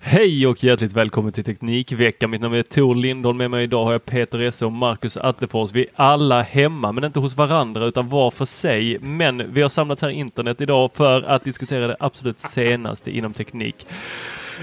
Hej 0.00 0.46
och 0.46 0.64
hjärtligt 0.64 0.92
välkommen 0.92 1.32
till 1.32 1.44
Teknikveckan. 1.44 2.30
Mitt 2.30 2.40
namn 2.40 2.54
är 2.54 2.62
Tor 2.62 2.94
Lindholm. 2.94 3.38
Med 3.38 3.50
mig 3.50 3.64
idag 3.64 3.84
har 3.84 3.92
jag 3.92 4.04
Peter 4.04 4.38
Esse 4.38 4.66
och 4.66 4.72
Marcus 4.72 5.16
Attefors. 5.16 5.72
Vi 5.72 5.80
är 5.80 5.88
alla 5.94 6.42
hemma, 6.42 6.92
men 6.92 7.04
inte 7.04 7.20
hos 7.20 7.36
varandra 7.36 7.84
utan 7.84 8.08
var 8.08 8.30
för 8.30 8.44
sig. 8.44 8.98
Men 8.98 9.52
vi 9.52 9.62
har 9.62 9.68
samlats 9.68 10.02
här 10.02 10.08
internet 10.08 10.60
idag 10.60 10.90
för 10.94 11.22
att 11.22 11.44
diskutera 11.44 11.86
det 11.86 11.96
absolut 12.00 12.38
senaste 12.38 13.16
inom 13.16 13.32
teknik. 13.32 13.86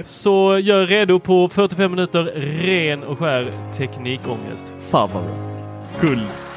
Så 0.06 0.59
gör 0.59 0.88
redo 0.88 1.20
på 1.20 1.50
45 1.50 1.92
minuter 1.92 2.23
ren 2.64 3.04
och 3.04 3.20
skär 3.20 3.45
teknikångest. 3.78 4.66
Bra. 4.92 5.10
Guld! 6.02 6.55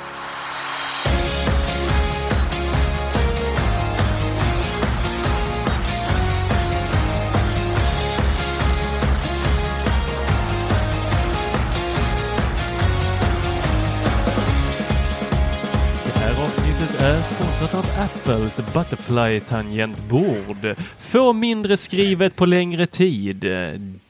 Är 17.00 17.22
sponsrat 17.22 17.74
av 17.74 17.86
Apples 17.98 18.58
Butterfly-tangentbord. 18.74 20.74
Få 20.98 21.32
mindre 21.32 21.76
skrivet 21.76 22.36
på 22.36 22.46
längre 22.46 22.86
tid. 22.86 23.36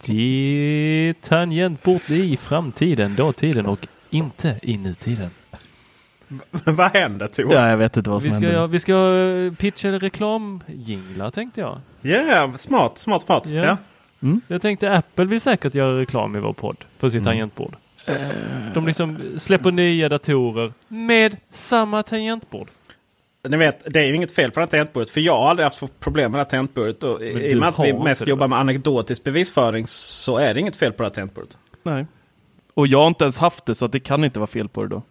Det 0.06 1.14
tangentbord 1.22 2.10
i 2.10 2.36
framtiden, 2.36 3.14
dåtiden 3.14 3.66
och 3.66 3.86
inte 4.10 4.58
i 4.62 4.76
nutiden. 4.78 5.30
Vad 6.50 6.92
händer 6.92 7.26
Tor? 7.26 7.52
Ja, 7.54 7.70
jag 7.70 7.76
vet 7.76 7.96
inte 7.96 8.10
vad 8.10 8.22
som 8.22 8.30
Vi 8.30 8.36
ska, 8.36 8.40
händer. 8.46 8.60
ja, 8.60 8.66
vi 8.66 8.80
ska 8.80 9.14
eh, 9.16 9.52
pitcha 9.52 9.88
reklamjinglar 9.88 11.30
tänkte 11.30 11.60
jag. 11.60 11.78
Ja, 12.00 12.52
smart, 12.56 12.98
smart, 12.98 13.22
smart. 13.22 13.46
Ja. 13.46 13.64
Ja. 13.64 13.76
Jag 14.48 14.62
tänkte 14.62 14.92
Apple 14.96 15.24
vill 15.24 15.40
säkert 15.40 15.74
göra 15.74 15.98
reklam 15.98 16.36
i 16.36 16.40
vår 16.40 16.52
podd 16.52 16.76
för 16.98 17.08
sitt 17.08 17.24
tangentbord. 17.24 17.76
De 18.74 18.86
liksom 18.86 19.18
släpper 19.38 19.70
nya 19.70 20.08
datorer 20.08 20.72
med 20.88 21.36
samma 21.52 22.02
tangentbord. 22.02 22.68
Ni 23.48 23.56
vet, 23.56 23.92
det 23.94 24.00
är 24.00 24.04
ju 24.04 24.14
inget 24.14 24.32
fel 24.32 24.50
på 24.50 24.60
det 24.60 24.66
här 24.66 24.70
tangentbordet. 24.70 25.10
För 25.10 25.20
jag 25.20 25.38
har 25.38 25.50
aldrig 25.50 25.64
haft 25.64 26.00
problem 26.00 26.32
med 26.32 26.38
det 26.38 26.42
här 26.44 26.50
tangentbordet. 26.50 27.02
Och 27.04 27.22
I 27.22 27.54
och 27.54 27.58
med 27.58 27.68
att 27.68 27.78
vi 27.78 27.92
mest 27.92 28.24
det, 28.24 28.30
jobbar 28.30 28.48
med 28.48 28.58
anekdotisk 28.58 29.24
bevisföring 29.24 29.86
så 29.86 30.38
är 30.38 30.54
det 30.54 30.60
inget 30.60 30.76
fel 30.76 30.92
på 30.92 31.02
det 31.02 31.08
här 31.08 31.14
tangentbordet. 31.14 31.58
Nej. 31.82 32.06
Och 32.74 32.86
jag 32.86 32.98
har 32.98 33.06
inte 33.08 33.24
ens 33.24 33.38
haft 33.38 33.66
det 33.66 33.74
så 33.74 33.86
det 33.86 34.00
kan 34.00 34.24
inte 34.24 34.38
vara 34.40 34.46
fel 34.46 34.68
på 34.68 34.82
det 34.82 34.88
då. 34.88 35.02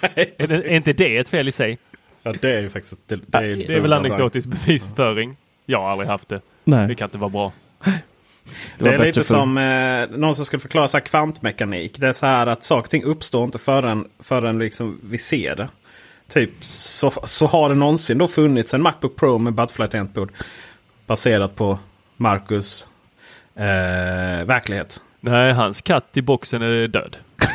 Är, 0.14 0.26
det, 0.48 0.50
är 0.52 0.68
inte 0.76 0.92
det 0.92 1.16
ett 1.16 1.28
fel 1.28 1.48
i 1.48 1.52
sig? 1.52 1.78
Ja, 2.22 2.34
det 2.40 2.52
är 2.56 2.60
ju 2.60 2.70
faktiskt... 2.70 2.98
Det, 3.06 3.16
det 3.26 3.38
är, 3.38 3.42
Det 3.42 3.74
är 3.74 3.80
väl 3.80 3.90
bra. 3.90 3.98
anekdotisk 3.98 4.48
bevisföring. 4.48 5.36
Jag 5.66 5.78
har 5.80 5.90
aldrig 5.90 6.08
haft 6.08 6.28
det. 6.28 6.34
Det 6.64 6.86
Nej. 6.86 6.96
kan 6.96 7.06
inte 7.06 7.18
vara 7.18 7.28
bra. 7.30 7.52
Det, 7.84 7.94
Det 8.78 8.94
är 8.94 8.98
lite 8.98 9.18
förr. 9.20 9.24
som 9.24 9.58
eh, 9.58 10.18
någon 10.18 10.34
som 10.34 10.44
skulle 10.44 10.60
förklara 10.60 10.88
så 10.88 10.96
här 10.96 11.04
kvantmekanik. 11.04 11.98
Det 11.98 12.08
är 12.08 12.12
så 12.12 12.26
här 12.26 12.46
att 12.46 12.64
saker 12.64 12.86
och 12.86 12.90
ting 12.90 13.04
uppstår 13.04 13.44
inte 13.44 13.58
förrän, 13.58 14.08
förrän 14.18 14.58
liksom 14.58 15.00
vi 15.02 15.18
ser 15.18 15.56
det. 15.56 15.68
Typ 16.32 16.64
så, 16.64 17.10
så 17.24 17.46
har 17.46 17.68
det 17.68 17.74
någonsin 17.74 18.18
då 18.18 18.28
funnits 18.28 18.74
en 18.74 18.82
Macbook 18.82 19.16
Pro 19.16 19.38
med 19.38 19.52
Butterfly 19.52 19.86
tangentbord. 19.88 20.32
Baserat 21.06 21.56
på 21.56 21.78
Marcus 22.16 22.88
eh, 23.54 24.44
verklighet. 24.46 25.00
Nej, 25.20 25.52
hans 25.52 25.80
katt 25.80 26.06
i 26.12 26.22
boxen 26.22 26.62
är 26.62 26.88
död. 26.88 27.16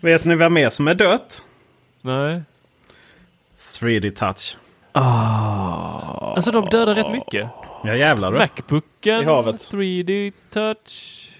Vet 0.00 0.24
ni 0.24 0.34
vem 0.34 0.54
mer 0.54 0.70
som 0.70 0.88
är 0.88 0.94
dött? 0.94 1.42
Nej. 2.00 2.42
3D 3.58 4.10
touch. 4.10 4.56
Alltså 4.92 6.50
de 6.50 6.64
dödar 6.68 6.94
rätt 6.94 7.10
mycket. 7.10 7.50
Ja 7.84 7.96
jävlar 7.96 8.32
du. 8.32 8.38
Macbooken, 8.38 9.22
I 9.22 9.24
havet. 9.24 9.72
3D 9.72 10.32
touch. 10.52 11.30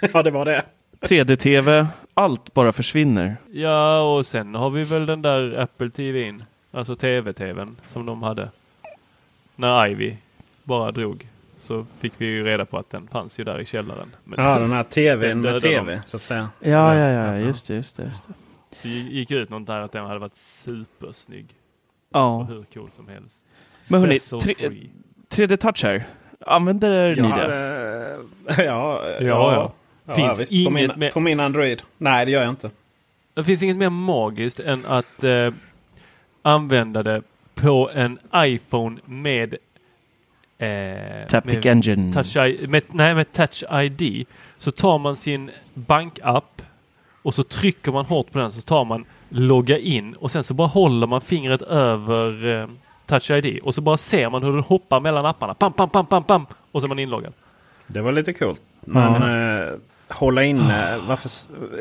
ja 0.12 0.22
det 0.22 0.30
var 0.30 0.44
det. 0.44 0.62
3D-TV, 1.00 1.86
allt 2.18 2.54
bara 2.54 2.72
försvinner. 2.72 3.36
Ja, 3.52 4.00
och 4.00 4.26
sen 4.26 4.54
har 4.54 4.70
vi 4.70 4.84
väl 4.84 5.06
den 5.06 5.22
där 5.22 5.58
Apple 5.58 5.90
TVn. 5.90 6.44
Alltså 6.70 6.96
TV-TVn 6.96 7.76
som 7.88 8.06
de 8.06 8.22
hade. 8.22 8.48
När 9.56 9.86
Ivy 9.86 10.16
bara 10.64 10.90
drog 10.92 11.26
så 11.60 11.86
fick 12.00 12.12
vi 12.18 12.26
ju 12.26 12.44
reda 12.44 12.64
på 12.64 12.78
att 12.78 12.90
den 12.90 13.08
fanns 13.08 13.38
ju 13.40 13.44
där 13.44 13.60
i 13.60 13.64
källaren. 13.66 14.14
Men 14.24 14.44
Ja 14.44 14.58
den 14.58 14.72
här 14.72 14.82
tvn 14.84 15.42
Den 15.42 15.52
med 15.52 15.62
tv 15.62 15.94
de. 15.94 16.00
så 16.08 16.16
att 16.16 16.22
säga. 16.22 16.48
Ja, 16.60 16.94
ja, 16.94 17.10
ja, 17.10 17.36
just 17.38 17.68
det, 17.68 17.74
just 17.74 17.96
det. 17.96 18.02
Just 18.04 18.28
det. 18.28 18.34
det 18.82 18.88
gick 18.88 19.30
ut 19.30 19.50
något 19.50 19.66
där 19.66 19.80
att 19.80 19.92
den 19.92 20.06
hade 20.06 20.18
varit 20.18 20.36
supersnygg. 20.36 21.46
Ja. 22.12 22.42
Hur 22.50 22.64
cool 22.74 22.90
som 22.90 23.08
helst. 23.08 23.44
Men 23.88 24.00
hörni, 24.00 24.20
So 24.20 24.40
tre- 24.40 24.54
free. 24.54 24.90
3D-touch 25.30 25.82
här. 25.84 26.04
Använder 26.40 27.16
ni 27.16 27.22
det? 27.28 28.16
ja, 28.64 29.02
ja, 29.20 29.52
ja. 29.52 29.72
Ja. 30.08 30.14
Finns 30.14 30.38
visst, 30.38 30.52
inget 30.52 30.64
på, 30.66 30.70
min, 30.70 30.90
med- 30.96 31.12
på 31.12 31.20
min 31.20 31.40
Android. 31.40 31.82
Nej 31.98 32.24
det 32.24 32.30
gör 32.30 32.40
jag 32.42 32.50
inte. 32.50 32.70
Det 33.34 33.44
finns 33.44 33.62
inget 33.62 33.76
mer 33.76 33.90
magiskt 33.90 34.60
än 34.60 34.86
att 34.86 35.24
eh, 35.24 35.52
använda 36.42 37.02
det 37.02 37.22
på 37.54 37.90
en 37.94 38.18
iPhone 38.36 39.00
med 39.04 39.54
eh, 40.58 41.26
Taptic 41.28 41.54
med 41.54 41.66
Engine. 41.66 42.12
touch, 42.12 42.36
I- 42.36 42.66
med, 42.68 42.82
nej, 42.88 43.14
med 43.14 43.32
Touch 43.32 43.64
ID. 43.72 44.26
Så 44.58 44.70
tar 44.70 44.98
man 44.98 45.16
sin 45.16 45.50
bankapp 45.74 46.62
och 47.22 47.34
så 47.34 47.42
trycker 47.42 47.92
man 47.92 48.04
hårt 48.04 48.32
på 48.32 48.38
den 48.38 48.52
så 48.52 48.60
tar 48.60 48.84
man 48.84 49.04
logga 49.28 49.78
in 49.78 50.14
och 50.14 50.30
sen 50.30 50.44
så 50.44 50.54
bara 50.54 50.68
håller 50.68 51.06
man 51.06 51.20
fingret 51.20 51.62
över 51.62 52.46
eh, 52.60 52.66
Touch 53.06 53.30
ID 53.30 53.58
och 53.62 53.74
så 53.74 53.80
bara 53.80 53.96
ser 53.96 54.30
man 54.30 54.42
hur 54.42 54.52
den 54.52 54.62
hoppar 54.62 55.00
mellan 55.00 55.26
apparna. 55.26 55.54
Pam, 55.54 55.72
pam, 55.72 55.90
pam, 55.90 56.06
pam, 56.06 56.24
pam 56.24 56.46
och 56.72 56.80
så 56.80 56.86
är 56.86 56.88
man 56.88 56.98
inloggad. 56.98 57.32
Det 57.86 58.00
var 58.00 58.12
lite 58.12 58.32
coolt. 58.32 58.60
Men 58.80 59.14
eh, 59.14 59.74
hålla 60.12 60.44
inne. 60.44 60.94
Eh, 60.94 61.08
varför? 61.08 61.30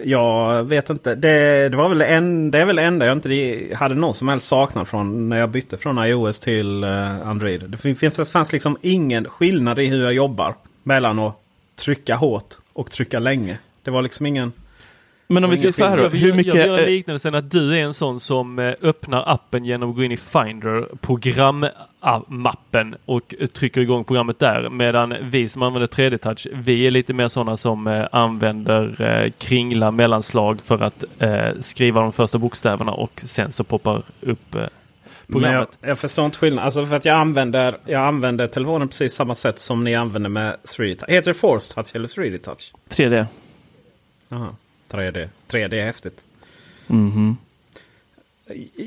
Jag 0.03 0.63
vet 0.63 0.89
inte. 0.89 1.15
Det, 1.15 1.69
det 1.69 1.77
var 1.77 1.89
väl 1.89 2.01
en, 2.01 2.51
det 2.51 2.59
är 2.59 2.65
väl 2.65 2.75
det 2.75 2.81
enda 2.81 3.05
jag 3.05 3.17
inte 3.17 3.75
hade 3.75 3.95
någon 3.95 4.13
som 4.13 4.27
helst 4.27 4.47
saknad 4.47 4.87
från 4.87 5.29
när 5.29 5.37
jag 5.37 5.49
bytte 5.49 5.77
från 5.77 6.05
iOS 6.05 6.39
till 6.39 6.83
eh, 6.83 7.27
Android. 7.27 7.69
Det 7.69 7.77
finns, 7.77 8.15
det 8.15 8.25
fanns 8.25 8.53
liksom 8.53 8.77
ingen 8.81 9.25
skillnad 9.25 9.79
i 9.79 9.85
hur 9.85 10.03
jag 10.03 10.13
jobbar 10.13 10.55
mellan 10.83 11.19
att 11.19 11.35
trycka 11.75 12.15
hårt 12.15 12.57
och 12.73 12.91
trycka 12.91 13.19
länge. 13.19 13.57
Det 13.83 13.91
var 13.91 14.01
liksom 14.01 14.25
ingen... 14.25 14.53
Men 15.29 15.43
om 15.43 15.49
vi 15.49 15.57
säger 15.57 15.71
så 15.71 15.85
här 15.85 15.97
då, 15.97 16.03
Jag, 16.03 16.09
hur 16.09 16.33
mycket... 16.33 16.55
jag 16.55 16.67
gör 16.67 16.79
eh, 16.79 16.85
liknelsen 16.85 17.35
att 17.35 17.51
du 17.51 17.73
är 17.73 17.79
en 17.79 17.93
sån 17.93 18.19
som 18.19 18.59
eh, 18.59 18.73
öppnar 18.81 19.23
appen 19.33 19.65
genom 19.65 19.89
att 19.89 19.95
gå 19.95 20.03
in 20.03 20.11
i 20.11 20.17
Finder, 20.17 20.87
programmappen 21.01 22.95
och 23.05 23.35
trycker 23.53 23.81
igång 23.81 24.03
programmet 24.03 24.39
där. 24.39 24.69
Medan 24.69 25.15
vi 25.21 25.49
som 25.49 25.61
använder 25.61 25.87
3D-touch, 25.87 26.47
vi 26.53 26.87
är 26.87 26.91
lite 26.91 27.13
mer 27.13 27.27
sådana 27.27 27.57
som 27.57 27.87
eh, 27.87 28.07
använder 28.11 29.01
eh, 29.01 29.31
kringla 29.37 29.91
mellanslag 29.91 30.61
för 30.61 30.79
att 30.83 31.03
eh, 31.19 31.47
skriva 31.61 32.01
de 32.01 32.11
första 32.13 32.37
bokstäverna 32.37 32.91
och 32.91 33.21
sen 33.25 33.51
så 33.51 33.63
poppar 33.63 34.01
upp 34.21 34.55
eh, 34.55 34.61
Men 34.61 34.69
jag, 35.41 35.41
programmet. 35.43 35.77
jag 35.81 35.99
förstår 35.99 36.25
inte 36.25 36.37
skillnaden. 36.37 36.65
Alltså 36.65 36.85
för 36.85 36.95
att 36.95 37.05
jag 37.05 37.15
använder, 37.17 37.77
jag 37.85 38.01
använder 38.01 38.47
telefonen 38.47 38.87
precis 38.87 39.13
samma 39.13 39.35
sätt 39.35 39.59
som 39.59 39.83
ni 39.83 39.95
använder 39.95 40.29
med 40.29 40.55
3D 40.77 40.95
Touch. 40.95 41.09
Heter 41.09 41.33
det 41.33 41.39
Force 41.39 41.73
Touch 41.73 41.95
eller 41.95 42.07
3D 42.07 42.37
Touch? 42.37 42.73
3D. 42.89 43.25
Jaha. 44.29 44.47
3D. 44.89 45.29
3D 45.47 45.73
är 45.73 45.85
häftigt. 45.85 46.23
Mhm. 46.87 47.37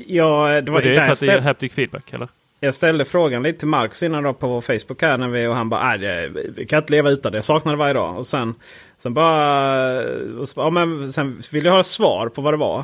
Ja, 0.07 0.61
det 0.61 0.71
var 0.71 0.77
Och 0.77 0.83
det 0.83 0.89
är 0.89 0.95
där 0.95 1.05
för 1.05 1.11
att 1.11 1.19
det 1.19 1.25
ställ, 1.25 1.39
haptic 1.39 1.73
feedback 1.73 2.13
eller? 2.13 2.27
jag 2.63 2.75
ställde 2.75 3.05
frågan 3.05 3.43
lite 3.43 3.59
till 3.59 3.67
Marcus 3.67 4.03
innan 4.03 4.23
då 4.23 4.33
på 4.33 4.47
vår 4.47 4.61
Facebook 4.61 5.01
här. 5.01 5.17
När 5.17 5.27
vi, 5.27 5.47
och 5.47 5.55
han 5.55 5.69
bara, 5.69 5.83
nej 5.83 5.97
det, 5.97 6.31
vi 6.55 6.65
kan 6.65 6.79
inte 6.79 6.91
leva 6.91 7.09
utan 7.09 7.31
det. 7.31 7.37
Jag 7.37 7.45
saknar 7.45 7.73
det 7.73 7.77
varje 7.77 7.93
dag. 7.93 8.17
Och 8.17 8.27
sen, 8.27 8.55
sen 8.97 9.13
bara, 9.13 10.01
och 10.39 10.49
så, 10.49 10.59
ja, 10.59 10.69
men 10.69 11.13
sen 11.13 11.41
ville 11.51 11.69
jag 11.69 11.75
ha 11.75 11.83
svar 11.83 12.29
på 12.29 12.41
vad 12.41 12.53
det 12.53 12.57
var. 12.57 12.83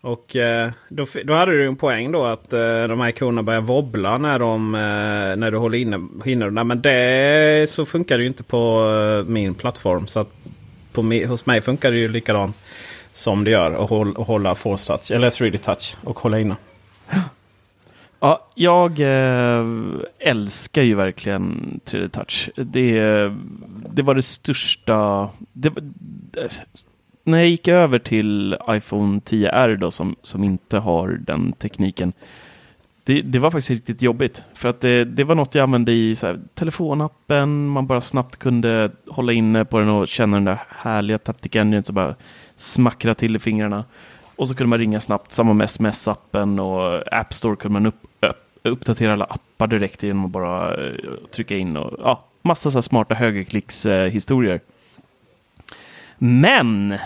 Och 0.00 0.36
eh, 0.36 0.70
då, 0.88 1.06
då 1.24 1.34
hade 1.34 1.52
du 1.52 1.66
en 1.66 1.76
poäng 1.76 2.12
då 2.12 2.24
att 2.24 2.52
eh, 2.52 2.84
de 2.88 3.00
här 3.00 3.08
ikonerna 3.08 3.42
börjar 3.42 3.60
wobbla 3.60 4.18
när, 4.18 4.38
de, 4.38 4.74
eh, 4.74 5.36
när 5.36 5.50
du 5.50 5.56
håller 5.56 5.78
inne 5.78 6.08
hinnorna. 6.24 6.64
Men 6.64 6.82
det 6.82 7.70
så 7.70 7.86
funkar 7.86 8.18
det 8.18 8.22
ju 8.22 8.28
inte 8.28 8.42
på 8.42 8.92
eh, 8.94 9.30
min 9.30 9.54
plattform. 9.54 10.06
Så 10.06 10.20
att 10.20 10.34
på, 10.92 11.02
mig, 11.02 11.24
hos 11.24 11.46
mig 11.46 11.60
funkar 11.60 11.90
det 11.90 11.98
ju 11.98 12.08
likadant 12.08 12.56
som 13.12 13.44
det 13.44 13.50
gör 13.50 13.84
att 13.84 13.90
hålla, 13.90 14.20
att 14.20 14.26
hålla 14.26 14.54
force 14.54 14.86
touch 14.86 15.10
eller 15.10 15.30
3D 15.30 15.56
touch 15.56 15.96
och 16.04 16.18
hålla 16.18 16.40
inne. 16.40 16.56
Ja, 18.20 18.46
jag 18.54 19.00
eh, 19.00 19.66
älskar 20.18 20.82
ju 20.82 20.94
verkligen 20.94 21.80
3D 21.84 22.08
Touch. 22.08 22.50
Det, 22.56 23.00
det 23.90 24.02
var 24.02 24.14
det 24.14 24.22
största... 24.22 25.28
Det, 25.52 25.72
det, 26.32 26.62
när 27.24 27.38
jag 27.38 27.48
gick 27.48 27.68
över 27.68 27.98
till 27.98 28.56
iPhone 28.68 29.18
10R 29.18 29.76
då, 29.76 29.90
som, 29.90 30.16
som 30.22 30.44
inte 30.44 30.78
har 30.78 31.08
den 31.08 31.52
tekniken. 31.52 32.12
Det, 33.04 33.22
det 33.22 33.38
var 33.38 33.50
faktiskt 33.50 33.70
riktigt 33.70 34.02
jobbigt. 34.02 34.42
För 34.54 34.68
att 34.68 34.80
det, 34.80 35.04
det 35.04 35.24
var 35.24 35.34
något 35.34 35.54
jag 35.54 35.62
använde 35.62 35.92
i 35.92 36.16
så 36.16 36.26
här, 36.26 36.40
telefonappen. 36.54 37.68
Man 37.68 37.86
bara 37.86 38.00
snabbt 38.00 38.36
kunde 38.36 38.90
hålla 39.08 39.32
inne 39.32 39.64
på 39.64 39.78
den 39.78 39.88
och 39.88 40.08
känna 40.08 40.36
den 40.36 40.44
där 40.44 40.58
härliga 40.68 41.18
Taptic 41.18 41.56
Engine 41.56 41.82
som 41.82 41.94
bara 41.94 42.14
smackra 42.56 43.14
till 43.14 43.36
i 43.36 43.38
fingrarna. 43.38 43.84
Och 44.36 44.48
så 44.48 44.54
kunde 44.54 44.68
man 44.68 44.78
ringa 44.78 45.00
snabbt, 45.00 45.32
samma 45.32 45.52
med 45.52 45.64
sms-appen 45.64 46.60
och 46.60 47.12
App 47.12 47.34
Store 47.34 47.56
kunde 47.56 47.72
man 47.72 47.86
upp, 47.86 48.02
upp, 48.20 48.60
uppdatera 48.62 49.12
alla 49.12 49.24
appar 49.24 49.66
direkt 49.66 50.02
genom 50.02 50.24
att 50.24 50.30
bara 50.30 50.86
eh, 50.86 50.94
trycka 51.34 51.56
in 51.56 51.76
och 51.76 51.98
ja, 51.98 52.24
massa 52.42 52.70
så 52.70 52.76
här 52.76 52.82
smarta 52.82 53.14
högerklickshistorier. 53.14 54.60
Men 56.18 56.98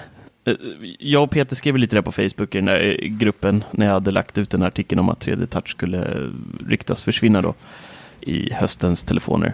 jag 0.99 1.23
och 1.23 1.31
Peter 1.31 1.57
skrev 1.57 1.77
lite 1.77 1.97
där 1.97 2.03
på 2.03 2.13
Facebook 2.13 2.55
i 2.55 2.59
den 2.59 2.65
där 2.65 2.99
eh, 3.03 3.09
gruppen 3.09 3.65
när 3.71 3.87
jag 3.87 3.93
hade 3.93 4.11
lagt 4.11 4.39
ut 4.39 4.51
den 4.51 4.61
här 4.63 4.69
artikeln 4.69 4.99
om 4.99 5.09
att 5.09 5.27
3D 5.27 5.47
Touch 5.47 5.71
skulle 5.71 5.99
eh, 5.99 6.29
ryktas 6.69 7.05
försvinna 7.05 7.43
då 7.43 7.55
i 8.21 8.53
höstens 8.53 9.03
telefoner. 9.03 9.53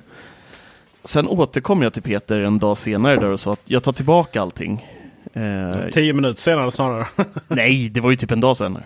Sen 1.05 1.29
återkom 1.29 1.83
jag 1.83 1.93
till 1.93 2.03
Peter 2.03 2.41
en 2.41 2.59
dag 2.59 2.79
senare 2.79 3.17
där 3.17 3.31
och 3.31 3.41
sa 3.41 3.53
att 3.53 3.63
jag 3.65 3.83
tar 3.83 3.93
tillbaka 3.93 4.43
allting. 4.43 4.87
Eh, 5.33 5.89
Tio 5.93 6.13
minuter 6.13 6.41
senare 6.41 6.71
snarare. 6.71 7.07
nej, 7.49 7.89
det 7.89 8.01
var 8.01 8.11
ju 8.11 8.17
typ 8.17 8.31
en 8.31 8.41
dag 8.41 8.57
sedan. 8.57 8.79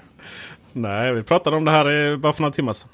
Nej, 0.73 1.15
vi 1.15 1.23
pratade 1.23 1.57
om 1.57 1.65
det 1.65 1.71
här 1.71 2.11
eh, 2.13 2.17
bara 2.17 2.33
för 2.33 2.43
några 2.43 2.53
timmar 2.53 2.73
sedan. 2.73 2.89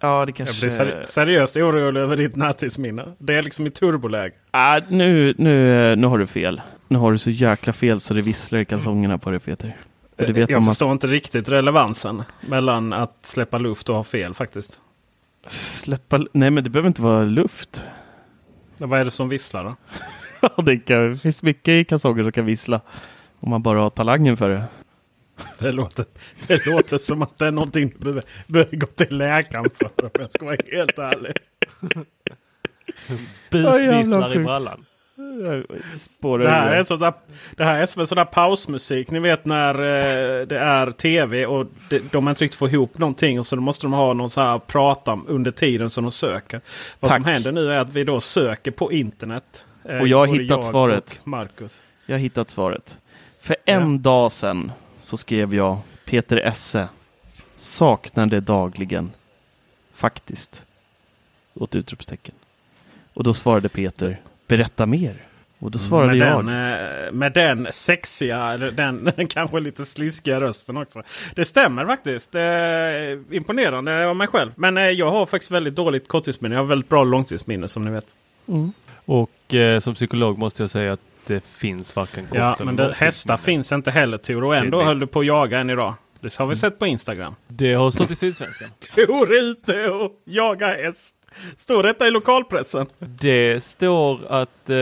Ja, 0.00 0.24
det 0.26 0.30
Jag 0.30 0.36
kanske... 0.36 0.60
blir 0.60 0.70
seri 0.70 1.06
seriöst 1.06 1.56
orolig 1.56 2.00
över 2.00 2.16
ditt 2.16 2.36
närtidsminne. 2.36 3.04
Det 3.18 3.34
är 3.34 3.42
liksom 3.42 3.66
i 3.66 3.70
turboläge. 3.70 4.34
Ah, 4.50 4.80
nu, 4.88 5.34
nu, 5.38 5.96
nu 5.96 6.06
har 6.06 6.18
du 6.18 6.26
fel. 6.26 6.60
Nu 6.88 6.98
har 6.98 7.12
du 7.12 7.18
så 7.18 7.30
jäkla 7.30 7.72
fel 7.72 8.00
så 8.00 8.14
det 8.14 8.20
visslar 8.20 8.58
i 8.58 8.64
kalsongerna 8.64 9.18
på 9.18 9.30
dig 9.30 9.40
Peter. 9.40 9.76
Och 10.16 10.26
det 10.26 10.32
vet 10.32 10.50
jag 10.50 10.62
man 10.62 10.70
förstår 10.74 10.92
inte 10.92 11.06
riktigt 11.06 11.48
relevansen 11.48 12.22
mellan 12.48 12.92
att 12.92 13.26
släppa 13.26 13.58
luft 13.58 13.88
och 13.88 13.96
ha 13.96 14.04
fel 14.04 14.34
faktiskt. 14.34 14.80
Släppa... 15.46 16.18
Nej, 16.32 16.50
men 16.50 16.64
det 16.64 16.70
behöver 16.70 16.88
inte 16.88 17.02
vara 17.02 17.22
luft. 17.24 17.84
Vad 18.78 19.00
är 19.00 19.04
det 19.04 19.10
som 19.10 19.28
visslar 19.28 19.64
då? 19.64 19.76
Ja, 20.40 20.62
det, 20.62 20.78
kan, 20.78 21.10
det 21.10 21.18
finns 21.18 21.42
mycket 21.42 21.68
i 21.68 21.84
kalsonger 21.84 22.22
som 22.22 22.32
kan 22.32 22.44
vissla. 22.44 22.80
Om 23.40 23.50
man 23.50 23.62
bara 23.62 23.80
har 23.80 23.90
talangen 23.90 24.36
för 24.36 24.48
det. 24.48 24.64
Det 25.58 25.72
låter, 25.72 26.04
det 26.46 26.66
låter 26.66 26.98
som 26.98 27.22
att 27.22 27.38
det 27.38 27.46
är 27.46 27.50
någonting 27.50 27.88
du 27.88 27.98
behöver, 27.98 28.24
behöver 28.46 28.76
gå 28.76 28.86
till 28.86 29.16
läkaren 29.16 29.70
för. 29.78 29.86
Om 30.04 30.10
jag 30.12 30.32
ska 30.32 30.44
vara 30.44 30.56
helt 30.72 30.98
ärlig. 30.98 31.32
Busvisslar 33.50 34.34
i 34.34 34.38
brallan. 34.38 34.84
Spårar 35.92 36.44
Det 36.44 36.50
här, 36.50 36.76
är 36.76 36.84
sånt 36.84 37.00
där, 37.00 37.12
det 37.56 37.64
här 37.64 37.80
är 37.82 37.86
som 37.86 38.00
en 38.00 38.06
sån 38.06 38.16
där 38.16 38.24
pausmusik. 38.24 39.10
Ni 39.10 39.18
vet 39.18 39.44
när 39.44 39.74
eh, 39.74 40.46
det 40.46 40.58
är 40.58 40.90
tv 40.90 41.46
och 41.46 41.66
de, 41.90 41.98
de 42.12 42.28
inte 42.28 42.44
riktigt 42.44 42.58
får 42.58 42.68
ihop 42.70 42.98
någonting. 42.98 43.38
Och 43.38 43.46
så 43.46 43.56
måste 43.56 43.86
de 43.86 43.92
ha 43.92 44.12
någon 44.12 44.30
så 44.30 44.40
här 44.40 44.58
prata 44.58 45.20
under 45.26 45.50
tiden 45.50 45.90
som 45.90 46.04
de 46.04 46.12
söker. 46.12 46.60
Vad 47.00 47.12
som 47.12 47.22
Tack. 47.24 47.32
händer 47.32 47.52
nu 47.52 47.72
är 47.72 47.78
att 47.78 47.88
vi 47.92 48.04
då 48.04 48.20
söker 48.20 48.70
på 48.70 48.92
internet. 48.92 49.64
Eh, 49.84 49.98
Och 49.98 50.08
jag 50.08 50.18
har 50.18 50.26
hittat 50.26 50.64
svaret. 50.64 51.18
och 51.22 51.28
Marcus. 51.28 51.82
Jag 52.06 52.14
har 52.14 52.20
hittat 52.20 52.48
svaret. 52.48 53.00
För 53.40 53.56
en 53.64 54.02
dag 54.02 54.32
sedan 54.32 54.72
så 55.00 55.16
skrev 55.16 55.54
jag 55.54 55.78
Peter 56.04 56.36
Esse. 56.36 56.88
Saknar 57.56 58.26
det 58.26 58.40
dagligen. 58.40 59.12
Faktiskt. 59.94 60.64
Åt 61.54 61.76
utropstecken. 61.76 62.34
Och 63.14 63.24
då 63.24 63.34
svarade 63.34 63.68
Peter. 63.68 64.20
Berätta 64.46 64.86
mer. 64.86 65.16
Och 65.58 65.70
då 65.70 65.78
svarade 65.78 66.18
med, 66.18 66.28
jag. 66.28 66.44
Den, 66.44 67.06
eh, 67.06 67.12
med 67.12 67.32
den 67.32 67.68
sexiga, 67.70 68.52
eller 68.52 68.70
den, 68.70 69.12
kanske 69.28 69.60
lite 69.60 69.84
sliskiga 69.84 70.40
rösten 70.40 70.76
också. 70.76 71.02
Det 71.34 71.44
stämmer 71.44 71.86
faktiskt. 71.86 72.34
Eh, 72.34 73.36
imponerande 73.36 74.06
av 74.06 74.16
mig 74.16 74.26
själv. 74.26 74.50
Men 74.56 74.76
eh, 74.76 74.84
jag 74.84 75.10
har 75.10 75.26
faktiskt 75.26 75.50
väldigt 75.50 75.74
dåligt 75.74 76.08
korttidsminne. 76.08 76.54
Jag 76.54 76.62
har 76.62 76.66
väldigt 76.66 76.88
bra 76.88 77.04
långtidsminne 77.04 77.68
som 77.68 77.82
ni 77.82 77.90
vet. 77.90 78.06
Och 79.04 79.54
eh, 79.54 79.80
som 79.80 79.94
psykolog 79.94 80.38
måste 80.38 80.62
jag 80.62 80.70
säga 80.70 80.92
att 80.92 81.00
det 81.26 81.44
finns 81.44 81.96
varken 81.96 82.26
kort 82.26 82.38
Ja, 82.38 82.54
eller 82.54 82.64
men 82.64 82.76
det, 82.76 82.94
hästar 82.96 83.36
finns 83.36 83.72
inte 83.72 83.90
heller 83.90 84.18
Tor. 84.18 84.44
Och 84.44 84.56
ändå 84.56 84.82
höll 84.82 84.98
du 84.98 85.06
på 85.06 85.20
att 85.20 85.26
jaga 85.26 85.58
en 85.58 85.70
idag. 85.70 85.94
Det 86.20 86.36
har 86.36 86.46
vi 86.46 86.56
sett 86.56 86.78
på 86.78 86.86
Instagram. 86.86 87.34
Det 87.48 87.74
har 87.74 87.90
stått 87.90 88.10
i 88.10 88.14
Sydsvenskan. 88.14 88.68
Tor 88.94 89.34
ute 89.34 89.88
och 89.88 90.12
jagar 90.24 90.84
häst. 90.84 91.15
Står 91.56 91.82
detta 91.82 92.06
i 92.06 92.10
lokalpressen? 92.10 92.86
Det 92.98 93.64
står 93.64 94.26
att 94.28 94.70
eh, 94.70 94.76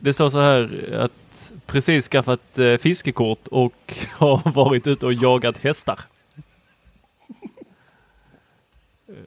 det 0.00 0.12
står 0.12 0.30
så 0.30 0.40
här 0.40 0.88
att 0.98 1.52
precis 1.66 2.08
skaffat 2.08 2.58
eh, 2.58 2.76
fiskekort 2.76 3.48
och 3.48 3.94
har 4.12 4.52
varit 4.54 4.86
ute 4.86 5.06
och 5.06 5.12
jagat 5.12 5.58
hästar. 5.58 6.00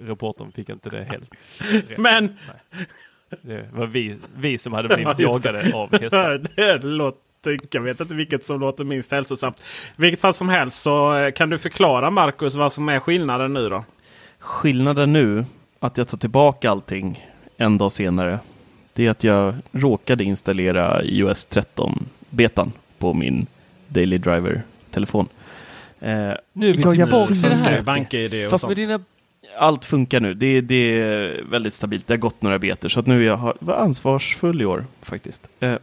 Reportern 0.02 0.52
fick 0.52 0.70
inte 0.70 0.90
det 0.90 1.04
helt 1.04 1.32
rätt. 1.58 1.98
Men 1.98 2.38
Det 3.42 3.70
var 3.74 3.86
vi, 3.86 4.16
vi 4.36 4.58
som 4.58 4.74
hade 4.74 4.88
blivit 4.96 5.20
jagade 5.20 5.72
av 5.76 6.02
hästar. 6.02 6.42
det 6.56 6.84
låter, 6.84 7.60
jag 7.72 7.82
vet 7.82 8.00
inte 8.00 8.14
vilket 8.14 8.46
som 8.46 8.60
låter 8.60 8.84
minst 8.84 9.12
hälsosamt. 9.12 9.64
Vilket 9.98 10.22
fall 10.22 10.34
som 10.34 10.50
helst 10.50 10.82
så 10.82 11.16
eh, 11.16 11.32
kan 11.32 11.50
du 11.50 11.58
förklara 11.58 12.10
Marcus 12.10 12.56
vad 12.56 12.74
som 12.74 12.90
är 12.90 13.00
skillnaden 13.00 13.54
nu 13.54 13.70
då? 13.70 13.86
Skillnaden 14.40 15.14
nu, 15.14 15.46
att 15.80 15.98
jag 15.98 16.08
tar 16.08 16.18
tillbaka 16.18 16.72
allting 16.72 17.26
en 17.58 17.78
dag 17.78 17.92
senare, 17.92 18.40
det 18.94 19.06
är 19.06 19.10
att 19.10 19.24
jag 19.24 19.56
råkade 19.72 20.24
installera 20.24 21.04
iOS 21.04 21.46
13 21.46 22.06
betan 22.30 22.72
på 22.98 23.14
min 23.14 23.48
Daily 23.88 24.18
Driver-telefon. 24.18 25.28
Eh, 26.00 26.32
Nu 26.54 26.74
Ja, 26.76 26.94
jag 26.94 27.32
i 27.32 27.42
det 27.42 27.48
här. 27.50 27.82
BankID 27.82 28.46
och 28.46 28.52
Fast 28.52 28.62
sånt. 28.62 28.78
med 28.78 28.88
dina 28.88 29.00
allt 29.60 29.86
funkar 29.86 30.20
nu. 30.20 30.34
Det, 30.34 30.62
det 30.62 31.02
är 31.02 31.42
väldigt 31.50 31.74
stabilt. 31.74 32.08
Det 32.08 32.14
har 32.14 32.18
gått 32.18 32.42
några 32.42 32.60
betor, 32.60 32.90
så 32.90 33.00
att 33.00 33.08
nu 33.08 33.18
är 33.22 33.26
jag 33.28 33.54
var 33.60 33.76
ansvarsfull 33.76 34.62
i 34.62 34.66
år 34.66 34.86
faktiskt. 35.02 35.50
Eh, 35.60 35.76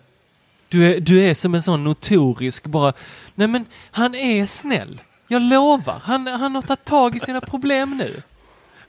Du 0.69 0.95
är, 0.95 1.01
du 1.01 1.23
är 1.23 1.35
som 1.35 1.55
en 1.55 1.63
sån 1.63 1.85
notorisk 1.85 2.67
bara, 2.67 2.93
nej 3.35 3.49
men 3.49 3.65
han 3.91 4.15
är 4.15 4.47
snäll. 4.47 5.01
Jag 5.29 5.43
lovar, 5.43 6.01
han, 6.03 6.27
han 6.27 6.55
har 6.55 6.63
tagit 6.63 6.85
tag 6.85 7.17
i 7.17 7.21
sina 7.21 7.41
problem 7.41 7.97
nu. 7.99 8.13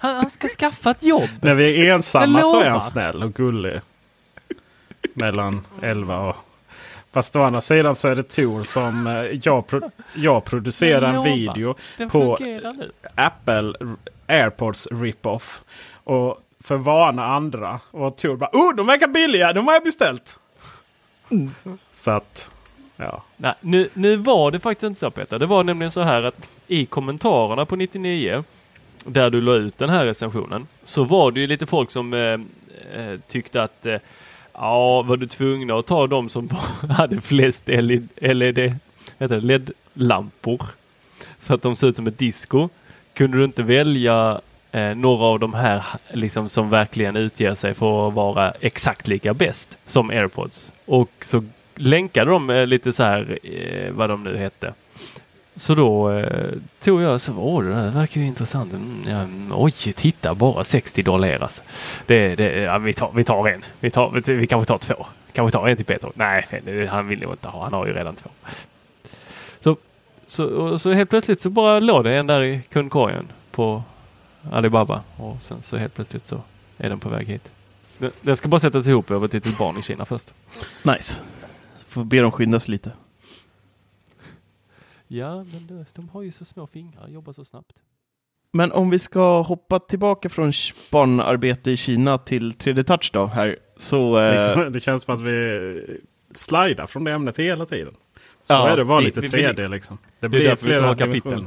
Han, 0.06 0.16
han 0.16 0.30
ska 0.30 0.48
skaffa 0.48 0.92
ett 0.92 1.04
jobb. 1.04 1.30
När 1.42 1.54
vi 1.54 1.88
är 1.88 1.94
ensamma 1.94 2.40
Jag 2.40 2.48
så 2.48 2.62
är 2.62 2.70
han 2.70 2.82
snäll 2.82 3.24
och 3.24 3.34
gullig. 3.34 3.80
Mellan 5.14 5.66
11 5.82 6.20
och... 6.20 6.36
Fast 7.14 7.36
å 7.36 7.42
andra 7.44 7.62
sidan 7.62 7.96
så 7.96 8.08
är 8.08 8.16
det 8.16 8.24
Tor 8.24 8.64
som... 8.64 9.08
eh, 9.08 9.14
Jag, 9.44 9.68
pro, 9.68 9.92
jag 10.16 10.46
producerar 10.46 11.14
en 11.14 11.24
video 11.24 11.76
på. 12.12 12.38
Apple 13.16 13.74
Airpods 14.28 14.88
rip-off. 14.92 15.62
Och 16.04 16.42
för 16.64 16.76
vana 16.78 17.26
andra. 17.26 17.80
Och 17.92 18.18
Tor 18.18 18.36
bara 18.38 18.50
oh 18.54 18.76
de 18.76 18.88
verkar 18.88 19.08
billiga, 19.08 19.54
de 19.54 19.68
har 19.68 19.74
jag 19.74 19.84
beställt. 19.84 20.40
Så 21.92 22.12
att 22.12 22.50
Ja. 22.98 23.24
Nej, 23.38 23.54
nu, 23.62 23.90
nu 23.94 24.16
var 24.16 24.52
det 24.52 24.60
faktiskt 24.60 24.84
inte 24.84 25.00
så 25.00 25.12
Peter. 25.12 25.40
Det 25.40 25.46
var 25.46 25.64
nämligen 25.64 25.92
så 25.92 26.02
här 26.02 26.24
att 26.24 26.36
i 26.68 26.86
kommentarerna 26.86 27.66
på 27.66 27.76
99 27.76 28.44
där 29.06 29.30
du 29.30 29.42
la 29.42 29.54
ut 29.54 29.78
den 29.78 29.90
här 29.90 30.06
recensionen 30.06 30.68
så 30.84 31.04
var 31.04 31.32
det 31.32 31.40
ju 31.40 31.48
lite 31.48 31.66
folk 31.66 31.92
som 31.92 32.14
eh, 32.14 32.20
eh 32.20 33.20
tyckte 33.28 33.64
att 33.64 33.86
eh, 33.86 33.98
ja, 34.54 35.02
var 35.02 35.18
du 35.18 35.28
tvungna 35.28 35.76
att 35.76 35.86
ta 35.86 36.08
de 36.08 36.30
som 36.30 36.50
hade 36.90 37.22
flest 37.22 37.68
LED, 37.68 38.08
LED 38.20 38.80
LED-lampor 39.20 40.62
så 41.40 41.54
att 41.54 41.62
de 41.62 41.76
ser 41.76 41.88
ut 41.88 41.96
som 41.96 42.08
ett 42.08 42.18
disco. 42.18 42.70
Kunde 43.14 43.38
du 43.38 43.44
inte 43.44 43.64
välja 43.64 44.42
eh, 44.72 44.96
några 44.96 45.26
av 45.26 45.40
de 45.40 45.54
här 45.54 45.84
liksom, 46.14 46.50
som 46.50 46.70
verkligen 46.70 47.16
utger 47.16 47.56
sig 47.56 47.74
för 47.74 48.08
att 48.08 48.14
vara 48.14 48.52
exakt 48.52 49.08
lika 49.08 49.34
bäst 49.34 49.78
som 49.86 50.10
AirPods? 50.10 50.72
Och 50.86 51.12
så 51.22 51.44
länkade 51.76 52.32
de 52.32 52.50
eh, 52.50 52.68
lite 52.68 52.94
så 52.94 53.04
här 53.04 53.40
eh, 53.44 53.92
vad 53.92 54.10
de 54.10 54.24
nu 54.24 54.38
hette. 54.38 54.74
Så 55.56 55.76
då 55.76 56.12
eh, 56.12 56.52
tog 56.80 57.02
jag 57.02 57.22
så, 57.22 57.34
åh 57.34 57.64
det 57.64 57.70
där 57.70 57.92
verkar 57.92 58.22
ju 58.22 58.28
intressant. 58.28 58.74
Mm, 58.74 59.02
ja, 59.08 59.26
oj, 59.56 59.72
titta 59.72 60.36
bara 60.36 60.64
60 60.64 61.04
dollar 61.04 61.40
alltså. 61.40 61.62
Det, 62.06 62.36
det, 62.36 62.62
ja, 62.62 62.78
vi, 62.78 62.94
tar, 62.94 63.12
vi 63.16 63.24
tar 63.24 63.48
en. 63.48 63.66
Vi, 63.80 63.92
tar, 63.92 64.12
vi, 64.12 64.34
vi 64.34 64.48
kanske 64.48 64.68
tar 64.68 64.78
två. 64.78 65.06
Kanske 65.32 65.58
tar 65.58 65.68
en 65.68 65.78
till 65.78 65.86
Peter. 65.86 66.12
Nej, 66.14 66.88
han 66.90 67.08
vill 67.08 67.22
nog 67.22 67.34
inte 67.34 67.48
ha. 67.48 67.64
Han 67.64 67.74
har 67.74 67.86
ju 67.86 67.94
redan 67.94 68.16
två. 68.16 68.30
Så, 69.60 69.78
så, 70.28 70.46
och 70.46 70.82
så 70.82 70.92
helt 70.92 71.10
plötsligt 71.10 71.42
så 71.42 71.50
bara 71.50 71.80
låg 71.80 72.04
det 72.04 72.16
en 72.16 72.28
där 72.28 72.44
i 72.44 72.62
kundkorgen 72.70 73.28
på 73.52 73.84
Alibaba 74.52 75.04
och 75.18 75.42
sen 75.42 75.58
så 75.66 75.78
helt 75.78 75.94
plötsligt 75.94 76.28
så 76.28 76.42
är 76.78 76.90
den 76.90 77.00
på 77.00 77.10
väg 77.10 77.28
hit. 77.28 77.50
Den, 77.98 78.12
den 78.22 78.38
ska 78.38 78.48
bara 78.48 78.60
sättas 78.60 78.88
ihop 78.88 79.12
över 79.12 79.28
till 79.28 79.38
ett 79.38 79.58
barn 79.58 79.78
i 79.78 79.82
Kina 79.82 80.06
först. 80.06 80.34
Nice. 80.84 81.22
Får 81.88 82.04
be 82.04 82.20
dem 82.20 82.32
skynda 82.32 82.60
sig 82.60 82.72
lite. 82.72 82.92
Ja, 85.08 85.36
men 85.36 85.68
de, 85.68 85.86
de 85.94 86.10
har 86.10 86.22
ju 86.22 86.32
så 86.32 86.46
små 86.46 86.68
fingrar, 86.68 87.08
jobbar 87.08 87.34
så 87.34 87.46
snabbt. 87.46 87.74
Men 88.54 88.72
om 88.72 88.90
vi 88.90 89.00
ska 89.00 89.42
hoppa 89.42 89.80
tillbaka 89.80 90.30
från 90.30 90.52
barnarbete 90.92 91.72
i 91.72 91.78
Kina 91.78 92.18
till 92.18 92.52
3D 92.54 92.84
Touch 92.84 93.10
då 93.14 93.26
här. 93.26 93.56
Så, 93.78 94.20
eh, 94.20 94.60
Det 94.70 94.80
känns 94.80 95.04
som 95.04 95.14
att 95.16 95.22
vi 95.22 96.00
slidar 96.36 96.88
från 96.88 97.04
det 97.04 97.12
ämnet 97.12 97.40
hela 97.40 97.66
tiden. 97.66 97.94
Så 98.48 98.54
Ja, 98.54 98.70
är 98.70 98.78
det 98.78 98.84
vi- 98.84 99.04
lite 99.06 99.22
vi- 99.22 99.28
3D 99.30 99.68
liksom. 99.68 99.98
Det 100.20 100.28
Det 100.28 100.38
är 100.38 100.44
därför 100.50 100.68
vi 100.68 100.74
har 100.80 100.96
kapitel. 100.96 101.46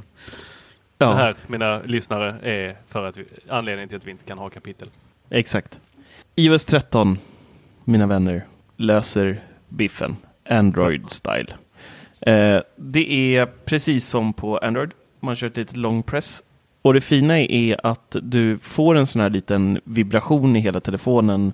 ja, 0.99 1.09
Det 1.09 1.15
här, 1.15 1.35
mina 1.47 1.83
lyssnare, 1.83 2.37
är 2.43 2.77
för 2.88 3.05
att 3.05 3.17
vi, 3.17 3.25
anledningen 3.49 3.88
till 3.88 3.97
att 3.99 4.05
vi 4.07 4.11
inte 4.11 4.25
kan 4.25 4.38
ha 4.38 4.50
kapitel. 4.50 4.91
exakt. 5.31 5.81
iOS 6.37 6.65
13, 6.65 7.19
mina 7.85 8.07
vänner, 8.07 8.45
löser 8.77 9.43
biffen. 9.69 10.17
Android-style. 10.45 11.53
Eh, 12.21 12.61
det 12.77 13.37
är 13.37 13.47
precis 13.47 14.07
som 14.07 14.33
på 14.33 14.59
Android. 14.59 14.91
Man 15.21 15.37
kör 15.37 15.47
ett 15.47 15.57
litet 15.57 15.77
long 15.77 16.03
press. 16.03 16.43
Och 16.83 16.95
det 16.95 17.01
fina 17.01 17.41
är 17.41 17.87
att 17.87 18.17
du 18.23 18.59
får 18.59 18.95
en 18.95 19.07
sån 19.07 19.21
här 19.21 19.31
liten 19.31 19.81
vibration 19.85 20.57
i 20.57 20.61
hela 20.61 20.81
telefonen. 20.81 21.53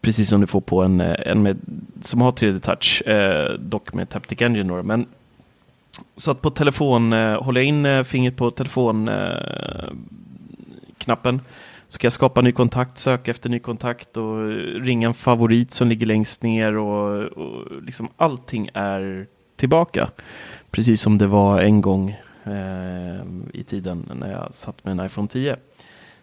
Precis 0.00 0.28
som 0.28 0.40
du 0.40 0.46
får 0.46 0.60
på 0.60 0.82
en, 0.82 1.00
eh, 1.00 1.16
en 1.26 1.42
med, 1.42 1.58
som 2.02 2.20
har 2.20 2.30
3D 2.30 2.60
touch, 2.60 3.02
eh, 3.06 3.52
dock 3.52 3.94
med 3.94 4.08
Taptic 4.08 4.42
Engine. 4.42 4.68
Då, 4.68 4.82
men 4.82 5.06
så 6.16 6.30
att 6.30 6.42
på 6.42 6.50
telefon, 6.50 7.12
eh, 7.12 7.42
håller 7.42 7.60
jag 7.60 7.68
in 7.68 7.86
eh, 7.86 8.02
fingret 8.02 8.36
på 8.36 8.50
telefonknappen 8.50 11.34
eh, 11.34 11.40
så 11.88 11.98
kan 11.98 12.06
jag 12.06 12.12
skapa 12.12 12.40
ny 12.40 12.52
kontakt, 12.52 12.98
söka 12.98 13.30
efter 13.30 13.50
ny 13.50 13.58
kontakt 13.58 14.16
och 14.16 14.48
ringa 14.80 15.08
en 15.08 15.14
favorit 15.14 15.72
som 15.72 15.88
ligger 15.88 16.06
längst 16.06 16.42
ner 16.42 16.76
och, 16.76 17.24
och 17.24 17.82
liksom 17.82 18.08
allting 18.16 18.68
är 18.74 19.26
tillbaka. 19.60 20.10
Precis 20.70 21.00
som 21.00 21.18
det 21.18 21.26
var 21.26 21.60
en 21.60 21.80
gång 21.80 22.10
eh, 22.44 23.24
i 23.52 23.62
tiden 23.62 24.10
när 24.14 24.32
jag 24.32 24.54
satt 24.54 24.84
med 24.84 24.92
en 24.92 25.06
iPhone 25.06 25.28
10. 25.28 25.56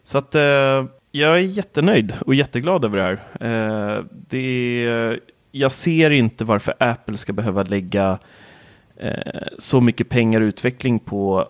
Så 0.04 0.18
att 0.18 0.36
eh, 0.36 0.86
jag 1.12 1.34
är 1.34 1.38
jättenöjd 1.38 2.14
och 2.26 2.36
jätteglad 2.36 2.86
över 2.86 2.98
det 2.98 3.04
här. 3.04 3.20
Eh, 3.48 4.04
det 4.30 4.86
är, 4.86 5.20
jag 5.52 5.72
ser 5.72 6.10
inte 6.10 6.46
varför 6.46 6.74
Apple 6.80 7.18
ska 7.18 7.34
behöva 7.34 7.64
lägga 7.64 8.20
eh, 8.98 9.48
så 9.58 9.82
mycket 9.82 10.10
pengar 10.10 10.42
och 10.42 10.46
utveckling 10.46 11.00
på 11.00 11.48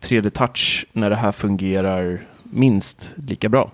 3D 0.00 0.30
Touch 0.30 0.86
när 0.92 1.10
det 1.10 1.16
här 1.16 1.32
fungerar 1.32 2.18
minst 2.42 3.12
lika 3.14 3.48
bra. 3.48 3.70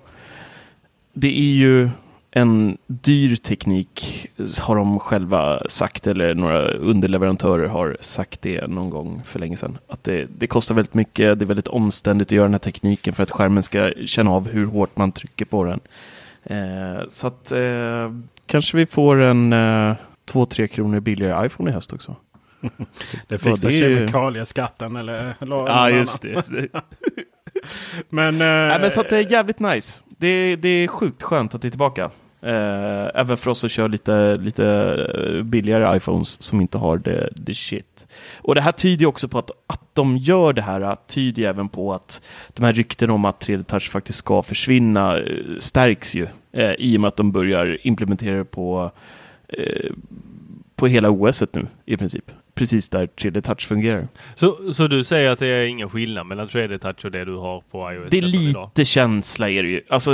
Det 1.12 1.38
är 1.38 1.54
ju 1.54 1.90
en 2.32 2.78
dyr 2.86 3.36
teknik 3.36 4.26
har 4.60 4.76
de 4.76 4.98
själva 4.98 5.62
sagt 5.68 6.06
eller 6.06 6.34
några 6.34 6.68
underleverantörer 6.70 7.66
har 7.68 7.96
sagt 8.00 8.42
det 8.42 8.66
någon 8.66 8.90
gång 8.90 9.22
för 9.24 9.38
länge 9.38 9.56
sedan. 9.56 9.78
Att 9.88 10.04
det, 10.04 10.26
det 10.38 10.46
kostar 10.46 10.74
väldigt 10.74 10.94
mycket, 10.94 11.38
det 11.38 11.44
är 11.44 11.46
väldigt 11.46 11.68
omständigt 11.68 12.28
att 12.28 12.32
göra 12.32 12.44
den 12.44 12.54
här 12.54 12.58
tekniken 12.58 13.12
för 13.14 13.22
att 13.22 13.30
skärmen 13.30 13.62
ska 13.62 13.92
känna 14.06 14.30
av 14.30 14.48
hur 14.48 14.66
hårt 14.66 14.96
man 14.96 15.12
trycker 15.12 15.44
på 15.44 15.64
den. 15.64 15.80
Eh, 16.44 17.02
så 17.08 17.26
att 17.26 17.52
eh, 17.52 18.12
kanske 18.46 18.76
vi 18.76 18.86
får 18.86 19.20
en 19.20 19.52
eh, 19.52 19.94
2-3 20.32 20.66
kronor 20.66 21.00
billigare 21.00 21.46
iPhone 21.46 21.70
i 21.70 21.74
höst 21.74 21.92
också. 21.92 22.16
Det 23.28 23.38
fixar 23.38 23.68
är 23.68 23.72
ju- 23.72 23.96
kemikalieskatten 23.96 24.96
eller, 24.96 25.34
Ja, 25.40 25.90
just 25.90 26.22
det. 26.22 26.28
Just 26.28 26.50
det. 26.52 26.68
Men, 28.08 28.34
eh, 28.34 28.38
Nej, 28.46 28.80
men 28.80 28.90
så 28.90 29.00
att 29.00 29.10
det 29.10 29.18
är 29.18 29.32
jävligt 29.32 29.58
nice. 29.60 30.02
Det, 30.20 30.56
det 30.56 30.68
är 30.68 30.88
sjukt 30.88 31.22
skönt 31.22 31.54
att 31.54 31.62
det 31.62 31.68
är 31.68 31.70
tillbaka. 31.70 32.10
Eh, 32.42 33.20
även 33.20 33.36
för 33.36 33.50
oss 33.50 33.58
som 33.58 33.68
kör 33.68 33.88
lite, 33.88 34.34
lite 34.34 34.66
eh, 34.66 35.42
billigare 35.42 35.96
iPhones 35.96 36.42
som 36.42 36.60
inte 36.60 36.78
har 36.78 36.98
det, 36.98 37.28
det 37.36 37.54
shit. 37.54 38.06
Och 38.36 38.54
det 38.54 38.60
här 38.60 38.72
tyder 38.72 39.00
ju 39.00 39.06
också 39.06 39.28
på 39.28 39.38
att, 39.38 39.50
att 39.66 39.80
de 39.92 40.16
gör 40.16 40.52
det 40.52 40.62
här, 40.62 40.80
eh, 40.80 40.94
tyder 41.06 41.42
ju 41.42 41.48
även 41.48 41.68
på 41.68 41.94
att 41.94 42.22
de 42.48 42.64
här 42.64 42.72
rykten 42.72 43.10
om 43.10 43.24
att 43.24 43.46
3D 43.46 43.62
Touch 43.62 43.90
faktiskt 43.90 44.18
ska 44.18 44.42
försvinna 44.42 45.18
eh, 45.18 45.58
stärks 45.58 46.14
ju. 46.14 46.26
Eh, 46.52 46.72
I 46.78 46.96
och 46.96 47.00
med 47.00 47.08
att 47.08 47.16
de 47.16 47.32
börjar 47.32 47.86
implementera 47.86 48.36
det 48.36 48.44
på, 48.44 48.90
eh, 49.48 49.90
på 50.76 50.86
hela 50.86 51.10
OS 51.10 51.42
nu 51.52 51.66
i 51.84 51.96
princip. 51.96 52.30
Precis 52.60 52.88
där 52.88 53.06
3D 53.06 53.40
Touch 53.40 53.68
fungerar. 53.68 54.08
Så, 54.34 54.72
så 54.72 54.86
du 54.86 55.04
säger 55.04 55.30
att 55.30 55.38
det 55.38 55.46
är 55.46 55.66
ingen 55.66 55.88
skillnad 55.88 56.26
mellan 56.26 56.48
3D 56.48 56.78
touch 56.78 57.04
och 57.04 57.10
det 57.10 57.24
du 57.24 57.36
har 57.36 57.62
på 57.70 57.92
iOS 57.92 58.10
Det 58.10 58.18
är 58.18 58.22
13 58.22 58.40
idag? 58.40 58.70
lite 58.74 58.84
känsla 58.84 59.50
är 59.50 59.62
det 59.62 59.68
ju. 59.68 59.80
Alltså 59.88 60.10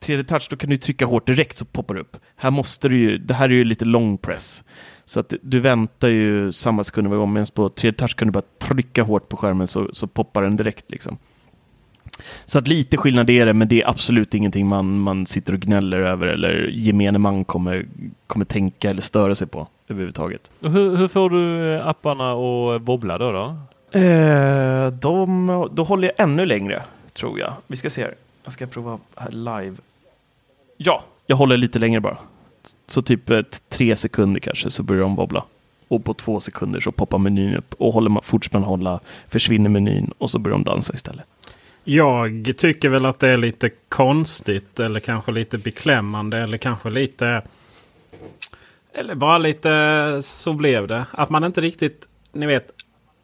3D 0.00 0.24
touch, 0.24 0.46
då 0.50 0.56
kan 0.56 0.70
du 0.70 0.76
trycka 0.76 1.06
hårt 1.06 1.26
direkt 1.26 1.56
så 1.56 1.64
poppar 1.64 1.94
det 1.94 2.00
upp. 2.00 2.16
Här 2.36 2.50
måste 2.50 2.88
du 2.88 2.98
ju, 2.98 3.18
det 3.18 3.34
här 3.34 3.48
är 3.48 3.54
ju 3.54 3.64
lite 3.64 3.84
long 3.84 4.18
press. 4.18 4.64
Så 5.04 5.20
att 5.20 5.34
du 5.42 5.60
väntar 5.60 6.08
ju 6.08 6.52
samma 6.52 6.84
sekund 6.84 7.08
varje 7.08 7.18
gång, 7.18 7.32
medan 7.32 7.46
på 7.54 7.68
3D 7.68 7.92
touch 7.92 8.16
kan 8.16 8.28
du 8.28 8.32
bara 8.32 8.44
trycka 8.58 9.02
hårt 9.02 9.28
på 9.28 9.36
skärmen 9.36 9.66
så, 9.66 9.88
så 9.92 10.06
poppar 10.06 10.42
den 10.42 10.56
direkt 10.56 10.90
liksom. 10.90 11.18
Så 12.44 12.58
att 12.58 12.68
lite 12.68 12.96
skillnad 12.96 13.30
är 13.30 13.46
det, 13.46 13.52
men 13.54 13.68
det 13.68 13.82
är 13.82 13.88
absolut 13.88 14.34
ingenting 14.34 14.66
man, 14.66 14.98
man 14.98 15.26
sitter 15.26 15.52
och 15.52 15.60
gnäller 15.60 15.98
över 15.98 16.26
eller 16.26 16.70
gemene 16.72 17.18
man 17.18 17.44
kommer, 17.44 17.86
kommer 18.26 18.44
tänka 18.44 18.90
eller 18.90 19.02
störa 19.02 19.34
sig 19.34 19.46
på 19.46 19.68
överhuvudtaget. 19.92 20.50
Och 20.60 20.70
Hur, 20.70 20.96
hur 20.96 21.08
får 21.08 21.30
du 21.30 21.74
eh, 21.74 21.88
apparna 21.88 22.32
att 22.32 22.82
wobbla 22.82 23.18
då? 23.18 23.32
då? 23.32 23.56
Eh, 23.98 24.86
de, 24.86 25.68
då 25.72 25.84
håller 25.84 26.08
jag 26.16 26.24
ännu 26.28 26.46
längre, 26.46 26.82
tror 27.12 27.38
jag. 27.38 27.52
Vi 27.66 27.76
ska 27.76 27.90
se 27.90 28.02
här. 28.02 28.14
Jag 28.44 28.52
ska 28.52 28.66
prova 28.66 28.98
här 29.16 29.30
live. 29.30 29.76
Ja, 30.76 31.02
jag 31.26 31.36
håller 31.36 31.56
lite 31.56 31.78
längre 31.78 32.00
bara. 32.00 32.16
Så 32.86 33.02
typ 33.02 33.30
eh, 33.30 33.40
tre 33.68 33.96
sekunder 33.96 34.40
kanske 34.40 34.70
så 34.70 34.82
börjar 34.82 35.02
de 35.02 35.16
wobbla. 35.16 35.44
Och 35.88 36.04
på 36.04 36.14
två 36.14 36.40
sekunder 36.40 36.80
så 36.80 36.92
poppar 36.92 37.18
menyn 37.18 37.56
upp. 37.56 37.74
Och 37.78 37.92
håller 37.92 38.10
man, 38.10 38.22
fortsätter 38.22 38.58
man 38.58 38.68
hålla 38.68 39.00
försvinner 39.28 39.70
menyn 39.70 40.12
och 40.18 40.30
så 40.30 40.38
börjar 40.38 40.58
de 40.58 40.64
dansa 40.64 40.94
istället. 40.94 41.24
Jag 41.84 42.54
tycker 42.56 42.88
väl 42.88 43.06
att 43.06 43.18
det 43.18 43.28
är 43.28 43.38
lite 43.38 43.70
konstigt 43.88 44.80
eller 44.80 45.00
kanske 45.00 45.32
lite 45.32 45.58
beklämmande 45.58 46.38
eller 46.38 46.58
kanske 46.58 46.90
lite... 46.90 47.42
Eller 48.94 49.14
bara 49.14 49.38
lite 49.38 50.18
så 50.22 50.52
blev 50.52 50.86
det. 50.86 51.06
Att 51.10 51.30
man 51.30 51.44
inte 51.44 51.60
riktigt, 51.60 52.08
ni 52.32 52.46
vet, 52.46 52.70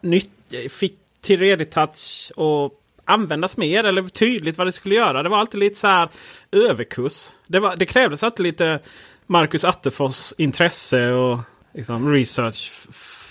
nytt, 0.01 0.31
fick 0.71 0.95
till 1.21 1.41
redig 1.41 1.71
touch 1.71 2.33
och 2.37 2.73
användas 3.05 3.57
mer 3.57 3.85
eller 3.85 4.03
tydligt 4.03 4.59
vad 4.59 4.67
det 4.67 4.73
skulle 4.73 4.95
göra. 4.95 5.23
Det 5.23 5.29
var 5.29 5.39
alltid 5.39 5.61
lite 5.61 5.79
så 5.79 5.87
här 5.87 6.09
överkurs. 6.53 7.31
Det, 7.47 7.61
var, 7.61 7.77
det 7.77 7.87
krävdes 7.87 8.23
alltid 8.23 8.43
lite 8.47 8.79
Marcus 9.27 9.65
Attefors 9.65 10.33
intresse 10.39 11.11
och 11.13 11.39
liksom 11.75 12.13
research 12.13 12.71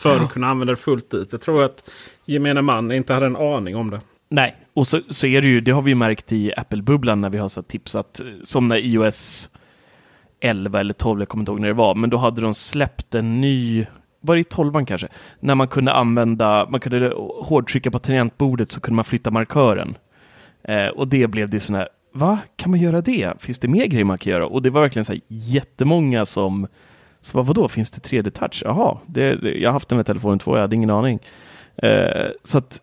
för 0.01 0.15
att 0.15 0.31
kunna 0.31 0.47
använda 0.47 0.73
det 0.73 0.77
fullt 0.77 1.13
ut. 1.13 1.31
Jag 1.31 1.41
tror 1.41 1.63
att 1.63 1.89
gemene 2.25 2.61
man 2.61 2.91
inte 2.91 3.13
hade 3.13 3.25
en 3.25 3.35
aning 3.35 3.75
om 3.75 3.89
det. 3.89 4.01
Nej, 4.29 4.55
och 4.73 4.87
så, 4.87 5.01
så 5.09 5.27
är 5.27 5.41
det 5.41 5.47
ju, 5.47 5.61
det 5.61 5.71
har 5.71 5.81
vi 5.81 5.95
märkt 5.95 6.31
i 6.31 6.53
Apple-bubblan 6.57 7.21
när 7.21 7.29
vi 7.29 7.37
har 7.37 7.49
så 7.49 7.63
tipsat, 7.63 8.19
eh, 8.19 8.27
som 8.43 8.67
när 8.67 8.77
iOS 8.77 9.49
11 10.39 10.79
eller 10.79 10.93
12, 10.93 11.21
jag 11.21 11.29
kommer 11.29 11.41
inte 11.41 11.51
ihåg 11.51 11.59
när 11.59 11.67
det 11.67 11.73
var, 11.73 11.95
men 11.95 12.09
då 12.09 12.17
hade 12.17 12.41
de 12.41 12.53
släppt 12.53 13.15
en 13.15 13.41
ny, 13.41 13.85
var 14.21 14.35
det 14.35 14.41
i 14.41 14.43
12 14.43 14.85
kanske? 14.85 15.07
När 15.39 15.55
man 15.55 15.67
kunde 15.67 15.93
använda, 15.93 16.67
man 16.69 16.79
kunde 16.79 17.13
hårdtrycka 17.43 17.91
på 17.91 17.99
tangentbordet 17.99 18.71
så 18.71 18.81
kunde 18.81 18.95
man 18.95 19.05
flytta 19.05 19.31
markören. 19.31 19.95
Eh, 20.63 20.87
och 20.87 21.07
det 21.07 21.27
blev 21.27 21.49
det 21.49 21.59
sån 21.59 21.75
här, 21.75 21.87
va? 22.13 22.39
Kan 22.55 22.71
man 22.71 22.79
göra 22.79 23.01
det? 23.01 23.33
Finns 23.39 23.59
det 23.59 23.67
mer 23.67 23.85
grejer 23.85 24.05
man 24.05 24.17
kan 24.17 24.31
göra? 24.31 24.47
Och 24.47 24.61
det 24.61 24.69
var 24.69 24.81
verkligen 24.81 25.05
så 25.05 25.13
här 25.13 25.21
jättemånga 25.27 26.25
som, 26.25 26.67
Så 27.21 27.37
vad, 27.37 27.45
vadå, 27.45 27.67
finns 27.67 27.91
det 27.91 28.09
3D-touch? 28.09 28.61
Jaha, 28.65 28.97
det, 29.05 29.35
det, 29.35 29.57
jag 29.57 29.69
har 29.69 29.73
haft 29.73 29.89
den 29.89 29.95
med 29.95 30.05
telefonen 30.05 30.39
två, 30.39 30.55
jag 30.55 30.61
hade 30.61 30.75
ingen 30.75 30.89
aning. 30.89 31.19
Eh, 31.75 32.27
så 32.43 32.57
att, 32.57 32.81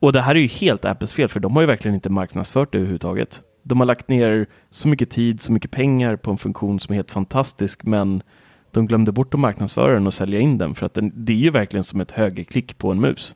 och 0.00 0.12
det 0.12 0.20
här 0.20 0.34
är 0.34 0.38
ju 0.40 0.46
helt 0.46 0.84
Apples 0.84 1.14
fel, 1.14 1.28
för 1.28 1.40
de 1.40 1.54
har 1.54 1.62
ju 1.62 1.66
verkligen 1.66 1.94
inte 1.94 2.10
marknadsfört 2.10 2.72
det 2.72 2.78
överhuvudtaget. 2.78 3.42
De 3.68 3.80
har 3.80 3.86
lagt 3.86 4.08
ner 4.08 4.46
så 4.70 4.88
mycket 4.88 5.10
tid, 5.10 5.40
så 5.40 5.52
mycket 5.52 5.70
pengar 5.70 6.16
på 6.16 6.30
en 6.30 6.38
funktion 6.38 6.80
som 6.80 6.92
är 6.92 6.96
helt 6.96 7.10
fantastisk, 7.10 7.84
men 7.84 8.22
de 8.70 8.86
glömde 8.86 9.12
bort 9.12 9.34
att 9.34 9.40
marknadsföra 9.40 9.92
den 9.92 10.06
och 10.06 10.14
sälja 10.14 10.40
in 10.40 10.58
den, 10.58 10.74
för 10.74 10.86
att 10.86 10.94
den, 10.94 11.12
det 11.14 11.32
är 11.32 11.36
ju 11.36 11.50
verkligen 11.50 11.84
som 11.84 12.00
ett 12.00 12.12
högerklick 12.12 12.78
på 12.78 12.90
en 12.90 13.00
mus. 13.00 13.34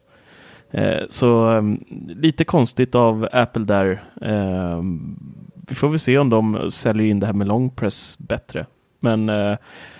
Eh, 0.70 1.02
så 1.08 1.48
um, 1.48 1.84
lite 2.08 2.44
konstigt 2.44 2.94
av 2.94 3.28
Apple 3.32 3.64
där. 3.64 4.02
Eh, 4.22 4.82
vi 5.68 5.74
får 5.74 5.88
väl 5.88 5.98
se 5.98 6.18
om 6.18 6.30
de 6.30 6.70
säljer 6.70 7.06
in 7.06 7.20
det 7.20 7.26
här 7.26 7.32
med 7.32 7.46
long 7.46 7.70
press 7.70 8.18
bättre. 8.18 8.66
Men 9.00 9.28
eh, 9.28 9.56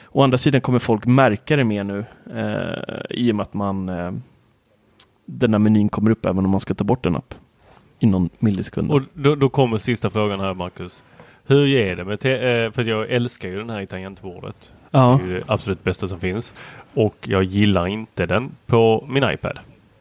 å 0.08 0.22
andra 0.22 0.38
sidan 0.38 0.60
kommer 0.60 0.78
folk 0.78 1.06
märka 1.06 1.56
det 1.56 1.64
mer 1.64 1.84
nu 1.84 2.04
eh, 2.34 3.00
i 3.10 3.32
och 3.32 3.36
med 3.36 3.42
att 3.42 3.54
man 3.54 3.88
eh, 3.88 4.12
den 5.26 5.54
här 5.54 5.58
menyn 5.58 5.88
kommer 5.88 6.10
upp 6.10 6.26
även 6.26 6.44
om 6.44 6.50
man 6.50 6.60
ska 6.60 6.74
ta 6.74 6.84
bort 6.84 7.06
en 7.06 7.16
app 7.16 7.34
i 8.00 8.06
någon 8.06 8.30
millisekund. 8.38 8.90
Och 8.90 9.02
då, 9.14 9.34
då 9.34 9.48
kommer 9.48 9.78
sista 9.78 10.10
frågan 10.10 10.40
här 10.40 10.54
Marcus. 10.54 11.02
Hur 11.46 11.66
ger 11.66 11.96
det 11.96 12.04
med 12.04 12.12
eh, 12.12 12.70
för 12.72 12.84
jag 12.84 13.10
älskar 13.10 13.48
ju 13.48 13.58
den 13.58 13.70
här 13.70 13.80
i 13.80 13.86
tangentbordet. 13.86 14.72
Ja. 14.90 15.20
Det 15.24 15.30
är 15.30 15.34
det 15.34 15.42
absolut 15.46 15.84
bästa 15.84 16.08
som 16.08 16.20
finns. 16.20 16.54
Och 16.94 17.16
jag 17.20 17.42
gillar 17.44 17.86
inte 17.86 18.26
den 18.26 18.50
på 18.66 19.04
min 19.08 19.24
iPad. 19.30 19.58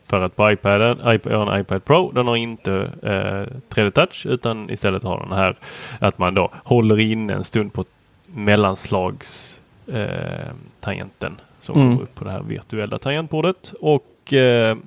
För 0.07 0.21
att 0.21 0.35
på 0.35 0.51
iPaden, 0.51 0.97
jag 1.23 1.37
har 1.37 1.53
en 1.53 1.61
iPad 1.61 1.85
Pro, 1.85 2.11
den 2.11 2.27
har 2.27 2.35
inte 2.35 2.73
eh, 3.03 3.57
3D 3.75 3.91
touch 3.91 4.25
utan 4.25 4.69
istället 4.69 5.03
har 5.03 5.19
den 5.19 5.31
här 5.31 5.55
att 5.99 6.17
man 6.17 6.33
då 6.33 6.51
håller 6.63 6.99
inne 6.99 7.33
en 7.33 7.43
stund 7.43 7.73
på 7.73 7.85
mellanslags 8.25 9.59
eh, 9.87 10.51
tangenten 10.79 11.39
som 11.61 11.75
Mm. 11.81 11.95
går 11.95 12.03
upp 12.03 12.15
på 12.15 12.23
det 12.25 12.31
här 12.31 12.41
virtuella 12.41 12.97
tangentbordet 12.99 13.73
och 13.81 14.33
eh, 14.33 14.77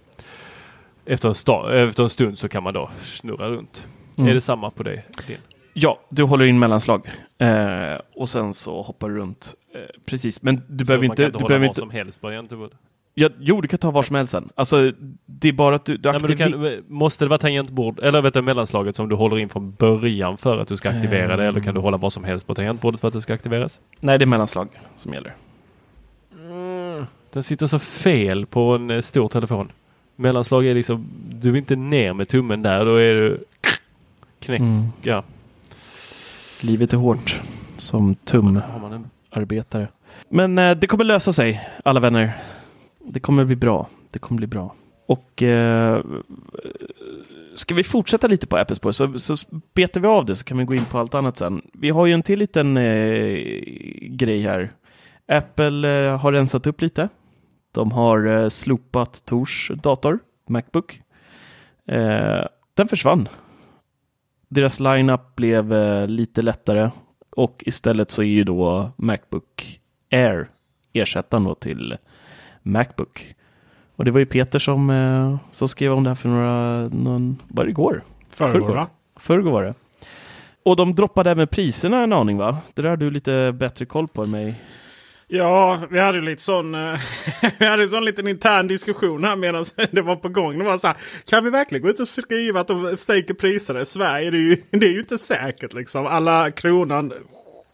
efter, 1.07 1.29
en 1.29 1.35
sta- 1.35 1.73
efter 1.89 2.03
en 2.03 2.09
stund 2.11 2.39
så 2.39 2.49
kan 2.49 2.63
man 2.63 2.75
då 2.75 2.91
snurra 3.03 3.49
runt. 3.49 3.87
Mm. 4.17 4.31
Är 4.31 4.35
det 4.35 4.41
samma 4.41 4.71
på 4.71 4.83
dig? 4.83 5.05
Din? 5.27 5.37
Ja, 5.75 6.01
du 6.11 6.23
håller 6.23 6.45
in 6.45 6.59
mellanslag 6.59 7.07
eh, 7.39 7.95
och 8.15 8.29
sen 8.29 8.55
så 8.55 8.83
hoppar 8.83 9.09
du 9.09 9.17
runt. 9.17 9.55
Eh, 9.75 9.81
precis, 10.05 10.43
men 10.43 10.63
du 10.69 10.79
Så 10.79 10.85
behöver 10.85 11.05
inte... 11.05 11.23
inte 11.23 11.39
Du 11.39 11.43
hålla 11.43 11.49
behöver 11.49 11.67
vad 11.67 11.71
inte 11.71 11.81
som 11.81 11.91
helst 11.91 12.21
på 12.21 12.27
tangentbordet? 12.27 12.73
ja, 13.15 13.29
jo, 13.41 13.61
du 13.61 13.69
kan 13.69 13.79
ta 13.79 13.91
var 13.91 14.03
som 14.03 14.17
helst 14.17 14.31
sen. 14.31 14.49
Alltså, 14.55 14.93
det 15.27 15.49
är 15.49 15.53
bara 15.53 15.75
att 15.75 15.85
du, 15.85 15.97
du 15.97 16.13
Nej, 16.13 16.21
du 16.21 16.37
kan, 16.37 16.83
måste 16.89 17.25
det 17.25 17.29
vara 17.29 17.39
tangentbord 17.39 18.01
eller 18.01 18.23
vet 18.23 18.35
du, 18.35 18.43
mellanslaget 18.43 18.97
som 18.97 19.09
du 19.09 19.15
håller 19.15 19.39
in 19.39 19.49
från 19.49 19.73
början 19.73 20.37
för 20.39 20.59
att 20.59 20.69
du 20.69 20.77
ska 20.77 20.89
aktivera 20.91 21.37
det 21.37 21.45
eller 21.47 21.61
kan 21.61 21.75
du 21.75 21.81
hålla 21.81 21.97
vad 21.97 22.13
som 22.13 22.25
helst 22.25 22.47
på 22.47 22.55
tangentbordet 22.55 23.01
för 23.01 23.09
att 23.09 23.15
det 23.15 23.21
ska 23.21 23.35
aktiveras? 23.35 23.79
Nej, 24.01 24.19
det 24.19 24.25
är 24.25 24.27
mellanslag 24.27 24.69
som 24.97 25.15
gäller. 25.15 25.33
Den 27.33 27.43
sitter 27.43 27.67
så 27.67 27.79
fel 27.79 28.47
på 28.47 28.75
en 28.75 28.91
eh, 28.91 29.01
stor 29.01 29.29
telefon. 29.29 29.73
Mellanslag 30.17 30.67
är 30.67 30.75
liksom, 30.75 31.07
du 31.31 31.51
är 31.51 31.57
inte 31.57 31.77
ner 31.77 32.13
med 32.13 32.29
tummen 32.29 32.63
där, 32.63 32.85
då 32.85 32.97
är 32.97 33.15
du 33.15 33.45
knäck. 34.39 34.61
Mm. 34.61 34.89
Ja, 35.03 35.25
Livet 36.61 36.93
är 36.93 36.97
hårt 36.97 37.41
som 37.77 38.15
tumarbetare. 38.15 39.89
Men 40.29 40.59
eh, 40.59 40.77
det 40.77 40.87
kommer 40.87 41.05
lösa 41.05 41.33
sig, 41.33 41.69
alla 41.85 42.01
vänner. 42.01 42.31
Det 43.05 43.21
kommer 43.21 43.45
bli 43.45 43.57
bra. 43.57 43.89
Det 44.11 44.19
kommer 44.19 44.37
bli 44.37 44.47
bra. 44.47 44.75
Och 45.07 45.43
eh, 45.43 46.03
ska 47.57 47.75
vi 47.75 47.85
fortsätta 47.85 48.27
lite 48.27 48.47
på 48.47 48.57
Apple 48.57 48.77
Store 48.77 48.93
så, 48.93 49.19
så 49.19 49.47
betar 49.75 50.01
vi 50.01 50.07
av 50.07 50.25
det 50.25 50.37
så 50.37 50.45
kan 50.45 50.59
vi 50.59 50.65
gå 50.65 50.75
in 50.75 50.85
på 50.85 50.99
allt 50.99 51.15
annat 51.15 51.37
sen. 51.37 51.63
Vi 51.73 51.91
har 51.91 52.07
ju 52.07 52.13
en 52.13 52.23
till 52.23 52.39
liten 52.39 52.77
eh, 52.77 53.39
grej 54.01 54.43
här. 54.43 54.71
Apple 55.29 56.05
eh, 56.07 56.19
har 56.19 56.33
rensat 56.33 56.67
upp 56.67 56.81
lite. 56.81 57.09
De 57.73 57.93
har 57.93 58.27
eh, 58.27 58.49
slopat 58.49 59.25
Tors 59.25 59.71
dator, 59.75 60.19
Macbook. 60.49 61.03
Eh, 61.87 62.45
den 62.75 62.89
försvann. 62.89 63.29
Deras 64.49 64.81
lineup 64.81 65.37
blev 65.37 65.73
eh, 65.73 66.07
lite 66.07 66.43
lättare 66.43 66.91
och 67.31 67.63
istället 67.67 68.11
så 68.11 68.23
är 68.23 68.27
ju 68.27 68.45
då 68.45 68.91
Macbook 68.97 69.81
Air 70.11 70.51
ersättaren 70.93 71.45
då 71.45 71.55
till 71.55 71.97
Macbook. 72.63 73.35
Och 73.97 74.05
det 74.05 74.11
var 74.11 74.19
ju 74.19 74.27
Peter 74.27 74.59
som, 74.59 75.39
som 75.51 75.69
skrev 75.69 75.93
om 75.93 76.05
det 76.05 76.11
här 76.11 76.15
för 76.15 76.29
några, 76.29 76.89
någon, 76.89 77.37
var 77.49 77.65
det 77.65 77.71
igår? 77.71 78.03
Förrgår? 78.31 78.87
Förrgår 79.17 79.51
var 79.51 79.63
det. 79.63 79.75
Och 80.63 80.77
de 80.77 80.95
droppade 80.95 81.31
även 81.31 81.47
priserna 81.47 82.03
en 82.03 82.13
aning 82.13 82.39
va? 82.39 82.59
Det 82.75 82.83
där 82.83 82.89
har 82.89 82.97
du 82.97 83.11
lite 83.11 83.53
bättre 83.53 83.85
koll 83.85 84.09
på 84.09 84.23
än 84.23 84.31
mig. 84.31 84.55
Ja, 85.35 85.81
vi 85.91 85.99
hade 85.99 86.21
lite 86.21 86.43
sån, 86.43 86.75
eh, 86.75 87.01
vi 87.59 87.67
hade 87.67 87.83
en 87.83 87.89
sån 87.89 88.05
liten 88.05 88.29
intern 88.29 88.69
diskussion 88.69 89.25
här 89.25 89.37
medan 89.37 89.65
det 89.91 90.03
var 90.03 90.17
på 90.17 90.29
gång. 90.29 90.59
Det 90.59 90.65
var 90.65 90.79
så 90.79 90.87
här, 90.87 90.97
kan 91.27 91.45
vi 91.45 91.51
verkligen 91.51 91.83
gå 91.83 91.89
ut 91.89 92.01
och 92.01 92.09
skriva 92.09 92.61
att 92.61 92.69
de 92.69 92.97
sänker 92.97 93.35
priserna 93.35 93.81
i 93.81 93.87
Sverige? 93.87 94.31
Det 94.31 94.37
är 94.37 94.41
ju, 94.41 94.57
det 94.71 94.87
är 94.87 94.91
ju 94.91 94.99
inte 94.99 95.19
säkert 95.19 95.73
liksom. 95.73 96.07
Alla 96.07 96.51
kronan 96.51 97.13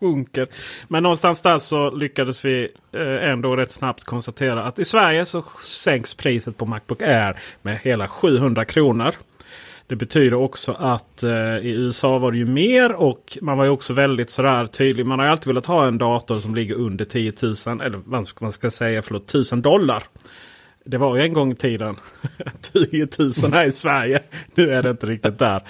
sjunker. 0.01 0.49
Men 0.88 1.03
någonstans 1.03 1.42
där 1.42 1.59
så 1.59 1.90
lyckades 1.90 2.44
vi 2.44 2.68
eh, 2.92 3.29
ändå 3.31 3.57
rätt 3.57 3.71
snabbt 3.71 4.05
konstatera 4.05 4.64
att 4.64 4.79
i 4.79 4.85
Sverige 4.85 5.27
så 5.27 5.42
sänks 5.62 6.14
priset 6.14 6.57
på 6.57 6.66
Macbook 6.66 7.03
Air 7.03 7.40
med 7.62 7.79
hela 7.79 8.09
700 8.09 8.64
kronor. 8.64 9.14
Det 9.88 9.96
betyder 9.96 10.35
också 10.35 10.72
att 10.72 11.22
eh, 11.22 11.57
i 11.57 11.70
USA 11.77 12.18
var 12.18 12.33
det 12.33 12.38
ju 12.38 12.46
mer 12.46 12.92
och 12.92 13.38
man 13.40 13.59
var 13.59 13.64
ju 13.64 13.70
också 13.70 13.92
väldigt 13.92 14.31
sådär 14.31 14.66
tydlig. 14.66 15.07
Man 15.07 15.18
har 15.18 15.27
ju 15.27 15.33
alltid 15.33 15.46
velat 15.46 15.66
ha 15.66 15.87
en 15.87 15.98
dator 15.98 16.40
som 16.40 16.55
ligger 16.55 16.74
under 16.74 17.05
10 17.05 17.33
000 17.66 17.81
eller 17.81 18.01
vad 18.05 18.29
man 18.40 18.53
ska 18.53 18.70
säga 18.70 19.03
förlåt 19.03 19.24
1000 19.24 19.62
dollar. 19.62 20.03
Det 20.85 20.98
var 20.98 21.16
ju 21.16 21.22
en 21.22 21.33
gång 21.33 21.53
i 21.53 21.55
tiden 21.55 21.96
10 22.72 23.09
000 23.18 23.33
här 23.53 23.66
i 23.66 23.72
Sverige. 23.72 24.22
Nu 24.55 24.70
är 24.74 24.83
det 24.83 24.90
inte 24.90 25.07
riktigt 25.07 25.38
där. 25.38 25.62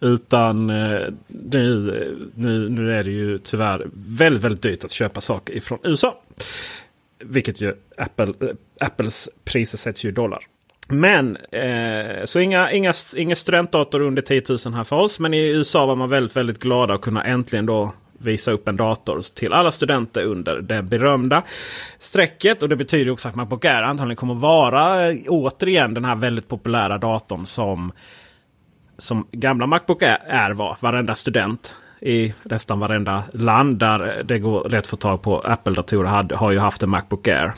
Utan 0.00 0.70
eh, 0.70 1.08
nu, 1.28 1.92
nu, 2.34 2.68
nu 2.68 2.92
är 2.92 3.04
det 3.04 3.10
ju 3.10 3.38
tyvärr 3.38 3.86
väldigt, 3.94 4.42
väldigt 4.42 4.62
dyrt 4.62 4.84
att 4.84 4.90
köpa 4.90 5.20
saker 5.20 5.54
ifrån 5.54 5.78
USA. 5.82 6.22
Vilket 7.18 7.60
ju 7.60 7.74
Apple, 7.96 8.32
eh, 8.40 8.86
Apples 8.86 9.28
priser 9.44 9.78
sätts 9.78 10.04
ju 10.04 10.08
i 10.08 10.12
dollar. 10.12 10.46
Men 10.88 11.36
eh, 11.36 12.24
så 12.24 12.40
inga, 12.40 12.72
inga, 12.72 12.92
inga 13.16 13.36
studentdator 13.36 14.00
under 14.00 14.22
10 14.22 14.42
000 14.66 14.74
här 14.74 14.84
för 14.84 14.96
oss. 14.96 15.20
Men 15.20 15.34
i 15.34 15.48
USA 15.48 15.86
var 15.86 15.96
man 15.96 16.08
väldigt, 16.08 16.36
väldigt 16.36 16.58
glada 16.58 16.94
att 16.94 17.00
kunna 17.00 17.24
äntligen 17.24 17.66
då 17.66 17.92
visa 18.18 18.50
upp 18.50 18.68
en 18.68 18.76
dator 18.76 19.20
till 19.34 19.52
alla 19.52 19.72
studenter 19.72 20.24
under 20.24 20.60
det 20.60 20.82
berömda 20.82 21.42
strecket. 21.98 22.62
Och 22.62 22.68
det 22.68 22.76
betyder 22.76 23.12
också 23.12 23.28
att 23.28 23.34
Macbook 23.34 23.64
Air 23.64 23.82
antagligen 23.82 24.16
kommer 24.16 24.34
vara 24.34 25.10
eh, 25.10 25.16
återigen 25.28 25.94
den 25.94 26.04
här 26.04 26.16
väldigt 26.16 26.48
populära 26.48 26.98
datorn 26.98 27.46
som, 27.46 27.92
som 28.98 29.26
gamla 29.32 29.66
Macbook 29.66 30.02
Air 30.02 30.50
var. 30.50 30.76
Varenda 30.80 31.14
student 31.14 31.74
i 32.00 32.34
nästan 32.42 32.80
varenda 32.80 33.22
land 33.32 33.78
där 33.78 34.22
det 34.24 34.38
går 34.38 34.68
lätt 34.68 34.78
att 34.78 34.86
få 34.86 34.96
tag 34.96 35.22
på 35.22 35.38
Apple-datorer 35.38 36.34
har 36.34 36.50
ju 36.50 36.58
haft 36.58 36.82
en 36.82 36.90
Macbook 36.90 37.28
Air. 37.28 37.54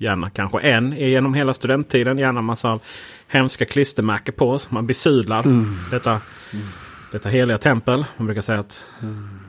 Gärna 0.00 0.30
kanske 0.30 0.60
en 0.60 0.92
genom 0.92 1.34
hela 1.34 1.54
studenttiden. 1.54 2.18
Gärna 2.18 2.42
massa 2.42 2.70
av 2.70 2.82
hemska 3.28 3.64
klistermärken 3.64 4.34
på. 4.34 4.58
Så 4.58 4.74
man 4.74 4.86
besudlar 4.86 5.44
detta, 5.90 6.20
detta 7.12 7.28
heliga 7.28 7.58
tempel. 7.58 8.04
Man 8.16 8.26
brukar 8.26 8.42
säga 8.42 8.58
att 8.58 8.84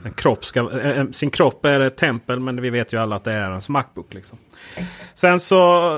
en 0.04 0.12
kropp 0.12 0.46
ska, 0.46 0.80
eh, 0.80 1.06
sin 1.12 1.30
kropp 1.30 1.66
är 1.66 1.80
ett 1.80 1.98
tempel. 1.98 2.40
Men 2.40 2.62
vi 2.62 2.70
vet 2.70 2.94
ju 2.94 2.98
alla 2.98 3.16
att 3.16 3.24
det 3.24 3.32
är 3.32 3.50
ens 3.50 3.70
Macbook. 3.70 4.14
Liksom. 4.14 4.38
Sen 5.14 5.40
så 5.40 5.92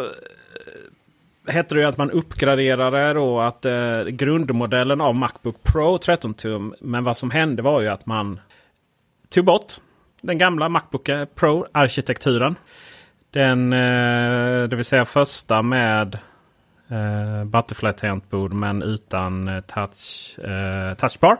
eh, 1.48 1.54
hette 1.54 1.76
det 1.76 1.82
ju 1.82 1.88
att 1.88 1.98
man 1.98 2.12
uppgraderade 2.12 3.14
då 3.14 3.40
att 3.40 3.66
eh, 3.66 4.04
grundmodellen 4.04 5.02
av 5.02 5.16
Macbook 5.16 5.64
Pro 5.64 5.98
13 5.98 6.34
tum. 6.34 6.76
Men 6.82 7.04
vad 7.04 7.18
som 7.18 7.32
hände 7.32 7.62
var 7.62 7.82
ju 7.82 7.88
att 7.88 8.06
man 8.06 8.40
tog 9.30 9.46
bort 9.46 9.74
den 10.22 10.38
gamla 10.38 10.70
Macbook 10.70 11.10
Pro-arkitekturen. 11.36 12.56
Den, 13.32 13.74
eh, 13.74 14.68
det 14.70 14.76
vill 14.76 14.86
säga 14.86 15.06
första 15.06 15.62
med 15.62 16.18
eh, 16.92 17.46
Butterfly-tangentbord 17.46 18.54
men 18.54 18.82
utan 18.82 19.48
eh, 19.48 19.62
touch, 19.62 20.40
eh, 20.40 20.94
touchbar. 20.94 21.38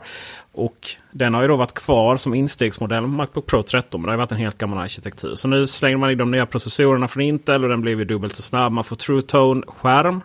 Och 0.52 0.88
den 1.10 1.34
har 1.34 1.42
ju 1.42 1.48
då 1.48 1.56
varit 1.56 1.74
kvar 1.74 2.16
som 2.16 2.34
instegsmodell 2.34 3.02
på 3.02 3.08
Macbook 3.08 3.46
Pro 3.46 3.62
13. 3.62 4.00
Men 4.00 4.06
det 4.06 4.12
har 4.12 4.18
varit 4.18 4.32
en 4.32 4.38
helt 4.38 4.58
gammal 4.58 4.78
arkitektur. 4.78 5.34
Så 5.34 5.48
nu 5.48 5.66
slänger 5.66 5.96
man 5.96 6.10
in 6.10 6.18
de 6.18 6.30
nya 6.30 6.46
processorerna 6.46 7.08
från 7.08 7.22
Intel 7.22 7.62
och 7.62 7.70
den 7.70 7.80
blev 7.80 7.98
ju 7.98 8.04
dubbelt 8.04 8.36
så 8.36 8.42
snabb. 8.42 8.72
Man 8.72 8.84
får 8.84 8.96
True 8.96 9.22
Tone-skärm. 9.22 10.20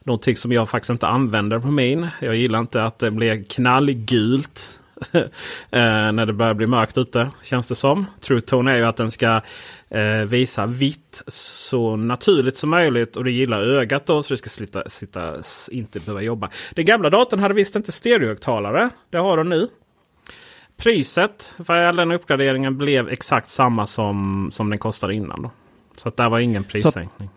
Någonting 0.00 0.36
som 0.36 0.52
jag 0.52 0.68
faktiskt 0.68 0.90
inte 0.90 1.06
använder 1.06 1.58
på 1.58 1.70
min. 1.70 2.08
Jag 2.20 2.36
gillar 2.36 2.58
inte 2.58 2.84
att 2.84 2.98
det 2.98 3.10
blir 3.10 3.44
knallgult. 3.44 4.70
eh, 5.12 5.22
när 6.12 6.26
det 6.26 6.32
börjar 6.32 6.54
bli 6.54 6.66
mörkt 6.66 6.98
ute 6.98 7.30
känns 7.42 7.68
det 7.68 7.74
som. 7.74 8.06
True 8.20 8.40
Tone 8.40 8.72
är 8.72 8.76
ju 8.76 8.84
att 8.84 8.96
den 8.96 9.10
ska 9.10 9.40
eh, 9.90 10.24
visa 10.24 10.66
vitt 10.66 11.22
så 11.26 11.96
naturligt 11.96 12.56
som 12.56 12.70
möjligt. 12.70 13.16
Och 13.16 13.24
det 13.24 13.30
gillar 13.30 13.60
ögat 13.60 14.06
då 14.06 14.22
så 14.22 14.34
det 14.34 14.38
ska 14.38 14.50
slita, 14.50 14.88
sitta, 14.88 15.34
inte 15.70 16.00
behöva 16.00 16.22
jobba. 16.22 16.50
Den 16.74 16.84
gamla 16.84 17.10
datorn 17.10 17.40
hade 17.40 17.54
visst 17.54 17.76
inte 17.76 17.92
stereohögtalare. 17.92 18.90
Det 19.10 19.18
har 19.18 19.36
de 19.36 19.48
nu. 19.48 19.68
Priset 20.76 21.54
för 21.64 21.74
all 21.74 21.96
den 21.96 22.10
uppgraderingen 22.12 22.78
blev 22.78 23.08
exakt 23.08 23.50
samma 23.50 23.86
som, 23.86 24.48
som 24.52 24.70
den 24.70 24.78
kostade 24.78 25.14
innan. 25.14 25.42
Då. 25.42 25.50
Så 25.96 26.08
att 26.08 26.16
där 26.16 26.28
var 26.28 26.38
ingen 26.38 26.64
prissänkning. 26.64 27.30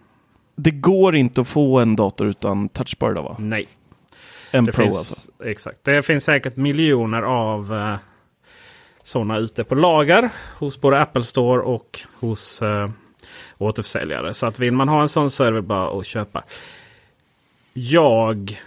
Det 0.56 0.72
går 0.72 1.16
inte 1.16 1.42
att 1.42 1.48
få 1.48 1.80
en 1.80 1.96
dator 1.96 2.28
utan 2.28 2.70
touchbar 2.70 3.14
då 3.14 3.22
va? 3.22 3.36
Nej. 3.40 3.68
En 4.52 4.66
Det 4.66 4.72
Pro 4.72 4.84
finns, 4.84 4.98
alltså. 4.98 5.32
Exakt. 5.44 5.84
Det 5.84 6.04
finns 6.04 6.24
säkert 6.24 6.56
miljoner 6.56 7.22
av 7.22 7.74
eh, 7.74 7.96
sådana 9.04 9.38
ute 9.38 9.64
på 9.64 9.76
lager 9.76 10.30
hos 10.58 10.82
både 10.82 11.02
Apple 11.02 11.24
Store 11.24 11.62
och 11.62 12.00
hos 12.20 12.62
eh, 12.62 12.90
återförsäljare. 13.58 14.34
Så 14.34 14.46
att 14.46 14.60
vill 14.60 14.74
man 14.74 14.90
ha 14.90 15.02
en 15.02 15.10
sån 15.10 15.30
så 15.30 15.44
är 15.44 15.52
det 15.52 15.62
bara 15.62 16.00
att 16.00 16.06
köpa. 16.06 16.44
Jag 17.74 18.62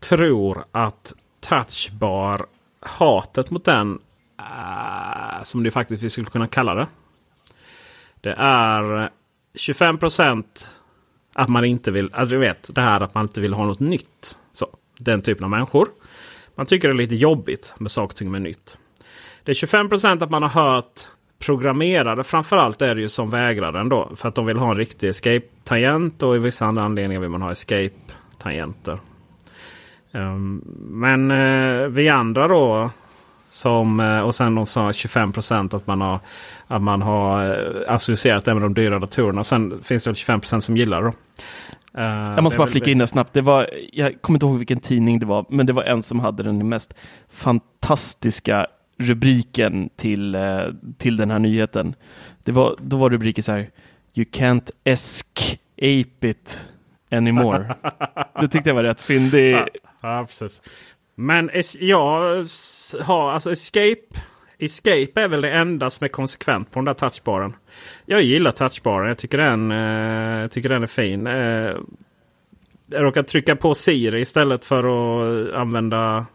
tror 0.00 0.64
att 0.72 1.12
touchbar, 1.40 2.46
hatet 2.80 3.50
mot 3.50 3.64
den, 3.64 3.98
äh, 4.38 5.42
som 5.42 5.62
det 5.62 5.70
faktiskt 5.70 6.02
vi 6.02 6.10
skulle 6.10 6.26
kunna 6.26 6.46
kalla 6.46 6.74
det. 6.74 6.86
Det 8.20 8.34
är 8.38 9.10
25 9.54 9.98
procent. 9.98 10.68
att 11.32 11.48
man 11.48 11.64
inte 11.64 11.90
vill, 11.90 12.10
alltså 12.14 12.32
du 12.32 12.38
vet 12.38 12.74
det 12.74 12.80
här 12.80 13.00
att 13.00 13.14
man 13.14 13.24
inte 13.24 13.40
vill 13.40 13.52
ha 13.52 13.64
något 13.64 13.80
nytt. 13.80 14.38
Så, 14.52 14.66
den 14.98 15.22
typen 15.22 15.44
av 15.44 15.50
människor. 15.50 15.88
Man 16.54 16.66
tycker 16.66 16.88
det 16.88 16.94
är 16.94 16.98
lite 16.98 17.14
jobbigt 17.14 17.74
med 17.78 17.92
saker 17.92 18.12
och 18.12 18.16
ting 18.16 18.30
med 18.30 18.42
nytt. 18.42 18.78
Det 19.50 19.54
är 19.62 19.66
25% 19.66 20.24
att 20.24 20.30
man 20.30 20.42
har 20.42 20.48
hört 20.48 21.00
programmerare 21.38 22.24
framförallt 22.24 22.82
är 22.82 22.94
det 22.94 23.00
ju 23.00 23.08
som 23.08 23.30
vägrar 23.30 23.72
den 23.72 23.88
då. 23.88 24.10
För 24.16 24.28
att 24.28 24.34
de 24.34 24.46
vill 24.46 24.56
ha 24.56 24.70
en 24.70 24.76
riktig 24.76 25.08
escape-tangent 25.08 26.22
och 26.22 26.36
i 26.36 26.38
vissa 26.38 26.64
andra 26.66 26.82
anledningar 26.82 27.20
vill 27.20 27.30
man 27.30 27.42
ha 27.42 27.52
escape-tangenter. 27.52 28.98
Ehm, 30.12 30.62
men 30.80 31.30
eh, 31.30 31.88
vi 31.88 32.08
andra 32.08 32.48
då 32.48 32.90
som, 33.48 34.00
eh, 34.00 34.20
och 34.20 34.34
sen 34.34 34.54
de 34.54 34.66
sa 34.66 34.92
25 34.92 35.32
att 35.72 35.86
man 35.86 36.00
har, 36.00 36.18
att 36.66 36.82
man 36.82 37.02
har 37.02 37.44
eh, 37.44 37.94
associerat 37.94 38.44
det 38.44 38.54
med 38.54 38.62
de 38.62 38.74
dyra 38.74 38.98
datorerna. 38.98 39.44
Sen 39.44 39.82
finns 39.82 40.04
det 40.04 40.10
väl 40.10 40.40
25% 40.40 40.60
som 40.60 40.76
gillar 40.76 41.02
det. 41.02 41.06
då. 41.06 41.14
Eh, 42.00 42.06
Jag 42.06 42.42
måste 42.42 42.56
det 42.56 42.58
bara 42.58 42.68
flika 42.68 42.84
det. 42.84 42.90
in 42.92 42.98
där 42.98 43.06
snabbt. 43.06 43.32
Det 43.32 43.40
var, 43.40 43.70
jag 43.92 44.22
kommer 44.22 44.36
inte 44.36 44.46
ihåg 44.46 44.58
vilken 44.58 44.80
tidning 44.80 45.18
det 45.18 45.26
var, 45.26 45.46
men 45.48 45.66
det 45.66 45.72
var 45.72 45.82
en 45.82 46.02
som 46.02 46.20
hade 46.20 46.42
den 46.42 46.68
mest 46.68 46.94
fantastiska 47.30 48.66
rubriken 49.00 49.90
till, 49.96 50.34
eh, 50.34 50.60
till 50.98 51.16
den 51.16 51.30
här 51.30 51.38
nyheten. 51.38 51.94
Det 52.44 52.52
var, 52.52 52.76
då 52.78 52.96
var 52.96 53.10
rubriken 53.10 53.44
så 53.44 53.52
här, 53.52 53.70
You 54.14 54.24
can't 54.24 54.70
escape 54.84 56.28
it 56.28 56.72
anymore. 57.10 57.74
det 58.40 58.48
tyckte 58.48 58.70
jag 58.70 58.74
var 58.74 58.82
rätt 58.82 59.00
fyndig. 59.00 59.52
Ja, 59.52 59.66
ja, 60.00 60.24
precis. 60.26 60.62
Men 61.14 61.50
jag 61.78 62.46
har 63.00 63.32
alltså 63.32 63.52
Escape. 63.52 64.20
Escape 64.58 65.12
är 65.14 65.28
väl 65.28 65.40
det 65.40 65.50
enda 65.50 65.90
som 65.90 66.04
är 66.04 66.08
konsekvent 66.08 66.70
på 66.70 66.78
den 66.78 66.84
där 66.84 66.94
touchbaren. 66.94 67.54
Jag 68.06 68.22
gillar 68.22 68.52
touchbaren. 68.52 69.08
Jag 69.08 69.18
tycker 69.18 69.38
den, 69.38 69.70
eh, 69.72 70.48
tycker 70.48 70.68
den 70.68 70.82
är 70.82 70.86
fin. 70.86 71.26
Eh, 71.26 71.74
jag 72.86 73.02
råkar 73.02 73.22
trycka 73.22 73.56
på 73.56 73.74
Siri 73.74 74.20
istället 74.20 74.64
för 74.64 74.78
att 74.78 75.54
använda 75.54 76.26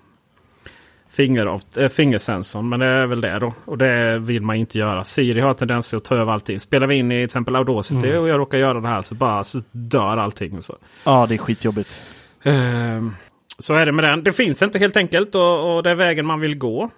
finger, 1.15 1.59
äh, 1.77 1.89
fingersensorn. 1.89 2.69
Men 2.69 2.79
det 2.79 2.85
är 2.85 3.05
väl 3.07 3.21
det 3.21 3.39
då. 3.39 3.53
Och 3.65 3.77
det 3.77 4.19
vill 4.19 4.41
man 4.41 4.55
inte 4.55 4.77
göra. 4.77 5.03
Siri 5.03 5.39
har 5.39 5.53
tendens 5.53 5.93
att 5.93 6.03
ta 6.03 6.15
över 6.15 6.33
allting. 6.33 6.59
Spelar 6.59 6.87
vi 6.87 6.95
in 6.95 7.11
i 7.11 7.15
till 7.15 7.25
exempel 7.25 7.55
Audacity 7.55 8.13
och 8.15 8.27
jag 8.27 8.39
råkar 8.39 8.57
göra 8.57 8.79
det 8.81 8.87
här 8.87 9.01
så 9.01 9.15
bara 9.15 9.43
så 9.43 9.61
dör 9.71 10.17
allting. 10.17 10.61
Så. 10.61 10.75
Ja, 11.03 11.25
det 11.29 11.35
är 11.35 11.37
skitjobbigt. 11.37 11.99
Ehm, 12.43 13.13
Så 13.59 13.73
är 13.73 13.85
det 13.85 13.91
med 13.91 14.05
den. 14.05 14.23
Det 14.23 14.33
finns 14.33 14.61
inte 14.61 14.79
helt 14.79 14.97
enkelt 14.97 15.35
och, 15.35 15.75
och 15.75 15.83
det 15.83 15.89
är 15.89 15.95
vägen 15.95 16.25
man 16.25 16.39
vill 16.39 16.57
gå. 16.57 16.89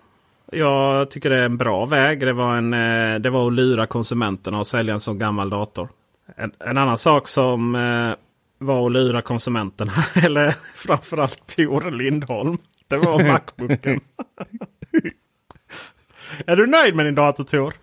Jag 0.51 1.09
tycker 1.11 1.29
det 1.29 1.37
är 1.37 1.45
en 1.45 1.57
bra 1.57 1.85
väg. 1.85 2.19
Det 2.19 2.33
var, 2.33 2.55
en, 2.55 2.73
eh, 2.73 3.19
det 3.19 3.29
var 3.29 3.47
att 3.47 3.53
lura 3.53 3.87
konsumenterna 3.87 4.59
och 4.59 4.67
sälja 4.67 4.93
en 4.93 4.99
sån 4.99 5.17
gammal 5.19 5.49
dator. 5.49 5.89
En, 6.37 6.51
en 6.59 6.77
annan 6.77 6.97
sak 6.97 7.27
som 7.27 7.75
eh, 7.75 8.11
var 8.59 8.85
att 8.85 8.91
lura 8.91 9.21
konsumenterna, 9.21 9.91
eller 10.25 10.55
framförallt 10.75 11.55
Tor 11.55 11.91
Lindholm. 11.91 12.57
Det 12.87 12.97
var 12.97 13.23
Macbooken. 13.31 13.99
är 16.45 16.55
du 16.55 16.67
nöjd 16.67 16.95
med 16.95 17.05
din 17.05 17.15
dator 17.15 17.43
Tor? 17.43 17.73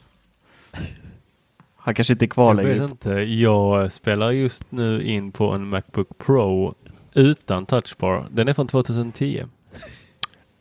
Han 1.77 1.95
kanske 1.95 2.13
inte 2.13 2.25
är 2.25 2.27
kvar 2.29 2.49
Jag 2.55 2.55
vet 2.57 2.67
längre. 2.67 2.85
inte. 2.91 3.11
Jag 3.11 3.93
spelar 3.93 4.31
just 4.33 4.71
nu 4.73 5.03
in 5.03 5.33
på 5.33 5.51
en 5.51 5.69
Macbook 5.69 6.19
Pro 6.19 6.75
utan 7.15 7.67
touchbar. 7.67 8.27
Den 8.31 8.49
är 8.49 8.55
från 8.55 8.67
2010. 8.67 9.45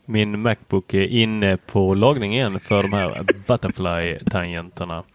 Min 0.06 0.40
Macbook 0.42 0.94
är 0.94 1.08
inne 1.08 1.58
på 1.58 1.94
lagning 1.94 2.34
igen 2.34 2.60
för 2.60 2.82
de 2.84 2.94
här 2.94 3.24
Butterfly-tangenterna. 3.48 5.04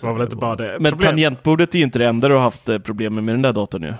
Det 0.00 0.06
var 0.06 0.12
väl 0.14 0.22
inte 0.22 0.36
bara 0.36 0.56
det. 0.56 0.76
Men 0.80 0.92
Problem- 0.92 1.08
tangentbordet 1.10 1.74
är 1.74 1.78
ju 1.78 1.84
inte 1.84 1.98
det 1.98 2.06
enda 2.08 2.28
du 2.28 2.34
har 2.34 2.40
haft 2.40 2.68
eh, 2.68 2.78
problem 2.78 3.14
med 3.14 3.24
med 3.24 3.34
den 3.34 3.42
där 3.42 3.52
datorn 3.52 3.82
ju. 3.82 3.92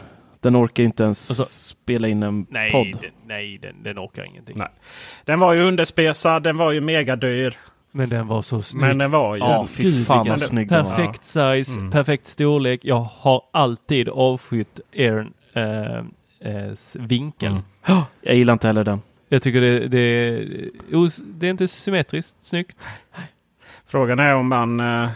Den 0.44 0.57
orkar 0.57 0.83
inte 0.85 1.02
ens 1.04 1.30
Alltså, 1.30 1.44
spela 1.44 2.09
in 2.09 2.22
en 2.22 2.46
Nej, 2.50 2.70
podd. 2.72 2.87
den, 3.02 3.11
nej 3.26 3.59
den, 3.59 3.83
den 3.83 3.98
orkar 3.98 4.24
ingenting. 4.24 4.57
Nej. 4.59 4.68
Den 5.24 5.40
var 5.40 5.52
ju 5.52 5.62
underspesad, 5.62 6.42
den 6.42 6.57
var 6.57 6.72
ju 6.72 6.80
megadyr. 6.80 7.59
Men 7.92 8.09
den 8.09 8.26
var 8.26 8.42
så 8.42 8.62
snygg. 8.62 8.80
Men 8.80 8.98
den 8.98 9.11
var 9.11 9.35
ju... 9.37 9.40
Ja, 9.40 9.66
fy 9.66 10.04
fan 10.04 10.28
vad 10.28 10.40
snygg 10.40 10.68
den 10.68 10.85
var. 10.85 10.90
Perfekt 10.96 11.24
size, 11.24 11.78
Mm. 11.80 11.90
perfekt 11.90 12.26
storlek. 12.26 12.80
Jag 12.85 12.96
har 13.00 13.42
alltid 13.52 14.09
avskytt 14.09 14.80
Air 14.96 15.26
eh, 15.52 15.96
eh, 16.40 16.72
s- 16.72 16.96
vinkeln. 17.00 17.62
Mm. 17.87 18.00
Jag 18.20 18.35
gillar 18.37 18.52
inte 18.52 18.66
heller 18.66 18.85
den. 18.85 19.02
Jag 19.28 19.42
tycker 19.42 19.61
det, 19.61 19.78
det, 19.88 20.30
det 21.24 21.46
är 21.46 21.50
inte 21.50 21.68
symmetriskt 21.68 22.37
snyggt. 22.42 22.76
Frågan 23.87 24.18
är 24.18 24.35
om 24.35 24.48
man 24.48 24.80
eh, 24.80 25.11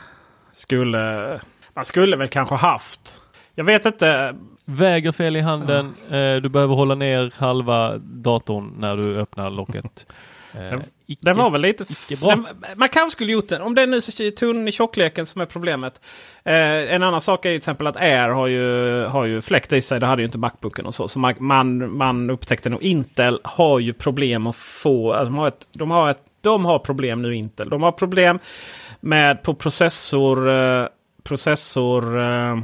skulle... 0.53 1.41
Man 1.75 1.85
skulle 1.85 2.17
väl 2.17 2.29
kanske 2.29 2.55
haft... 2.55 3.21
Jag 3.55 3.65
vet 3.65 3.87
inte. 3.87 4.35
Väger 4.71 5.13
fel 5.13 5.37
i 5.37 5.41
handen. 5.41 5.95
Eh, 6.11 6.37
du 6.43 6.49
behöver 6.49 6.75
hålla 6.75 6.95
ner 6.95 7.33
halva 7.37 7.99
datorn 7.99 8.75
när 8.79 8.97
du 8.97 9.17
öppnar 9.19 9.51
locket. 9.51 10.07
Eh, 10.55 10.61
Den- 10.61 10.83
icke- 11.07 11.19
Den 11.21 11.37
var 11.37 11.51
väl 11.51 11.61
lite... 11.61 11.85
Den, 12.21 12.47
man 12.77 12.89
kanske 12.89 13.11
skulle 13.11 13.33
gjort 13.33 13.49
den. 13.49 13.63
Om 13.63 13.75
den 13.75 13.91
nu 13.91 13.97
är 13.97 14.01
så 14.01 14.31
tunn 14.37 14.69
i 14.69 14.73
tjockleken 14.73 15.27
som 15.27 15.41
är 15.41 15.47
problemet. 15.47 16.01
Eh, 16.45 16.55
en 16.95 17.03
annan 17.03 17.21
sak 17.21 17.45
är 17.45 17.51
ju 17.51 17.55
till 17.55 17.59
exempel 17.59 17.87
att 17.87 17.97
Air 17.97 18.29
har 18.29 18.47
ju, 18.47 19.05
har 19.05 19.25
ju 19.25 19.41
fläkt 19.41 19.73
i 19.73 19.83
sig. 19.83 20.01
Det 20.01 20.07
hade 20.07 20.23
ju 20.23 20.27
inte 20.27 20.39
Macbooken 20.39 20.87
och 20.87 20.95
så. 20.95 21.09
Så 21.09 21.19
man, 21.19 21.35
man, 21.39 21.97
man 21.97 22.31
upptäckte 22.31 22.71
nog 22.71 22.83
Intel 22.83 23.41
har 23.45 23.79
ju 23.79 23.93
problem 23.93 24.47
att 24.47 24.57
få... 24.57 25.13
Alltså 25.13 25.31
de, 25.31 25.39
har 25.39 25.49
ett, 25.49 25.67
de, 25.73 25.91
har 25.91 26.11
ett, 26.11 26.23
de 26.41 26.65
har 26.65 26.79
problem 26.79 27.23
nu 27.23 27.35
Intel. 27.37 27.69
De 27.69 27.83
har 27.83 27.93
problem 27.93 28.39
med 29.01 29.43
på 29.43 29.55
processor... 29.55 30.51
Eh, 30.51 30.87
processor... 31.25 32.21
Eh, 32.21 32.59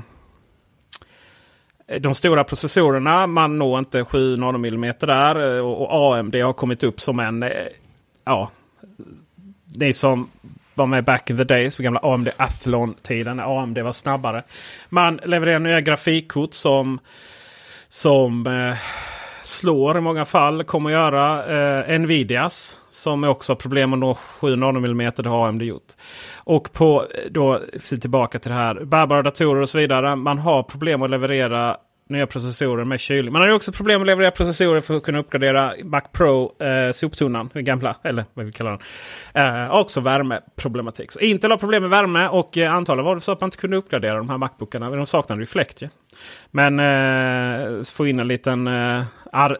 Eh, 1.86 2.00
de 2.00 2.14
stora 2.14 2.44
processorerna, 2.44 3.26
man 3.26 3.58
når 3.58 3.78
inte 3.78 4.04
7 4.04 4.36
nanometer 4.36 5.06
där. 5.06 5.56
Eh, 5.56 5.66
och, 5.66 6.18
AMD 6.18 6.34
har 6.34 6.52
kommit 6.52 6.82
upp 6.82 7.00
som 7.00 7.20
en... 7.20 7.42
Eh, 7.42 7.50
ja, 8.24 8.50
ni 9.76 9.92
som 9.92 10.30
var 10.74 10.86
med 10.86 11.04
back 11.04 11.30
in 11.30 11.36
the 11.36 11.44
days, 11.44 11.76
på 11.76 11.82
gamla 11.82 12.00
AMD 12.02 12.28
Athlon-tiden, 12.36 13.36
när 13.36 13.62
AMD 13.62 13.78
var 13.78 13.92
snabbare. 13.92 14.42
Man 14.88 15.20
levererar 15.24 15.58
nya 15.58 15.80
grafikkort 15.80 16.54
som, 16.54 16.98
som 17.88 18.46
eh, 18.46 18.76
slår 19.46 19.98
i 19.98 20.00
många 20.00 20.24
fall. 20.24 20.64
Kommer 20.64 20.90
att 20.90 20.94
göra 20.94 21.84
eh, 21.84 21.98
Nvidias. 21.98 22.80
Som 22.90 23.24
också 23.24 23.52
har 23.52 23.56
problem 23.56 23.92
att 23.92 23.98
nå 23.98 24.14
7 24.14 24.56
nanometer. 24.56 25.22
Det 25.22 25.28
har 25.28 25.48
AMD 25.48 25.62
gjort. 25.62 25.92
Och 26.36 26.72
på 26.72 27.00
eh, 27.02 27.30
då 27.30 27.60
tillbaka 28.00 28.38
till 28.38 28.50
det 28.50 28.56
här. 28.56 28.84
Bärbara 28.84 29.22
datorer 29.22 29.62
och 29.62 29.68
så 29.68 29.78
vidare. 29.78 30.16
Man 30.16 30.38
har 30.38 30.62
problem 30.62 31.02
att 31.02 31.10
leverera 31.10 31.76
nya 32.08 32.26
processorer 32.26 32.84
med 32.84 33.00
kylning. 33.00 33.32
Man 33.32 33.42
har 33.42 33.48
ju 33.48 33.54
också 33.54 33.72
problem 33.72 34.00
att 34.00 34.06
leverera 34.06 34.30
processorer 34.30 34.80
för 34.80 34.96
att 34.96 35.02
kunna 35.02 35.18
uppgradera 35.18 35.72
Mac 35.84 36.00
Pro 36.12 36.62
eh, 36.62 36.90
soptunnan. 36.92 37.50
Den 37.52 37.64
gamla, 37.64 37.96
eller 38.02 38.24
vad 38.34 38.46
vi 38.46 38.52
kallar 38.52 38.70
den. 39.32 39.64
Eh, 39.64 39.74
också 39.74 40.00
värmeproblematik. 40.00 41.12
Så 41.12 41.20
Intel 41.20 41.50
har 41.50 41.58
problem 41.58 41.82
med 41.82 41.90
värme 41.90 42.28
och 42.28 42.58
eh, 42.58 42.74
antagligen 42.74 43.04
var 43.04 43.14
det 43.14 43.20
så 43.20 43.32
att 43.32 43.40
man 43.40 43.48
inte 43.48 43.56
kunde 43.56 43.76
uppgradera 43.76 44.16
de 44.16 44.30
här 44.30 44.38
Macbookarna. 44.38 44.90
Men 44.90 44.98
de 44.98 45.06
saknade 45.06 45.42
ju 45.42 45.46
fläkt 45.46 45.82
ju. 45.82 45.88
Men 46.50 46.80
eh, 46.80 47.82
få 47.82 48.06
in 48.06 48.20
en 48.20 48.28
liten 48.28 48.66
eh, 48.66 49.02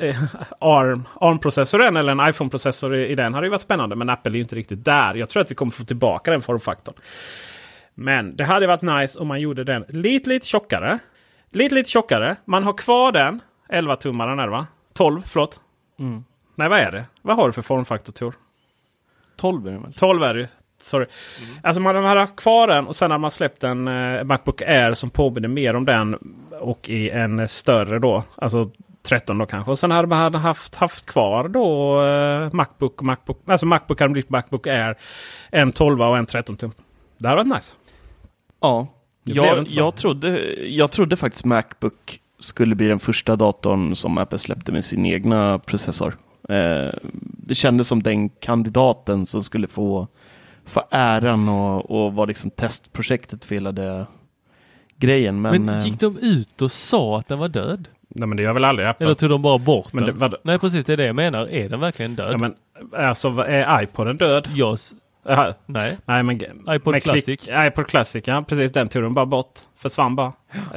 eh 0.00 0.16
ARM-processor 0.58 1.82
ARM 1.82 1.96
eller 1.96 2.12
en 2.12 2.28
iPhone-processor 2.28 2.96
i, 2.96 3.06
i 3.06 3.14
den 3.14 3.34
hade 3.34 3.46
ju 3.46 3.50
varit 3.50 3.62
spännande. 3.62 3.96
Men 3.96 4.10
Apple 4.10 4.32
är 4.32 4.34
ju 4.34 4.42
inte 4.42 4.56
riktigt 4.56 4.84
där. 4.84 5.14
Jag 5.14 5.28
tror 5.28 5.40
att 5.42 5.50
vi 5.50 5.54
kommer 5.54 5.72
få 5.72 5.84
tillbaka 5.84 6.30
den 6.30 6.42
formfaktorn. 6.42 6.94
Men 7.94 8.36
det 8.36 8.44
hade 8.44 8.66
varit 8.66 8.82
nice 8.82 9.18
om 9.18 9.28
man 9.28 9.40
gjorde 9.40 9.64
den 9.64 9.84
lite, 9.88 10.30
lite 10.30 10.46
tjockare. 10.46 10.98
Lite, 11.54 11.74
lite 11.74 11.90
tjockare. 11.90 12.36
Man 12.44 12.64
har 12.64 12.72
kvar 12.72 13.12
den. 13.12 13.40
11-tummaren 13.68 14.40
är 14.40 14.44
det 14.44 14.50
va? 14.50 14.66
12, 14.94 15.22
förlåt. 15.26 15.60
Mm. 15.98 16.24
Nej, 16.54 16.68
vad 16.68 16.78
är 16.78 16.92
det? 16.92 17.04
Vad 17.22 17.36
har 17.36 17.46
du 17.46 17.52
för 17.52 17.62
formfaktor 17.62 18.12
Tor? 18.12 18.34
12 19.36 19.66
är 19.66 19.72
det 19.72 19.78
väl? 19.78 19.92
12 19.92 20.22
är 20.22 20.34
det. 20.34 20.48
Sorry. 20.82 21.06
Alltså 21.62 21.80
man 21.82 22.04
hade 22.04 22.20
haft 22.20 22.36
kvar 22.36 22.68
den 22.68 22.86
och 22.86 22.96
sen 22.96 23.10
har 23.10 23.18
man 23.18 23.30
släppt 23.30 23.64
en 23.64 23.88
eh, 23.88 24.24
Macbook 24.24 24.62
Air 24.62 24.94
som 24.94 25.10
påminner 25.10 25.48
mer 25.48 25.76
om 25.76 25.84
den. 25.84 26.18
Och 26.60 26.88
i 26.88 27.10
en 27.10 27.48
större 27.48 27.98
då. 27.98 28.22
Alltså 28.36 28.70
13 29.02 29.38
då 29.38 29.46
kanske. 29.46 29.70
Och 29.70 29.78
sen 29.78 29.90
hade 29.90 30.08
man 30.08 30.34
haft, 30.34 30.74
haft 30.74 31.06
kvar 31.06 31.48
då 31.48 32.02
eh, 32.04 32.52
Macbook 32.52 32.98
och 32.98 33.06
Macbook. 33.06 33.42
Alltså 33.46 33.66
Macbook 33.66 34.00
hade 34.00 34.12
blivit 34.12 34.30
Macbook 34.30 34.66
Air. 34.66 34.98
En 35.50 35.72
12 35.72 36.02
och 36.02 36.18
en 36.18 36.26
13 36.26 36.56
tum. 36.56 36.72
Det 37.18 37.28
hade 37.28 37.44
varit 37.44 37.54
nice. 37.54 37.74
Ja, 38.60 38.86
jag, 39.24 39.66
jag, 39.68 39.94
trodde, 39.94 40.54
jag 40.68 40.90
trodde 40.90 41.16
faktiskt 41.16 41.44
Macbook 41.44 42.20
skulle 42.38 42.74
bli 42.74 42.86
den 42.86 42.98
första 42.98 43.36
datorn 43.36 43.96
som 43.96 44.18
Apple 44.18 44.38
släppte 44.38 44.72
med 44.72 44.84
sin 44.84 45.06
egna 45.06 45.58
processor. 45.58 46.14
Eh, 46.48 46.90
det 47.20 47.54
kändes 47.54 47.88
som 47.88 48.02
den 48.02 48.28
kandidaten 48.28 49.26
som 49.26 49.42
skulle 49.44 49.66
få, 49.66 50.08
få 50.64 50.82
äran 50.90 51.48
och, 51.48 51.90
och 51.90 52.14
vara 52.14 52.26
liksom 52.26 52.50
testprojektet 52.50 53.44
för 53.44 53.54
hela 53.54 53.72
det 53.72 54.06
grejen. 54.96 55.40
Men, 55.42 55.64
Men 55.64 55.74
eh, 55.76 55.86
gick 55.86 56.00
de 56.00 56.18
ut 56.18 56.62
och 56.62 56.72
sa 56.72 57.18
att 57.18 57.28
den 57.28 57.38
var 57.38 57.48
död? 57.48 57.88
Nej 58.08 58.28
men 58.28 58.36
det 58.36 58.42
gör 58.42 58.52
väl 58.52 58.64
aldrig 58.64 58.88
Apple. 58.88 59.06
Eller 59.06 59.14
tog 59.14 59.30
de 59.30 59.42
bara 59.42 59.58
bort 59.58 59.92
Men 59.92 60.04
det- 60.04 60.10
den? 60.10 60.18
vad- 60.18 60.34
Nej 60.42 60.58
precis, 60.58 60.84
det 60.84 60.92
är 60.92 60.96
det 60.96 61.06
jag 61.06 61.16
menar. 61.16 61.46
Är 61.48 61.68
den 61.68 61.80
verkligen 61.80 62.16
död? 62.16 62.32
ja, 62.32 62.36
men, 62.38 62.54
alltså 62.96 63.28
är 63.38 63.82
iPoden 63.82 64.16
död? 64.16 64.48
Jag 64.54 64.78
Jaha. 65.24 65.54
Nej. 65.66 65.98
Nej 66.04 66.22
men 66.22 66.40
iPod 66.70 67.02
Classic. 67.02 67.24
Klick, 67.24 67.48
iPod 67.48 67.86
Classic, 67.86 68.24
ja 68.26 68.42
precis. 68.48 68.72
Den 68.72 68.88
tog 68.88 69.02
de 69.02 69.14
bara 69.14 69.26
bort. 69.26 69.60
Försvann 69.76 70.16
bara. 70.16 70.32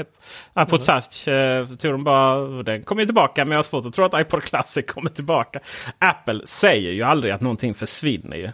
iPod 0.59 0.85
Touch 0.85 1.27
eh, 1.27 1.65
tog 1.67 1.91
de 1.91 2.03
bara. 2.03 2.63
Den 2.63 2.83
kommer 2.83 3.05
tillbaka 3.05 3.45
men 3.45 3.51
jag 3.51 3.57
har 3.57 3.63
svårt 3.63 3.85
att 3.85 3.93
tro 3.93 4.05
att 4.05 4.21
iPod 4.21 4.43
Classic 4.43 4.85
kommer 4.87 5.09
tillbaka. 5.09 5.59
Apple 5.99 6.41
säger 6.45 6.91
ju 6.91 7.03
aldrig 7.03 7.33
att 7.33 7.41
någonting 7.41 7.73
försvinner 7.73 8.37
ju. 8.37 8.49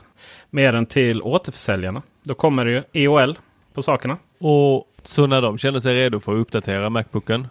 Mer 0.50 0.76
än 0.76 0.86
till 0.86 1.22
återförsäljarna. 1.22 2.02
Då 2.24 2.34
kommer 2.34 2.66
det 2.66 2.72
ju 2.72 2.84
EOL 2.94 3.38
på 3.74 3.84
sakerna. 3.84 4.18
Och 4.40 4.88
så 5.04 5.28
när 5.28 5.42
de 5.42 5.58
känner 5.58 5.80
sig 5.80 5.96
redo 5.96 6.20
för 6.20 6.32
att 6.32 6.42
uppdatera 6.42 6.90
Macbooken 6.90 7.48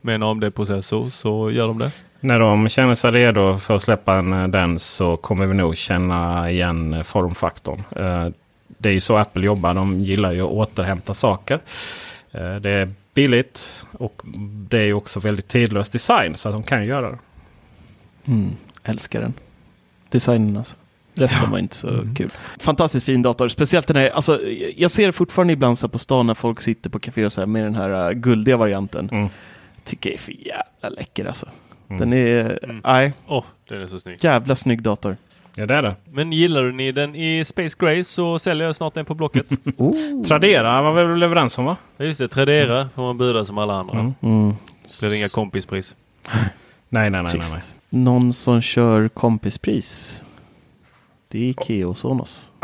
med 0.00 0.14
en 0.14 0.22
AMD-processor 0.22 1.10
så 1.10 1.50
gör 1.50 1.66
de 1.68 1.78
det. 1.78 1.92
När 2.20 2.38
de 2.38 2.68
känner 2.68 2.94
sig 2.94 3.10
redo 3.10 3.56
för 3.58 3.76
att 3.76 3.82
släppa 3.82 4.14
en, 4.14 4.32
eh, 4.32 4.48
den 4.48 4.78
så 4.78 5.16
kommer 5.16 5.46
vi 5.46 5.54
nog 5.54 5.76
känna 5.76 6.50
igen 6.50 6.94
eh, 6.94 7.02
formfaktorn. 7.02 7.82
Eh, 7.96 8.28
Det 8.78 8.88
är 8.88 8.92
ju 8.92 9.00
så 9.00 9.16
Apple 9.16 9.46
jobbar. 9.46 9.74
De 9.74 10.00
gillar 10.00 10.32
ju 10.32 10.40
att 10.40 10.50
återhämta 10.50 11.14
saker. 11.14 11.60
Det 12.60 12.70
är 12.70 12.90
billigt 13.14 13.84
och 13.92 14.22
det 14.68 14.78
är 14.78 14.84
ju 14.84 14.94
också 14.94 15.20
väldigt 15.20 15.48
tidlös 15.48 15.90
design 15.90 16.34
så 16.34 16.48
att 16.48 16.54
de 16.54 16.62
kan 16.62 16.82
ju 16.82 16.88
göra 16.88 17.10
det. 17.10 17.18
Mm, 18.26 18.50
älskar 18.84 19.20
den. 19.20 19.32
Designen 20.08 20.56
alltså. 20.56 20.76
Resten 21.14 21.50
var 21.50 21.58
inte 21.58 21.76
så 21.76 21.88
Mm. 21.88 22.14
kul. 22.14 22.30
Fantastiskt 22.60 23.06
fin 23.06 23.22
dator. 23.22 23.48
Speciellt 23.48 23.86
den 23.86 23.96
här, 23.96 24.10
alltså, 24.10 24.40
jag 24.76 24.90
ser 24.90 25.12
fortfarande 25.12 25.52
ibland 25.52 25.78
så 25.78 25.88
på 25.88 25.98
stan 25.98 26.26
när 26.26 26.34
folk 26.34 26.60
sitter 26.60 26.90
på 26.90 26.98
kaféer 26.98 27.24
och 27.24 27.32
så 27.32 27.40
här 27.40 27.46
med 27.46 27.64
den 27.64 27.74
här 27.74 28.08
uh, 28.08 28.12
guldiga 28.12 28.56
varianten. 28.56 29.08
Mm. 29.12 29.28
Tycker 29.84 30.10
jag 30.10 30.14
är 30.14 30.18
för 30.20 30.32
jävla 30.32 30.88
läcker 30.88 31.24
alltså. 31.24 31.46
Mm. 31.88 31.98
Den 32.00 32.12
är, 32.12 32.58
Mm. 32.64 32.80
nej, 32.84 33.12
Åh, 33.26 33.44
den 33.68 33.82
är 33.82 33.86
så 33.86 34.00
snygg. 34.00 34.24
jävla 34.24 34.54
snygg 34.54 34.82
dator. 34.82 35.16
Ja 35.58 35.66
det 35.66 35.74
är 35.74 35.82
det. 35.82 35.94
Men 36.04 36.32
gillar 36.32 36.62
du 36.62 36.72
ni 36.72 36.92
den 36.92 37.16
i 37.16 37.44
Space 37.44 37.76
Gray 37.78 38.04
så 38.04 38.38
säljer 38.38 38.66
jag 38.66 38.76
snart 38.76 38.94
den 38.94 39.04
på 39.04 39.14
Blocket. 39.14 39.46
Tradera 40.28 40.82
var 40.82 40.92
vi 40.92 41.04
väl 41.04 41.22
överens 41.22 41.58
om 41.58 41.64
va? 41.64 41.76
Ja, 41.96 42.04
Just 42.04 42.18
det, 42.20 42.28
Tradera 42.28 42.88
får 42.94 43.02
man 43.02 43.18
buda 43.18 43.44
som 43.44 43.58
alla 43.58 43.74
andra. 43.74 43.98
Mm. 43.98 44.14
Mm. 44.22 44.54
Så 44.86 45.00
blir 45.00 45.10
det 45.10 45.16
inga 45.18 45.28
kompispris. 45.28 45.94
Nej, 46.88 47.10
nej, 47.10 47.12
nej. 47.22 47.22
nej, 47.34 47.40
nej. 47.52 47.62
Någon 47.88 48.32
som 48.32 48.62
kör 48.62 49.08
kompispris. 49.08 50.22
Det 51.28 51.38
är 51.38 51.42
Ikea 51.42 51.88
och 51.88 51.96
Sonos. 51.96 52.52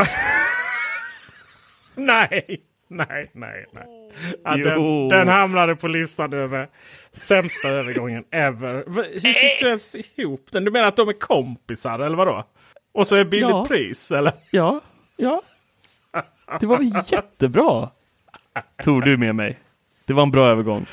Nej, 1.95 2.61
nej, 2.89 3.31
nej. 3.35 3.67
nej. 3.73 4.02
Ja, 4.45 4.57
den, 4.57 5.09
den 5.09 5.29
hamnade 5.29 5.77
på 5.77 5.89
listan 5.89 6.33
över 6.33 6.69
sämsta 7.13 7.69
övergången 7.69 8.25
ever. 8.31 8.85
Hur 9.13 9.21
fick 9.33 9.61
du 9.61 9.67
ens 9.69 9.97
ihop 10.17 10.47
den? 10.51 10.65
Du 10.65 10.71
menar 10.71 10.89
att 10.89 10.97
de 10.97 11.09
är 11.09 11.13
kompisar 11.13 11.99
eller 11.99 12.17
vadå? 12.17 12.45
Och 12.93 13.07
så 13.09 13.17
är 13.17 13.25
billigt 13.25 13.49
Ja. 13.51 13.65
pris 13.65 14.13
eller? 14.13 14.33
Ja, 14.51 14.81
ja. 15.17 15.43
Det 16.61 16.67
var 16.67 16.79
väl 16.79 16.91
jättebra. 17.07 17.89
Tog 18.83 19.05
du 19.05 19.17
med 19.17 19.35
mig. 19.35 19.59
Det 20.05 20.13
var 20.13 20.23
en 20.23 20.31
bra 20.31 20.49
övergång. 20.51 20.87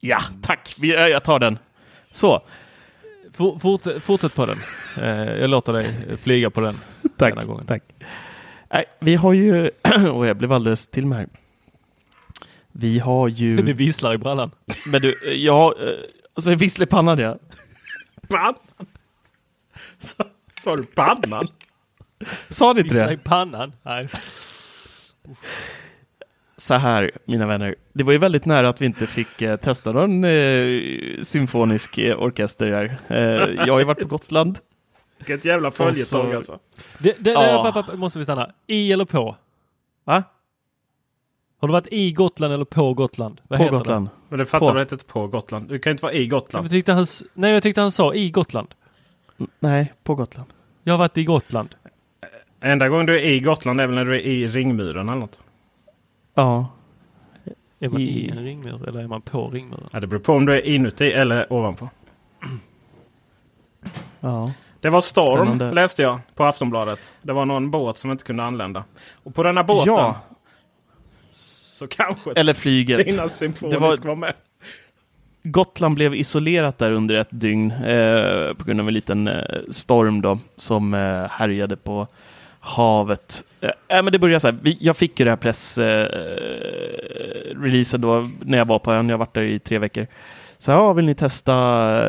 Ja, 0.00 0.18
tack. 0.42 0.76
Äh, 0.82 0.88
jag 0.90 1.24
tar 1.24 1.38
den. 1.38 1.58
Så, 2.10 2.42
For, 3.34 3.98
fortsätt, 4.00 4.34
på 4.34 4.46
den. 4.46 4.58
Eh, 4.98 5.34
jag 5.40 5.50
låter 5.50 5.72
dig 5.72 6.16
flyga 6.22 6.50
på 6.50 6.60
den. 6.60 6.74
tack. 7.16 7.34
Denna 7.34 7.44
gången. 7.46 7.66
tack. 7.66 7.82
Nej, 8.76 8.84
vi 9.00 9.14
har 9.14 9.32
ju... 9.32 9.70
och 10.12 10.26
jag 10.26 10.36
blev 10.36 10.52
alldeles 10.52 10.86
till 10.86 11.06
mig. 11.06 11.26
Vi 12.72 12.98
har 12.98 13.28
Det 13.28 13.34
ju... 13.34 13.72
visslar 13.72 14.14
i 14.14 14.18
brallan. 14.18 14.50
Men 14.86 15.02
du, 15.02 15.34
jag... 15.36 15.88
eh, 15.88 15.94
Alltså, 16.34 16.54
vissla 16.54 16.82
i 16.82 16.86
pannan, 16.86 17.18
ja. 17.18 17.38
Banan? 18.28 18.54
Sa- 19.98 20.76
du 20.76 20.84
banan? 20.94 21.48
Sa 22.48 22.72
ni 22.72 22.80
inte 22.80 22.94
Visslar 22.94 23.12
i 23.12 23.16
det? 23.16 23.22
pannan. 23.24 23.72
Nej. 23.82 24.08
Så 26.56 26.74
här, 26.74 27.10
mina 27.24 27.46
vänner. 27.46 27.74
Det 27.92 28.04
var 28.04 28.12
ju 28.12 28.18
väldigt 28.18 28.44
nära 28.44 28.68
att 28.68 28.80
vi 28.82 28.86
inte 28.86 29.06
fick 29.06 29.42
eh, 29.42 29.56
testa 29.56 29.92
någon 29.92 30.24
eh, 30.24 30.80
symfonisk 31.22 31.98
eh, 31.98 32.22
orkester 32.22 32.70
här. 32.72 32.98
Eh, 33.08 33.66
jag 33.66 33.72
har 33.74 33.78
ju 33.78 33.84
varit 33.84 34.00
på 34.02 34.08
Gotland. 34.16 34.58
Vilket 35.18 35.44
jävla 35.44 35.70
följetong 35.70 36.30
så- 36.30 36.36
alltså. 36.36 36.58
Det, 36.98 37.16
det, 37.18 37.30
Ja. 37.30 37.62
det, 37.66 37.72
papp, 37.72 37.86
papp, 37.86 37.98
måste 37.98 38.18
vi 38.18 38.24
stanna. 38.24 38.50
I 38.66 38.92
eller 38.92 39.04
på? 39.04 39.36
Va? 40.04 40.22
Har 41.60 41.68
du 41.68 41.72
varit 41.72 41.86
i 41.90 42.12
Gotland 42.12 42.54
eller 42.54 42.64
på 42.64 42.94
Gotland? 42.94 43.40
Vad 43.48 43.58
På 43.58 43.64
heter 43.64 43.78
Gotland. 43.78 44.08
Men 44.28 44.38
det 44.38 44.44
fattar 44.46 44.66
På. 44.66 44.72
du 44.74 44.80
inte 44.80 44.96
på 44.96 45.26
Gotland. 45.26 45.68
Du 45.68 45.78
kan 45.78 45.90
inte 45.90 46.02
vara 46.02 46.12
i 46.12 46.16
Det? 46.18 46.22
Jag 46.24 46.30
Gotland. 46.30 46.70
tyckte 46.70 46.92
han, 46.92 47.06
nej, 47.34 47.52
jag 47.52 47.62
tyckte 47.62 47.80
han 47.80 47.92
sa 47.92 48.14
i 48.14 48.30
Gotland. 48.30 48.68
N- 49.40 49.48
Nej, 49.60 49.92
på 50.04 50.14
Gotland. 50.14 50.48
Jag 50.82 50.92
har 50.92 50.98
varit 50.98 51.18
i 51.18 51.24
Gotland. 51.24 51.74
Enda 52.60 52.88
gången 52.88 53.06
du 53.06 53.16
är 53.20 53.24
i 53.24 53.40
Gotland 53.40 53.80
är 53.80 53.86
väl 53.86 53.94
när 53.94 54.04
du 54.04 54.14
är 54.16 54.20
i 54.20 54.48
ringmuren 54.48 55.08
eller 55.08 55.20
något. 55.20 55.40
Ja. 56.34 56.66
Är 57.80 57.88
man 57.88 58.00
i 58.00 58.04
I- 58.04 58.30
en 58.30 58.44
ringmur 58.44 58.88
eller 58.88 59.00
är 59.00 59.06
man 59.06 59.22
på 59.22 59.48
ringmuren? 59.50 59.88
Ja, 59.92 60.00
det 60.00 60.06
beror 60.06 60.20
på 60.20 60.32
om 60.32 60.46
du 60.46 60.52
är 60.54 60.66
inuti 60.66 61.12
eller 61.12 61.52
ovanpå. 61.52 61.88
Ja. 64.20 64.52
Det 64.86 64.90
var 64.90 65.00
storm 65.00 65.46
Spännande. 65.46 65.72
läste 65.74 66.02
jag 66.02 66.20
på 66.34 66.44
Aftonbladet. 66.44 67.12
Det 67.22 67.32
var 67.32 67.44
någon 67.44 67.70
båt 67.70 67.98
som 67.98 68.10
inte 68.10 68.24
kunde 68.24 68.42
anlända. 68.42 68.84
Och 69.22 69.34
på 69.34 69.42
den 69.42 69.56
här 69.56 69.64
båten 69.64 69.92
Ja, 69.94 70.20
så 71.30 71.86
kanske 71.86 72.32
eller 72.36 72.54
flyget. 72.54 73.06
dina 73.08 73.28
symfonisk 73.28 73.76
Det 73.76 73.80
var... 73.80 73.96
var- 74.08 74.14
med. 74.16 74.32
Gotland 75.42 75.94
blev 75.94 76.14
isolerat 76.14 76.78
där 76.78 76.90
under 76.92 77.14
ett 77.14 77.28
dygn 77.30 77.70
eh, 77.70 78.54
på 78.54 78.64
grund 78.66 78.80
av 78.80 78.88
en 78.88 78.94
liten 78.94 79.28
eh, 79.28 79.42
storm 79.70 80.20
då, 80.22 80.38
som 80.56 80.94
eh, 80.94 81.26
härjade 81.30 81.76
på 81.76 82.06
havet. 82.60 83.44
Eh, 83.60 83.70
äh, 83.98 84.02
men 84.02 84.12
det 84.12 84.18
började 84.18 84.40
så 84.40 84.48
här, 84.48 84.58
vi, 84.62 84.78
jag 84.80 84.96
fick 84.96 85.18
ju 85.20 85.24
det 85.24 85.30
här 85.30 85.36
pressreleasen 85.36 86.10
eh, 87.56 87.60
releasen 87.62 88.00
då 88.00 88.26
när 88.40 88.58
jag 88.58 88.64
var 88.66 88.78
på 88.78 88.92
ön, 88.92 89.08
jag 89.08 89.14
har 89.14 89.18
varit 89.18 89.34
där 89.34 89.42
i 89.42 89.58
tre 89.58 89.78
veckor. 89.78 90.06
Så 90.58 90.72
här, 90.72 90.94
vill 90.94 91.06
ni 91.06 91.14
testa 91.14 91.54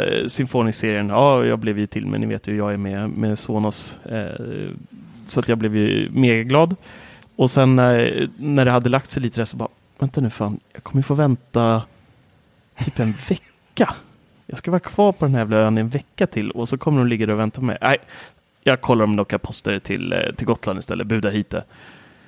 eh, 0.06 0.26
Symfonic-serien? 0.28 1.10
Ja, 1.10 1.46
jag 1.46 1.60
blev 1.60 1.80
ju 1.80 1.88
till, 1.88 2.06
men 2.06 2.22
ni 2.22 2.28
vet 2.28 2.48
ju, 2.48 2.58
jag 2.58 2.74
är 2.74 2.78
med 2.78 3.10
med 3.10 3.40
Sonos. 3.40 4.00
Eh, 4.06 4.72
så 5.28 5.40
att 5.40 5.50
jag 5.50 5.58
blev 5.58 5.76
ju 5.76 6.10
mega 6.12 6.44
glad. 6.44 6.76
Och 7.36 7.52
sen 7.52 7.76
när, 7.76 8.30
när 8.38 8.66
det 8.66 8.72
hade 8.72 8.90
lagt 8.90 9.10
sig 9.10 9.24
lite 9.24 9.40
där 9.40 9.46
så 9.46 9.58
bara, 9.58 9.70
vänta 10.00 10.22
nu 10.22 10.30
fan, 10.30 10.60
jag 10.74 10.84
kommer 10.84 11.04
få 11.04 11.14
vänta 11.14 11.82
typ 12.84 13.00
en 13.00 13.14
vecka. 13.30 13.96
Jag 14.46 14.58
ska 14.58 14.72
vara 14.72 14.80
kvar 14.80 15.12
på 15.12 15.26
den 15.26 15.34
här 15.34 15.42
jävla 15.42 15.58
ön 15.58 15.78
en 15.78 15.90
vecka 15.90 16.28
till 16.28 16.52
och 16.52 16.70
så 16.70 16.78
kommer 16.78 16.98
de 16.98 17.08
ligga 17.08 17.26
där 17.26 17.34
och 17.34 17.40
vänta 17.40 17.60
på 17.60 17.66
mig. 17.66 17.78
Nej, 17.82 17.98
jag 18.64 18.82
kollar 18.82 19.04
om 19.04 19.16
de 19.16 19.26
kan 19.26 19.40
posta 19.40 19.72
det 19.72 19.80
till, 19.80 20.14
eh, 20.14 20.34
till 20.36 20.48
Gotland 20.48 20.80
istället, 20.80 21.08
buda 21.08 21.30
hit 21.30 21.50
det. 21.50 21.64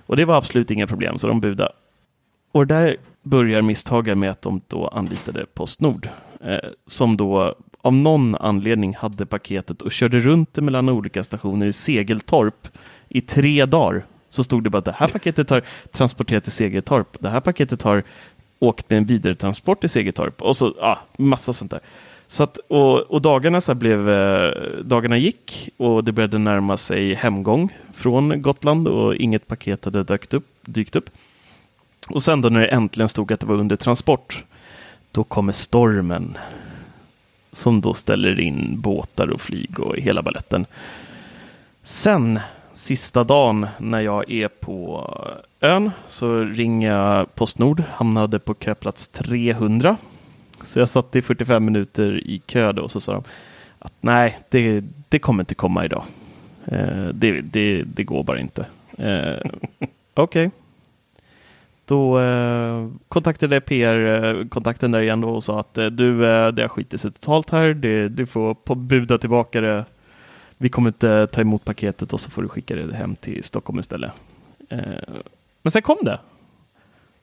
Och 0.05 0.17
det 0.17 0.25
var 0.25 0.37
absolut 0.37 0.71
inga 0.71 0.87
problem, 0.87 1.19
så 1.19 1.27
de 1.27 1.41
budade. 1.41 1.71
Och 2.51 2.67
där 2.67 2.97
börjar 3.29 3.61
misstaga 3.61 4.15
med 4.15 4.31
att 4.31 4.41
de 4.41 4.61
då 4.67 4.87
anlitade 4.87 5.45
Postnord, 5.53 6.09
eh, 6.41 6.69
som 6.87 7.17
då 7.17 7.55
av 7.81 7.93
någon 7.93 8.35
anledning 8.35 8.95
hade 8.95 9.25
paketet 9.25 9.81
och 9.81 9.91
körde 9.91 10.19
runt 10.19 10.53
det 10.53 10.61
mellan 10.61 10.89
olika 10.89 11.23
stationer 11.23 11.65
i 11.65 11.73
Segeltorp 11.73 12.67
i 13.07 13.21
tre 13.21 13.65
dagar. 13.65 14.05
Så 14.29 14.43
stod 14.43 14.63
det 14.63 14.69
bara 14.69 14.77
att 14.77 14.85
det 14.85 14.95
här 14.97 15.07
paketet 15.07 15.49
har 15.49 15.63
transporterats 15.91 16.43
till 16.43 16.53
Segeltorp, 16.53 17.17
det 17.19 17.29
här 17.29 17.39
paketet 17.39 17.81
har 17.81 18.03
åkt 18.59 18.89
med 18.89 18.97
en 18.97 19.05
vidaretransport 19.05 19.79
till 19.79 19.89
Segeltorp 19.89 20.41
och 20.41 20.57
så 20.57 20.75
ah, 20.81 20.97
massa 21.17 21.53
sånt 21.53 21.71
där. 21.71 21.79
Så 22.27 22.43
att, 22.43 22.57
och, 22.57 22.99
och 22.99 23.21
dagarna, 23.21 23.61
så 23.61 23.75
blev, 23.75 24.09
eh, 24.09 24.51
dagarna 24.83 25.17
gick 25.17 25.69
och 25.77 26.03
det 26.03 26.11
började 26.11 26.37
närma 26.37 26.77
sig 26.77 27.13
hemgång 27.13 27.75
från 27.93 28.41
Gotland 28.41 28.87
och 28.87 29.15
inget 29.15 29.47
paket 29.47 29.85
hade 29.85 30.03
dykt 30.03 30.33
upp, 30.33 30.45
dykt 30.61 30.95
upp. 30.95 31.09
Och 32.09 32.23
sen 32.23 32.41
då 32.41 32.49
när 32.49 32.59
det 32.59 32.67
äntligen 32.67 33.09
stod 33.09 33.31
att 33.31 33.39
det 33.39 33.47
var 33.47 33.55
under 33.55 33.75
transport, 33.75 34.43
då 35.11 35.23
kommer 35.23 35.53
stormen 35.53 36.37
som 37.51 37.81
då 37.81 37.93
ställer 37.93 38.39
in 38.39 38.81
båtar 38.81 39.27
och 39.27 39.41
flyg 39.41 39.79
och 39.79 39.97
hela 39.97 40.21
balletten. 40.21 40.65
Sen 41.83 42.39
sista 42.73 43.23
dagen 43.23 43.67
när 43.77 44.01
jag 44.01 44.31
är 44.31 44.47
på 44.47 45.09
ön 45.61 45.91
så 46.07 46.43
ringer 46.43 46.91
jag 46.91 47.35
Postnord, 47.35 47.83
hamnade 47.93 48.39
på 48.39 48.55
köplats 48.55 49.07
300. 49.07 49.97
Så 50.63 50.79
jag 50.79 50.89
satt 50.89 51.15
i 51.15 51.21
45 51.21 51.65
minuter 51.65 52.27
i 52.27 52.41
kö 52.45 52.71
då 52.71 52.81
och 52.81 52.91
så 52.91 53.01
sa 53.01 53.13
de 53.13 53.23
att 53.79 53.93
nej, 54.01 54.37
det, 54.49 54.83
det 55.09 55.19
kommer 55.19 55.41
inte 55.43 55.55
komma 55.55 55.85
idag. 55.85 56.03
Eh, 56.65 57.07
det, 57.13 57.41
det, 57.41 57.83
det 57.83 58.03
går 58.03 58.23
bara 58.23 58.39
inte. 58.39 58.65
Eh, 58.97 59.37
Okej. 60.13 60.47
Okay. 60.47 60.49
Då 61.89 62.19
eh, 62.19 62.87
kontaktade 63.07 63.61
PR-kontakten 63.61 64.91
där 64.91 65.01
igen 65.01 65.23
och 65.23 65.43
sa 65.43 65.59
att 65.59 65.77
eh, 65.77 65.85
du, 65.85 66.25
eh, 66.25 66.47
det 66.47 66.61
har 66.61 66.69
skitit 66.69 67.01
sig 67.01 67.11
totalt 67.11 67.49
här. 67.49 67.73
Det, 67.73 68.09
du 68.09 68.25
får 68.25 68.75
buda 68.75 69.17
tillbaka 69.17 69.61
det. 69.61 69.85
Vi 70.57 70.69
kommer 70.69 70.89
inte 70.89 71.27
ta 71.27 71.41
emot 71.41 71.65
paketet 71.65 72.13
och 72.13 72.19
så 72.19 72.31
får 72.31 72.41
du 72.41 72.47
skicka 72.47 72.75
det 72.75 72.95
hem 72.95 73.15
till 73.15 73.43
Stockholm 73.43 73.79
istället. 73.79 74.11
Eh, 74.69 74.79
men 75.61 75.71
sen 75.71 75.81
kom 75.81 75.97
det. 76.01 76.19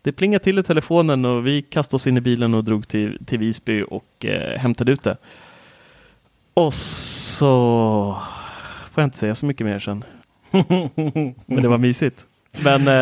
Det 0.02 0.12
plingade 0.12 0.44
till 0.44 0.58
i 0.58 0.62
telefonen 0.62 1.24
och 1.24 1.46
vi 1.46 1.62
kastade 1.62 1.96
oss 1.96 2.06
in 2.06 2.16
i 2.16 2.20
bilen 2.20 2.54
och 2.54 2.64
drog 2.64 2.88
till, 2.88 3.18
till 3.26 3.38
Visby 3.38 3.84
och 3.90 4.24
eh, 4.24 4.58
hämtade 4.58 4.92
ut 4.92 5.02
det. 5.02 5.16
Och 6.54 6.74
så 6.74 8.16
får 8.92 9.02
jag 9.02 9.06
inte 9.06 9.18
säga 9.18 9.34
så 9.34 9.46
mycket 9.46 9.66
mer 9.66 9.78
sen. 9.78 10.04
Men 11.46 11.62
det 11.62 11.68
var 11.68 11.78
mysigt. 11.78 12.26
Men 12.64 12.88
eh, 12.88 12.94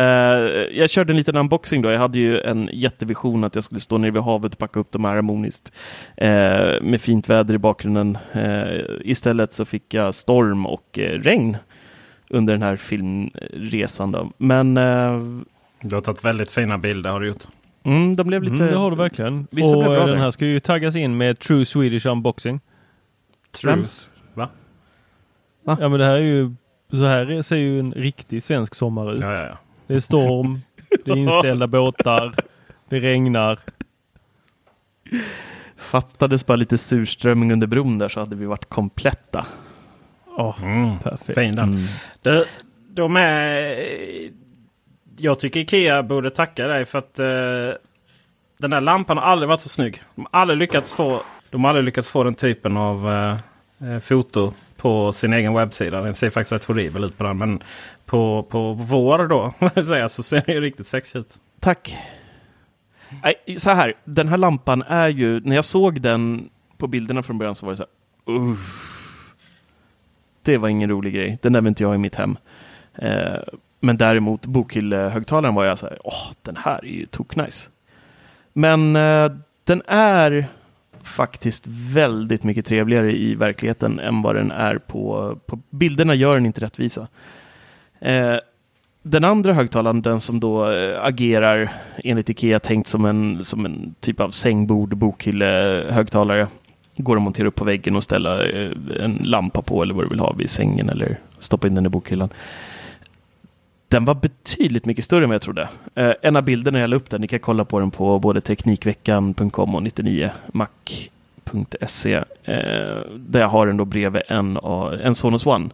jag 0.79 0.89
körde 0.89 1.13
en 1.13 1.17
liten 1.17 1.37
unboxing 1.37 1.81
då. 1.81 1.91
Jag 1.91 1.99
hade 1.99 2.19
ju 2.19 2.39
en 2.39 2.69
jättevision 2.73 3.43
att 3.43 3.55
jag 3.55 3.63
skulle 3.63 3.81
stå 3.81 3.97
nere 3.97 4.11
vid 4.11 4.21
havet 4.21 4.53
och 4.53 4.59
packa 4.59 4.79
upp 4.79 4.91
dem 4.91 5.03
harmoniskt 5.03 5.71
eh, 6.17 6.81
med 6.81 7.01
fint 7.01 7.29
väder 7.29 7.53
i 7.53 7.57
bakgrunden. 7.57 8.17
Eh, 8.31 8.81
istället 9.01 9.53
så 9.53 9.65
fick 9.65 9.93
jag 9.93 10.13
storm 10.13 10.65
och 10.65 10.99
eh, 10.99 11.19
regn 11.19 11.57
under 12.29 12.53
den 12.53 12.61
här 12.63 12.75
filmresan. 12.75 14.11
Då. 14.11 14.31
Men 14.37 14.77
eh, 14.77 15.21
du 15.81 15.95
har 15.95 16.01
tagit 16.01 16.25
väldigt 16.25 16.51
fina 16.51 16.77
bilder 16.77 17.09
har 17.09 17.19
du 17.19 17.27
gjort. 17.27 17.43
Mm, 17.83 18.15
de 18.15 18.27
blev 18.27 18.43
lite... 18.43 18.55
Mm, 18.55 18.67
det 18.67 18.77
har 18.77 18.91
du 18.91 18.97
verkligen. 18.97 19.47
Vissa 19.51 19.77
och 19.77 19.83
bra 19.83 20.05
den 20.05 20.19
här 20.19 20.31
ska 20.31 20.45
ju 20.45 20.59
taggas 20.59 20.95
in 20.95 21.17
med 21.17 21.39
True 21.39 21.65
Swedish 21.65 22.05
Unboxing. 22.05 22.59
True? 23.51 23.85
Va? 24.33 24.49
Va? 25.63 25.77
Ja 25.81 25.89
men 25.89 25.99
det 25.99 26.05
här 26.05 26.13
är 26.13 26.19
ju 26.19 26.55
så 26.91 27.05
här 27.05 27.41
ser 27.41 27.55
ju 27.55 27.79
en 27.79 27.91
riktig 27.91 28.43
svensk 28.43 28.75
sommar 28.75 29.13
ut. 29.13 29.19
Ja, 29.19 29.33
ja, 29.33 29.45
ja. 29.45 29.57
Det 29.87 29.95
är 29.95 29.99
storm, 29.99 30.61
det 31.05 31.11
är 31.11 31.17
inställda 31.17 31.67
båtar, 31.67 32.35
det 32.89 32.99
regnar. 32.99 33.59
Fattades 35.77 36.45
bara 36.45 36.55
lite 36.55 36.77
surströmming 36.77 37.53
under 37.53 37.67
bron 37.67 37.97
där 37.97 38.07
så 38.07 38.19
hade 38.19 38.35
vi 38.35 38.45
varit 38.45 38.69
kompletta. 38.69 39.45
Oh, 40.25 40.63
mm, 40.63 40.99
perfekt. 40.99 41.39
Fin 41.39 41.59
mm. 41.59 41.85
de, 42.21 42.45
de 42.89 43.15
är... 43.15 43.77
Jag 45.17 45.39
tycker 45.39 45.59
Ikea 45.59 46.03
borde 46.03 46.29
tacka 46.29 46.67
dig 46.67 46.85
för 46.85 46.99
att 46.99 47.19
uh, 47.19 47.77
den 48.57 48.71
där 48.71 48.81
lampan 48.81 49.17
har 49.17 49.23
aldrig 49.23 49.49
varit 49.49 49.61
så 49.61 49.69
snygg. 49.69 50.01
De 50.15 50.27
har 50.31 50.41
aldrig 50.41 50.59
lyckats 50.59 50.93
få, 50.93 51.21
de 51.49 51.63
har 51.63 51.69
aldrig 51.69 51.85
lyckats 51.85 52.09
få 52.09 52.23
den 52.23 52.35
typen 52.35 52.77
av 52.77 53.07
uh, 53.79 53.99
foto 53.99 54.53
på 54.77 55.11
sin 55.11 55.33
egen 55.33 55.53
webbsida. 55.53 56.01
Den 56.01 56.13
ser 56.13 56.29
faktiskt 56.29 56.51
rätt 56.51 56.65
horribel 56.65 57.03
ut 57.03 57.17
på 57.17 57.23
den. 57.23 57.37
Men 57.37 57.63
på, 58.05 58.43
på 58.43 58.73
vår 58.73 59.27
då 59.27 59.53
så 60.09 60.23
ser 60.23 60.43
den 60.45 60.55
ju 60.55 60.61
riktigt 60.61 60.87
sexig 60.87 61.19
ut. 61.19 61.35
Tack. 61.59 61.97
Så 63.57 63.69
här, 63.69 63.93
den 64.03 64.27
här 64.27 64.37
lampan 64.37 64.81
är 64.81 65.09
ju, 65.09 65.39
när 65.39 65.55
jag 65.55 65.65
såg 65.65 66.01
den 66.01 66.49
på 66.77 66.87
bilderna 66.87 67.23
från 67.23 67.37
början 67.37 67.55
så 67.55 67.65
var 67.65 67.73
det 67.73 67.77
så 67.77 67.85
här. 68.27 68.35
Uh, 68.35 68.57
det 70.45 70.57
var 70.57 70.69
ingen 70.69 70.89
rolig 70.89 71.13
grej. 71.13 71.37
Den 71.41 71.53
där 71.53 71.61
vill 71.61 71.67
inte 71.67 71.83
jag 71.83 71.95
i 71.95 71.97
mitt 71.97 72.15
hem. 72.15 72.37
Eh, 72.95 73.39
men 73.79 73.97
däremot 73.97 74.45
bokhyllehögtalaren 74.45 75.55
var 75.55 75.65
jag 75.65 75.79
så 75.79 75.87
här, 75.87 75.99
åh, 76.03 76.31
den 76.41 76.57
här 76.57 76.85
är 76.85 76.89
ju 76.89 77.05
toknice. 77.05 77.69
Men 78.53 78.95
eh, 78.95 79.31
den 79.63 79.81
är 79.87 80.47
faktiskt 81.05 81.67
väldigt 81.67 82.43
mycket 82.43 82.65
trevligare 82.65 83.11
i 83.11 83.35
verkligheten 83.35 83.99
än 83.99 84.21
vad 84.21 84.35
den 84.35 84.51
är 84.51 84.77
på, 84.77 85.35
på 85.45 85.59
bilderna 85.69 86.15
gör 86.15 86.35
den 86.35 86.45
inte 86.45 86.61
rättvisa. 86.61 87.07
Eh, 87.99 88.35
den 89.03 89.23
andra 89.23 89.53
högtalaren, 89.53 90.01
den 90.01 90.19
som 90.19 90.39
då 90.39 90.71
eh, 90.71 91.05
agerar 91.05 91.71
enligt 92.03 92.29
Ikea 92.29 92.59
tänkt 92.59 92.87
som 92.87 93.05
en, 93.05 93.43
som 93.43 93.65
en 93.65 93.95
typ 93.99 94.19
av 94.19 94.29
sängbord 94.29 94.97
bokhyllehögtalare, 94.97 96.47
går 96.97 97.15
att 97.15 97.21
montera 97.21 97.47
upp 97.47 97.55
på 97.55 97.65
väggen 97.65 97.95
och 97.95 98.03
ställa 98.03 98.45
eh, 98.45 98.71
en 98.99 99.19
lampa 99.23 99.61
på 99.61 99.83
eller 99.83 99.93
vad 99.93 100.05
du 100.05 100.09
vill 100.09 100.19
ha 100.19 100.33
vid 100.33 100.49
sängen 100.49 100.89
eller 100.89 101.19
stoppa 101.39 101.67
in 101.67 101.75
den 101.75 101.85
i 101.85 101.89
bokhyllan. 101.89 102.29
Den 103.95 104.05
var 104.05 104.15
betydligt 104.15 104.85
mycket 104.85 105.05
större 105.05 105.23
än 105.23 105.29
vad 105.29 105.35
jag 105.35 105.41
trodde. 105.41 105.69
Eh, 105.95 106.13
en 106.21 106.35
av 106.35 106.43
bilderna 106.43 106.79
jag 106.79 106.89
la 106.89 106.95
upp 106.95 107.09
där, 107.09 107.19
ni 107.19 107.27
kan 107.27 107.39
kolla 107.39 107.65
på 107.65 107.79
den 107.79 107.91
på 107.91 108.19
både 108.19 108.41
Teknikveckan.com 108.41 109.75
och 109.75 109.81
99mac.se. 109.81 112.13
Eh, 112.13 112.23
där 113.17 113.39
jag 113.39 113.47
har 113.47 113.67
den 113.67 113.77
då 113.77 113.85
bredvid 113.85 114.21
en, 114.27 114.57
eh, 114.57 114.93
en 115.03 115.15
Sonos 115.15 115.45
One. 115.45 115.69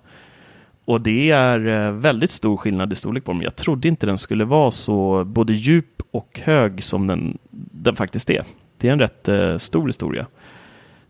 Och 0.86 1.02
det 1.02 1.32
är 1.32 1.68
eh, 1.68 1.92
väldigt 1.92 2.32
stor 2.32 2.58
skillnad 2.58 2.94
i 2.94 2.96
storlek 2.96 3.24
på 3.24 3.32
dem. 3.32 3.42
Jag 3.42 3.56
trodde 3.56 3.88
inte 3.88 4.06
den 4.06 4.18
skulle 4.18 4.46
vara 4.46 4.72
så 4.72 5.26
både 5.26 5.54
djup 5.54 6.02
och 6.12 6.40
hög 6.44 6.84
som 6.84 7.08
den, 7.08 7.38
den 7.72 7.96
faktiskt 7.96 8.30
är. 8.30 8.44
Det 8.78 8.88
är 8.88 8.94
en 8.94 9.00
rätt 9.00 9.28
eh, 9.28 9.58
stor 9.58 9.88
historia. 9.88 10.28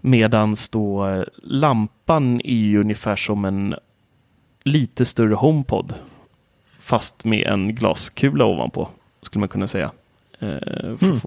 Medan 0.02 0.56
då 0.72 1.08
eh, 1.08 1.24
lampan 1.44 2.42
är 2.44 2.56
ju 2.56 2.80
ungefär 2.80 3.16
som 3.16 3.46
en 3.46 3.76
lite 4.64 5.06
större 5.06 5.34
HomePod 5.34 5.94
fast 6.92 7.26
med 7.26 7.48
en 7.48 7.76
glaskula 7.76 8.46
ovanpå, 8.46 8.90
skulle 9.22 9.40
man 9.40 9.50
kunna 9.50 9.68
säga. 9.68 9.92
Eh, 10.40 10.50
mm. 11.02 11.20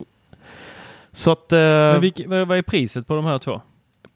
Så 1.12 1.30
att... 1.30 1.52
Eh, 1.52 1.98
vilk, 1.98 2.20
vad 2.26 2.58
är 2.58 2.62
priset 2.62 3.06
på 3.06 3.14
de 3.14 3.24
här 3.24 3.38
två? 3.38 3.60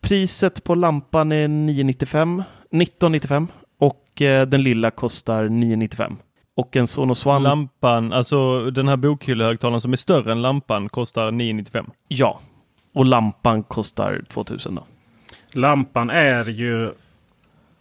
Priset 0.00 0.64
på 0.64 0.74
lampan 0.74 1.32
är 1.32 1.48
995, 1.48 2.42
1995 2.70 3.46
och 3.78 4.22
eh, 4.22 4.46
den 4.46 4.62
lilla 4.62 4.90
kostar 4.90 5.48
995. 5.48 6.16
Och 6.56 6.76
en 6.76 6.86
Sonos 6.86 7.26
One... 7.26 7.48
Lampan, 7.48 8.12
alltså 8.12 8.70
den 8.70 8.88
här 8.88 8.96
bokhyllehögtalaren 8.96 9.80
som 9.80 9.92
är 9.92 9.96
större 9.96 10.32
än 10.32 10.42
lampan 10.42 10.88
kostar 10.88 11.30
995? 11.30 11.90
Ja, 12.08 12.40
och 12.94 13.04
lampan 13.04 13.62
kostar 13.62 14.24
2000 14.28 14.74
då. 14.74 14.82
Lampan 15.52 16.10
är 16.10 16.44
ju 16.44 16.90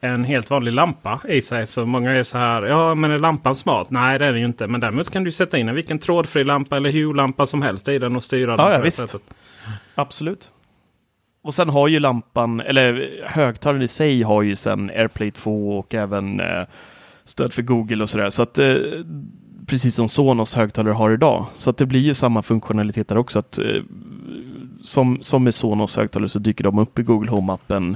en 0.01 0.23
helt 0.23 0.49
vanlig 0.49 0.71
lampa 0.73 1.21
i 1.27 1.41
sig. 1.41 1.67
Så 1.67 1.85
många 1.85 2.11
är 2.11 2.23
så 2.23 2.37
här, 2.37 2.63
ja 2.63 2.95
men 2.95 3.11
är 3.11 3.19
lampan 3.19 3.55
smart? 3.55 3.89
Nej 3.89 4.19
det 4.19 4.25
är 4.25 4.31
den 4.31 4.39
ju 4.39 4.45
inte. 4.45 4.67
Men 4.67 4.81
däremot 4.81 5.09
kan 5.09 5.23
du 5.23 5.31
sätta 5.31 5.57
in 5.57 5.69
en 5.69 5.75
vilken 5.75 5.99
trådfri 5.99 6.43
lampa 6.43 6.77
eller 6.77 6.91
hue-lampa 6.91 7.45
som 7.45 7.61
helst 7.61 7.87
i 7.87 7.99
den 7.99 8.15
och 8.15 8.23
styra 8.23 8.51
ja, 8.51 8.57
den. 8.57 8.71
Ja, 8.71 8.79
visst. 8.79 8.97
Sättet. 8.97 9.21
Absolut. 9.95 10.51
Och 11.41 11.55
sen 11.55 11.69
har 11.69 11.87
ju 11.87 11.99
lampan, 11.99 12.59
eller 12.59 13.09
högtalaren 13.25 13.81
i 13.81 13.87
sig 13.87 14.21
har 14.21 14.41
ju 14.41 14.55
sen 14.55 14.89
AirPlay 14.89 15.31
2 15.31 15.77
och 15.77 15.95
även 15.95 16.39
eh, 16.39 16.63
stöd 17.23 17.53
för 17.53 17.61
Google 17.61 18.03
och 18.03 18.09
sådär. 18.09 18.29
Så 18.29 18.41
att 18.41 18.59
eh, 18.59 18.75
precis 19.67 19.95
som 19.95 20.09
Sonos 20.09 20.55
högtalare 20.55 20.93
har 20.93 21.11
idag. 21.11 21.45
Så 21.57 21.69
att 21.69 21.77
det 21.77 21.85
blir 21.85 21.99
ju 21.99 22.13
samma 22.13 22.41
funktionalitet 22.41 23.07
där 23.07 23.17
också. 23.17 23.39
Att, 23.39 23.59
eh, 23.59 23.81
som, 24.81 25.17
som 25.21 25.43
med 25.43 25.55
Sonos 25.55 25.97
högtalare 25.97 26.29
så 26.29 26.39
dyker 26.39 26.63
de 26.63 26.79
upp 26.79 26.99
i 26.99 27.03
Google 27.03 27.31
Home-appen 27.31 27.95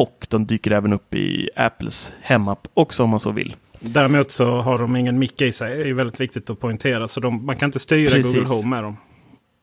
och 0.00 0.26
de 0.30 0.46
dyker 0.46 0.70
även 0.70 0.92
upp 0.92 1.14
i 1.14 1.50
Apples 1.56 2.14
hemapp 2.22 2.68
också 2.74 3.02
om 3.02 3.10
man 3.10 3.20
så 3.20 3.30
vill. 3.30 3.56
Däremot 3.80 4.30
så 4.30 4.60
har 4.60 4.78
de 4.78 4.96
ingen 4.96 5.18
mick 5.18 5.42
i 5.42 5.52
sig. 5.52 5.76
Det 5.82 5.88
är 5.88 5.94
väldigt 5.94 6.20
viktigt 6.20 6.50
att 6.50 6.60
poängtera. 6.60 7.08
Så 7.08 7.20
de, 7.20 7.46
man 7.46 7.56
kan 7.56 7.68
inte 7.68 7.78
styra 7.78 8.10
Precis. 8.10 8.34
Google 8.34 8.48
Home 8.48 8.68
med 8.68 8.82
dem. 8.82 8.96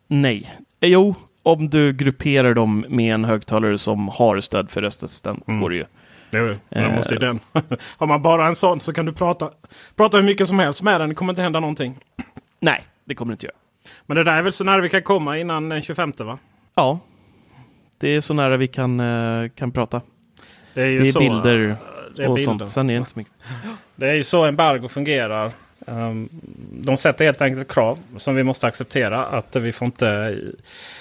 Nej. 0.08 0.54
Eh, 0.80 0.89
jo, 0.89 1.15
om 1.43 1.69
du 1.69 1.93
grupperar 1.93 2.54
dem 2.54 2.86
med 2.89 3.13
en 3.13 3.26
högtalare 3.26 3.78
som 3.78 4.08
har 4.08 4.41
stöd 4.41 4.71
för 4.71 4.82
röstassistent 4.82 5.47
mm. 5.47 5.62
går 5.62 5.69
det 5.69 5.76
ju. 5.76 5.86
Jo, 6.32 6.56
men 6.69 6.95
måste 6.95 7.13
ju 7.13 7.19
den. 7.19 7.39
har 7.97 8.08
man 8.08 8.21
bara 8.21 8.47
en 8.47 8.56
sån 8.56 8.80
så 8.80 8.93
kan 8.93 9.06
du 9.06 9.13
prata, 9.13 9.52
prata 9.95 10.17
hur 10.17 10.23
mycket 10.23 10.47
som 10.47 10.60
helst 10.60 10.82
med 10.82 11.02
den. 11.02 11.10
Det 11.10 11.15
kommer 11.15 11.32
inte 11.32 11.41
hända 11.41 11.60
någonting. 11.60 11.97
Nej, 12.60 12.84
det 13.06 13.15
kommer 13.15 13.32
det 13.32 13.34
inte 13.34 13.45
göra. 13.45 13.58
Men 14.06 14.17
det 14.17 14.23
där 14.23 14.38
är 14.38 14.41
väl 14.41 14.54
så 14.54 14.63
nära 14.63 14.82
vi 14.82 14.89
kan 14.89 15.04
komma 15.04 15.38
innan 15.38 15.69
den 15.69 15.82
25 15.82 16.13
va? 16.17 16.38
Ja, 16.76 17.00
det 17.97 18.15
är 18.15 18.21
så 18.21 18.34
nära 18.34 18.58
vi 18.58 18.67
kan, 18.67 19.02
kan 19.56 19.71
prata. 19.71 20.02
Det 20.78 20.84
är, 20.84 21.00
det 21.00 21.08
är 21.08 21.12
så, 21.12 21.20
bilder 21.20 21.76
det 22.16 22.24
är 22.24 22.30
och 22.30 22.36
bilder. 22.36 22.58
sånt. 22.58 22.70
Sen 22.70 22.90
är 22.90 22.94
det 22.94 22.98
inte 22.98 23.12
så 23.12 23.20
mycket. 23.20 23.34
Det 23.96 24.10
är 24.10 24.13
ju 24.13 24.24
så 24.24 24.46
embargo 24.46 24.88
fungerar. 24.88 25.52
Um, 25.86 26.30
de 26.72 26.98
sätter 26.98 27.26
helt 27.26 27.41
enkelt 27.41 27.74
krav 27.74 27.99
som 28.18 28.36
vi 28.36 28.43
måste 28.43 28.68
acceptera. 28.68 29.26
Att 29.26 29.56
vi 29.56 29.72
får 29.72 29.86
inte... 29.86 30.38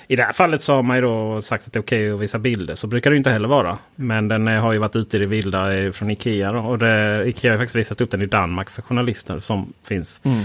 I 0.08 0.16
det 0.16 0.22
här 0.22 0.32
fallet 0.32 0.62
så 0.62 0.74
har 0.74 0.82
man 0.82 0.96
ju 0.96 1.02
då 1.02 1.42
sagt 1.42 1.66
att 1.66 1.72
det 1.72 1.78
är 1.78 1.82
okej 1.82 2.12
att 2.12 2.20
visa 2.20 2.38
bilder. 2.38 2.74
Så 2.74 2.86
brukar 2.86 3.10
det 3.10 3.16
inte 3.16 3.30
heller 3.30 3.48
vara. 3.48 3.78
Men 3.94 4.28
den 4.28 4.46
har 4.46 4.72
ju 4.72 4.78
varit 4.78 4.96
ute 4.96 5.16
i 5.16 5.20
det 5.20 5.26
vilda 5.26 5.92
från 5.92 6.10
Ikea. 6.10 6.52
Då, 6.52 6.58
och 6.58 6.78
det, 6.78 7.24
Ikea 7.26 7.52
har 7.52 7.58
faktiskt 7.58 7.76
visat 7.76 8.00
upp 8.00 8.10
den 8.10 8.22
i 8.22 8.26
Danmark 8.26 8.70
för 8.70 8.82
journalister. 8.82 9.40
Som 9.40 9.72
finns 9.88 10.20
mm. 10.24 10.40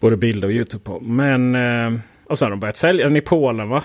både 0.00 0.16
bilder 0.16 0.48
och 0.48 0.54
Youtube 0.54 0.84
på. 0.84 1.00
Men... 1.00 1.54
Uh, 1.54 1.98
och 2.26 2.38
så 2.38 2.44
har 2.44 2.50
de 2.50 2.60
börjat 2.60 2.76
sälja 2.76 3.04
den 3.04 3.16
i 3.16 3.20
Polen 3.20 3.68
va? 3.68 3.82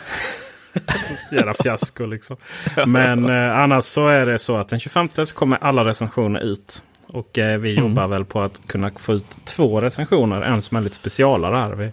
Jävla 1.31 1.53
fiasko 1.53 2.05
liksom. 2.05 2.37
Men 2.85 3.29
eh, 3.29 3.57
annars 3.57 3.83
så 3.83 4.07
är 4.07 4.25
det 4.25 4.39
så 4.39 4.57
att 4.57 4.69
den 4.69 4.79
25 4.79 5.09
så 5.09 5.25
kommer 5.25 5.57
alla 5.61 5.83
recensioner 5.83 6.39
ut. 6.39 6.83
Och 7.07 7.37
eh, 7.37 7.57
vi 7.57 7.71
mm. 7.71 7.83
jobbar 7.83 8.07
väl 8.07 8.25
på 8.25 8.41
att 8.41 8.67
kunna 8.67 8.91
få 8.95 9.13
ut 9.13 9.25
två 9.45 9.81
recensioner. 9.81 10.41
En 10.41 10.61
som 10.61 10.77
är 10.77 10.81
lite 10.81 10.95
specialare 10.95 11.55
här. 11.55 11.75
Vi 11.75 11.91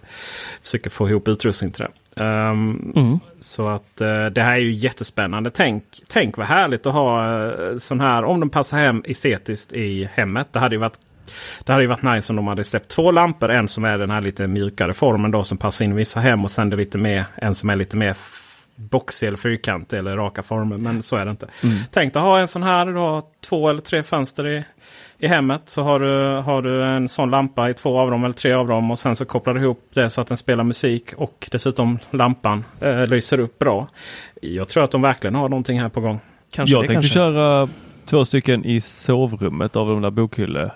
försöker 0.63 0.89
få 0.89 1.09
ihop 1.09 1.27
utrustning 1.27 1.71
till 1.71 1.85
det. 1.85 1.91
Um, 2.23 2.93
Mm. 2.95 3.19
Så 3.39 3.67
att 3.67 4.01
eh, 4.01 4.25
det 4.25 4.41
här 4.41 4.53
är 4.53 4.59
ju 4.59 4.73
jättespännande. 4.73 5.51
Tänk, 5.51 5.83
tänk 6.07 6.37
vad 6.37 6.47
härligt 6.47 6.85
att 6.85 6.93
ha 6.93 7.27
uh, 7.27 7.77
sån 7.77 7.99
här, 7.99 8.23
om 8.23 8.39
de 8.39 8.49
passar 8.49 8.77
hem 8.77 9.03
estetiskt 9.05 9.73
i 9.73 10.09
hemmet. 10.13 10.47
Det 10.51 10.59
hade 10.59 10.75
ju 10.75 10.79
varit 10.79 10.99
det 11.63 11.71
hade 11.71 11.83
ju 11.83 11.87
varit 11.87 12.03
nice 12.03 12.31
om 12.31 12.35
de 12.35 12.47
hade 12.47 12.63
släppt 12.63 12.87
två 12.87 13.11
lampor. 13.11 13.51
En 13.51 13.67
som 13.67 13.85
är 13.85 13.97
den 13.97 14.11
här 14.11 14.21
lite 14.21 14.47
mjukare 14.47 14.93
formen 14.93 15.31
då 15.31 15.43
som 15.43 15.57
passar 15.57 15.85
in 15.85 15.91
i 15.91 15.95
vissa 15.95 16.19
hem. 16.19 16.43
Och 16.43 16.51
sen 16.51 16.69
det 16.69 16.75
lite 16.75 16.97
mer, 16.97 17.25
en 17.35 17.55
som 17.55 17.69
är 17.69 17.75
lite 17.75 17.97
mer 17.97 18.13
boxig 18.75 19.27
eller 19.27 19.37
fyrkantig 19.37 19.97
eller 19.97 20.17
raka 20.17 20.43
former. 20.43 20.77
Men 20.77 21.03
så 21.03 21.15
är 21.15 21.25
det 21.25 21.31
inte. 21.31 21.47
Tänk 21.91 22.13
dig 22.13 22.21
ha 22.21 22.39
en 22.39 22.47
sån 22.47 22.63
här. 22.63 22.85
Du 22.85 22.93
har 22.93 23.23
två 23.45 23.69
eller 23.69 23.81
tre 23.81 24.03
fönster 24.03 24.47
i, 24.47 24.63
i 25.19 25.27
hemmet. 25.27 25.61
Så 25.65 25.81
har 25.81 25.99
du, 25.99 26.41
har 26.41 26.61
du 26.61 26.83
en 26.83 27.09
sån 27.09 27.29
lampa 27.29 27.69
i 27.69 27.73
två 27.73 27.99
av 27.99 28.11
dem 28.11 28.23
eller 28.23 28.33
tre 28.33 28.53
av 28.53 28.67
dem. 28.67 28.91
Och 28.91 28.99
sen 28.99 29.15
så 29.15 29.25
kopplar 29.25 29.53
du 29.53 29.61
ihop 29.61 29.89
det 29.93 30.09
så 30.09 30.21
att 30.21 30.27
den 30.27 30.37
spelar 30.37 30.63
musik. 30.63 31.13
Och 31.17 31.47
dessutom 31.51 31.99
lampan 32.11 32.63
eh, 32.79 33.07
lyser 33.07 33.39
upp 33.39 33.59
bra. 33.59 33.87
Jag 34.41 34.67
tror 34.67 34.83
att 34.83 34.91
de 34.91 35.01
verkligen 35.01 35.35
har 35.35 35.49
någonting 35.49 35.81
här 35.81 35.89
på 35.89 36.01
gång. 36.01 36.19
Kanske 36.51 36.75
jag 36.75 36.83
det, 36.83 36.87
tänkte 36.87 37.01
kanske. 37.01 37.19
köra 37.19 37.67
två 38.05 38.25
stycken 38.25 38.65
i 38.65 38.81
sovrummet 38.81 39.75
av 39.75 39.87
de 39.87 40.01
där 40.01 40.11
bokhylle 40.11 40.71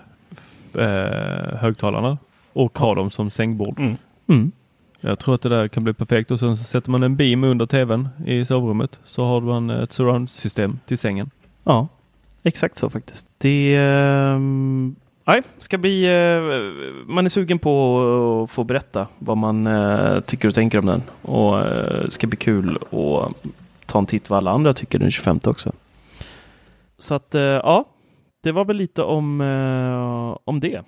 eh, 0.74 1.56
högtalarna 1.58 2.18
och 2.52 2.78
ha 2.78 2.94
dem 2.94 3.10
som 3.10 3.30
sängbord. 3.30 3.78
Mm. 3.78 3.96
Mm. 4.28 4.52
Jag 5.00 5.18
tror 5.18 5.34
att 5.34 5.42
det 5.42 5.48
där 5.48 5.68
kan 5.68 5.84
bli 5.84 5.92
perfekt 5.92 6.30
och 6.30 6.38
sen 6.38 6.56
så 6.56 6.64
sätter 6.64 6.90
man 6.90 7.02
en 7.02 7.16
beam 7.16 7.44
under 7.44 7.66
tvn 7.66 8.08
i 8.26 8.44
sovrummet 8.44 9.00
så 9.04 9.24
har 9.24 9.40
man 9.40 9.70
ett 9.70 9.92
surround-system 9.92 10.78
till 10.86 10.98
sängen. 10.98 11.30
Ja, 11.64 11.88
exakt 12.42 12.76
så 12.76 12.90
faktiskt. 12.90 13.26
Det 13.38 13.76
ehm, 13.76 14.96
nej, 15.24 15.42
ska 15.58 15.78
bli... 15.78 16.04
Eh, 16.04 17.12
man 17.12 17.24
är 17.24 17.28
sugen 17.28 17.58
på 17.58 18.44
att 18.44 18.50
få 18.50 18.64
berätta 18.64 19.06
vad 19.18 19.36
man 19.36 19.66
eh, 19.66 20.20
tycker 20.20 20.48
och 20.48 20.54
tänker 20.54 20.78
om 20.78 20.86
den. 20.86 21.02
Och 21.22 21.58
det 22.04 22.10
ska 22.10 22.26
bli 22.26 22.36
kul 22.36 22.76
att 22.76 23.34
ta 23.86 23.98
en 23.98 24.06
titt 24.06 24.30
vad 24.30 24.36
alla 24.36 24.50
andra 24.50 24.72
tycker 24.72 24.98
den 24.98 25.10
25 25.10 25.40
också. 25.44 25.72
Så 26.98 27.14
att 27.14 27.34
ja, 27.34 27.84
det 28.42 28.52
var 28.52 28.64
väl 28.64 28.76
lite 28.76 29.02
om, 29.02 29.40
om 30.44 30.60
det. 30.60 30.82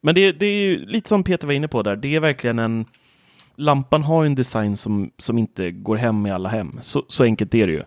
Men 0.00 0.14
det, 0.14 0.32
det 0.32 0.46
är 0.46 0.60
ju 0.60 0.86
lite 0.86 1.08
som 1.08 1.24
Peter 1.24 1.46
var 1.46 1.54
inne 1.54 1.68
på 1.68 1.82
där. 1.82 1.96
Det 1.96 2.14
är 2.14 2.20
verkligen 2.20 2.58
en... 2.58 2.84
Lampan 3.56 4.02
har 4.02 4.24
en 4.24 4.34
design 4.34 4.76
som, 4.76 5.10
som 5.18 5.38
inte 5.38 5.70
går 5.70 5.96
hem 5.96 6.26
i 6.26 6.30
alla 6.30 6.48
hem. 6.48 6.78
Så, 6.80 7.04
så 7.08 7.24
enkelt 7.24 7.54
är 7.54 7.66
det 7.66 7.72
ju. 7.72 7.82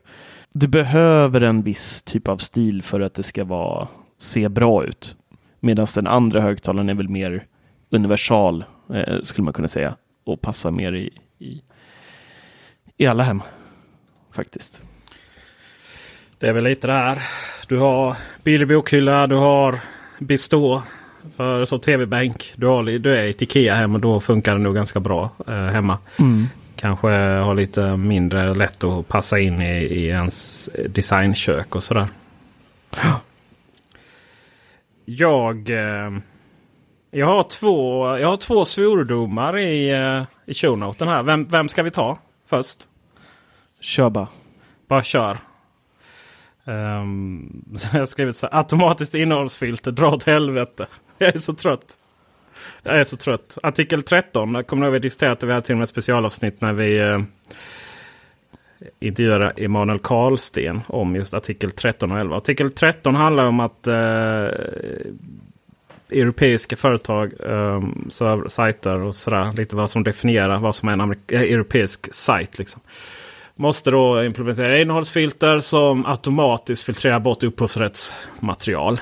Du 0.51 0.67
behöver 0.67 1.41
en 1.41 1.61
viss 1.61 2.03
typ 2.03 2.27
av 2.27 2.37
stil 2.37 2.83
för 2.83 2.99
att 2.99 3.13
det 3.13 3.23
ska 3.23 3.43
vara, 3.43 3.87
se 4.17 4.49
bra 4.49 4.85
ut. 4.85 5.15
Medan 5.59 5.87
den 5.95 6.07
andra 6.07 6.41
högtalaren 6.41 6.89
är 6.89 6.93
väl 6.93 7.09
mer 7.09 7.45
universal, 7.89 8.65
eh, 8.93 9.21
skulle 9.23 9.45
man 9.45 9.53
kunna 9.53 9.67
säga. 9.67 9.95
Och 10.23 10.41
passar 10.41 10.71
mer 10.71 10.93
i, 10.93 11.11
i, 11.39 11.61
i 12.97 13.05
alla 13.05 13.23
hem. 13.23 13.41
Faktiskt. 14.31 14.83
Det 16.37 16.47
är 16.47 16.53
väl 16.53 16.63
lite 16.63 16.87
det 16.87 16.93
här. 16.93 17.21
Du 17.67 17.77
har 17.77 18.17
billig 18.43 18.67
bokhylla, 18.67 19.27
du 19.27 19.35
har 19.35 19.79
Bistå 20.19 20.83
för 21.35 21.65
som 21.65 21.79
tv-bänk. 21.79 22.53
Du, 22.55 22.67
har, 22.67 22.83
du 22.83 23.15
är 23.15 23.23
i 23.23 23.29
ett 23.29 23.41
Ikea-hem 23.41 23.95
och 23.95 24.01
då 24.01 24.19
funkar 24.19 24.53
det 24.53 24.61
nog 24.61 24.75
ganska 24.75 24.99
bra 24.99 25.29
eh, 25.47 25.53
hemma. 25.53 25.97
Kanske 26.75 27.07
har 27.17 27.55
lite 27.55 27.97
mindre 27.97 28.55
lätt 28.55 28.83
att 28.83 29.07
passa 29.07 29.39
in 29.39 29.61
i, 29.61 29.83
i 29.83 30.07
ens 30.07 30.69
designkök 30.89 31.75
och 31.75 31.83
sådär. 31.83 32.07
Jag, 35.05 35.69
eh, 35.69 36.11
jag, 37.11 37.25
har 37.25 37.43
två, 37.43 38.07
jag 38.17 38.27
har 38.27 38.37
två 38.37 38.65
svordomar 38.65 39.57
i, 39.57 39.91
eh, 39.91 40.23
i 40.45 40.53
shownoten 40.53 41.07
här. 41.07 41.23
Vem, 41.23 41.47
vem 41.47 41.69
ska 41.69 41.83
vi 41.83 41.91
ta 41.91 42.17
först? 42.45 42.77
Kör 43.79 44.09
bara. 44.09 44.27
Bara 44.87 45.03
kör. 45.03 45.37
Um, 46.63 47.65
så 47.75 47.87
jag 47.91 48.01
har 48.01 48.05
skrivit 48.05 48.37
så 48.37 48.47
här. 48.51 48.57
Automatiskt 48.57 49.15
innehållsfilter, 49.15 49.91
dra 49.91 50.07
åt 50.07 50.23
helvete. 50.23 50.87
Jag 51.21 51.35
är 51.35 51.39
så 51.39 51.53
trött. 51.53 51.97
Jag 52.83 52.99
är 52.99 53.03
så 53.03 53.17
trött. 53.17 53.57
Artikel 53.63 54.03
13. 54.03 54.55
Jag 54.55 54.67
kommer 54.67 54.85
ihåg 54.85 54.93
vi 54.93 54.99
diskuterade. 54.99 55.45
Vi 55.45 55.53
hade 55.53 55.65
till 55.65 55.73
och 55.73 55.77
med 55.77 55.83
ett 55.83 55.89
specialavsnitt 55.89 56.61
när 56.61 56.73
vi 56.73 56.99
eh, 56.99 57.21
intervjuade 58.99 59.53
Emanuel 59.57 59.99
Karlsten 59.99 60.81
om 60.87 61.15
just 61.15 61.33
artikel 61.33 61.71
13 61.71 62.11
och 62.11 62.19
11. 62.19 62.37
Artikel 62.37 62.71
13 62.71 63.15
handlar 63.15 63.45
om 63.45 63.59
att 63.59 63.87
eh, 63.87 64.47
europeiska 66.11 66.75
företag, 66.75 67.33
eh, 67.39 67.83
server, 68.09 68.47
sajter 68.47 68.99
och 68.99 69.15
sådär. 69.15 69.51
Lite 69.57 69.75
vad 69.75 69.89
som 69.89 70.03
definierar 70.03 70.59
vad 70.59 70.75
som 70.75 70.89
är 70.89 70.93
en 70.93 71.01
amerik- 71.01 71.31
eh, 71.31 71.41
europeisk 71.41 72.13
sajt. 72.13 72.59
Liksom 72.59 72.81
måste 73.55 73.91
då 73.91 74.23
implementera 74.23 74.77
innehållsfilter 74.77 75.59
som 75.59 76.05
automatiskt 76.05 76.83
filtrerar 76.83 77.19
bort 77.19 77.43
upphovsrättsmaterial. 77.43 78.99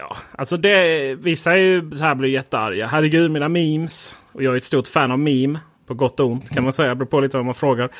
Ja, 0.00 0.16
alltså 0.32 0.56
det, 0.56 1.14
vissa 1.14 1.52
är 1.52 1.56
ju 1.56 1.90
så 1.90 2.04
här 2.04 2.14
blir 2.14 2.28
jättearga. 2.28 2.86
Herregud 2.86 3.30
mina 3.30 3.48
memes. 3.48 4.14
Och 4.32 4.42
jag 4.42 4.54
är 4.54 4.58
ett 4.58 4.64
stort 4.64 4.88
fan 4.88 5.10
av 5.10 5.18
meme. 5.18 5.58
På 5.86 5.94
gott 5.94 6.20
och 6.20 6.26
ont 6.26 6.50
kan 6.50 6.64
man 6.64 6.72
säga. 6.72 6.94
Beror 6.94 7.06
på 7.06 7.20
lite 7.20 7.36
vad 7.36 7.46
man 7.46 7.54
frågar. 7.54 7.90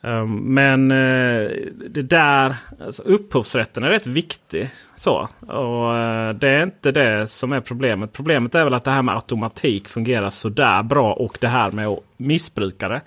Um, 0.00 0.54
men 0.54 0.92
uh, 0.92 1.50
det 1.88 2.02
där, 2.02 2.56
alltså 2.84 3.02
upphovsrätten 3.02 3.84
är 3.84 3.88
rätt 3.88 4.06
viktig. 4.06 4.70
Så. 4.96 5.28
Och 5.40 5.94
uh, 5.94 6.30
det 6.30 6.48
är 6.48 6.62
inte 6.62 6.92
det 6.92 7.26
som 7.26 7.52
är 7.52 7.60
problemet. 7.60 8.12
Problemet 8.12 8.54
är 8.54 8.64
väl 8.64 8.74
att 8.74 8.84
det 8.84 8.90
här 8.90 9.02
med 9.02 9.14
automatik 9.14 9.88
fungerar 9.88 10.30
sådär 10.30 10.82
bra. 10.82 11.12
Och 11.12 11.38
det 11.40 11.48
här 11.48 11.70
med 11.70 11.86
att 11.86 12.04
missbruka 12.16 12.88
det 12.88 13.00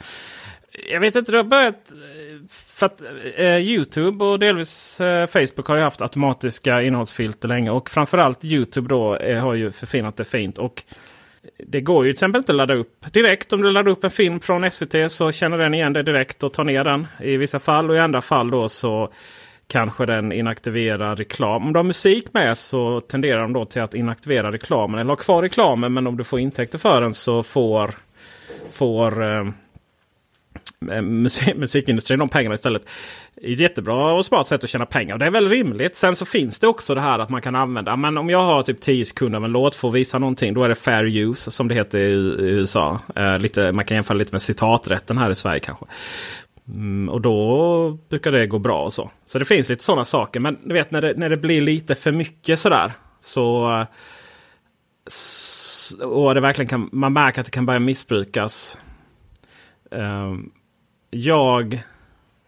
jag 0.91 0.99
vet 0.99 1.15
inte, 1.15 1.32
det 1.32 1.38
har 1.38 1.43
börjat... 1.43 1.91
För 2.49 2.86
att 2.86 3.01
eh, 3.36 3.57
Youtube 3.57 4.25
och 4.25 4.39
delvis 4.39 5.01
eh, 5.01 5.27
Facebook 5.27 5.67
har 5.67 5.75
ju 5.75 5.82
haft 5.82 6.01
automatiska 6.01 6.82
innehållsfilter 6.82 7.47
länge. 7.47 7.71
Och 7.71 7.89
framförallt 7.89 8.45
Youtube 8.45 8.89
då 8.89 9.15
eh, 9.15 9.39
har 9.39 9.53
ju 9.53 9.71
förfinat 9.71 10.17
det 10.17 10.23
fint. 10.23 10.57
Och 10.57 10.84
det 11.57 11.82
går 11.82 12.05
ju 12.05 12.11
till 12.11 12.15
exempel 12.15 12.39
inte 12.39 12.51
att 12.51 12.55
ladda 12.55 12.73
upp 12.73 13.13
direkt. 13.13 13.53
Om 13.53 13.61
du 13.61 13.71
laddar 13.71 13.91
upp 13.91 14.03
en 14.03 14.11
film 14.11 14.39
från 14.39 14.71
SVT 14.71 15.11
så 15.11 15.32
känner 15.32 15.57
den 15.57 15.73
igen 15.73 15.93
det 15.93 16.03
direkt 16.03 16.43
och 16.43 16.53
tar 16.53 16.63
ner 16.63 16.84
den 16.84 17.07
i 17.19 17.38
vissa 17.38 17.59
fall. 17.59 17.89
Och 17.89 17.95
i 17.95 17.99
andra 17.99 18.21
fall 18.21 18.51
då 18.51 18.69
så 18.69 19.13
kanske 19.67 20.05
den 20.05 20.32
inaktiverar 20.32 21.15
reklam. 21.15 21.65
Om 21.65 21.73
du 21.73 21.80
har 21.80 21.84
musik 21.84 22.34
med 22.34 22.57
så 22.57 22.99
tenderar 22.99 23.41
de 23.41 23.53
då 23.53 23.65
till 23.65 23.82
att 23.82 23.93
inaktivera 23.93 24.51
reklamen. 24.51 24.99
Eller 24.99 25.09
ha 25.09 25.15
kvar 25.15 25.41
reklamen 25.41 25.93
men 25.93 26.07
om 26.07 26.17
du 26.17 26.23
får 26.23 26.39
intäkter 26.39 26.77
för 26.77 27.01
den 27.01 27.13
så 27.13 27.43
får, 27.43 27.95
får 28.71 29.23
eh, 29.23 29.47
Eh, 30.91 31.01
musik, 31.01 31.57
musikindustrin 31.57 32.20
de 32.20 32.30
pengarna 32.30 32.55
istället. 32.55 32.89
Ett 33.41 33.60
jättebra 33.60 34.14
och 34.14 34.26
smart 34.26 34.47
sätt 34.47 34.64
att 34.64 34.70
tjäna 34.70 34.86
pengar. 34.86 35.14
Och 35.14 35.20
det 35.20 35.26
är 35.26 35.32
väl 35.32 35.49
rimligt. 35.49 35.95
Sen 35.95 36.16
så 36.16 36.26
finns 36.26 36.60
det 36.60 36.68
också 36.68 36.95
det 36.95 37.01
här 37.01 37.20
att 37.20 37.30
man 37.30 37.41
kan 37.41 37.55
använda. 37.55 37.95
Men 37.95 38.18
om 38.18 38.30
jag 38.30 38.41
har 38.41 38.64
typ 38.64 38.82
10 38.82 39.05
sekunder 39.05 39.38
av 39.38 39.45
en 39.45 39.51
låt 39.51 39.76
för 39.76 39.88
att 39.88 39.93
visa 39.93 40.20
någonting. 40.20 40.53
Då 40.53 40.64
är 40.64 40.70
det 40.70 40.76
fair 40.76 41.03
use 41.03 41.51
som 41.51 41.68
det 41.68 41.76
heter 41.76 41.99
i, 41.99 42.12
i 42.12 42.49
USA. 42.49 42.99
Eh, 43.16 43.38
lite, 43.38 43.72
man 43.72 43.86
kan 43.86 43.95
jämföra 43.95 44.18
lite 44.18 44.32
med 44.32 44.41
citaträtten 44.41 45.18
här 45.18 45.30
i 45.30 45.36
Sverige 45.36 45.60
kanske. 45.60 45.86
Mm, 46.68 47.10
och 47.10 47.22
då 47.22 47.97
brukar 48.10 48.32
det 48.32 48.47
gå 48.47 48.60
bra 48.60 48.84
och 48.84 48.93
så. 48.93 49.12
Så 49.26 49.39
det 49.39 49.45
finns 49.45 49.70
lite 49.70 49.84
sådana 49.84 50.05
saker. 50.05 50.39
Men 50.39 50.57
du 50.64 50.74
vet 50.74 50.91
när 50.91 51.01
det, 51.01 51.14
när 51.18 51.30
det 51.30 51.38
blir 51.38 51.62
lite 51.62 51.95
för 51.95 52.12
mycket 52.12 52.60
sådär. 52.60 52.91
Så... 53.22 53.86
Och 56.03 56.34
det 56.36 56.41
verkligen 56.41 56.70
kan, 56.70 56.89
man 56.91 57.14
märker 57.14 57.41
att 57.41 57.45
det 57.45 57.51
kan 57.51 57.66
börja 57.66 57.80
missbrukas. 57.80 58.78
Um, 59.89 60.51
jag... 61.09 61.81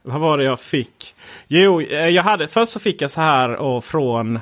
Vad 0.04 0.22
var 0.22 0.38
det 0.38 0.44
jag 0.44 0.60
fick? 0.60 1.16
Jo, 1.48 1.82
eh, 1.82 2.08
jag 2.08 2.24
hade, 2.24 2.48
först 2.48 2.72
så 2.72 2.80
fick 2.80 3.02
jag 3.02 3.12
så 3.12 3.22
här 3.22 3.56
och 3.56 3.84
från 3.86 4.40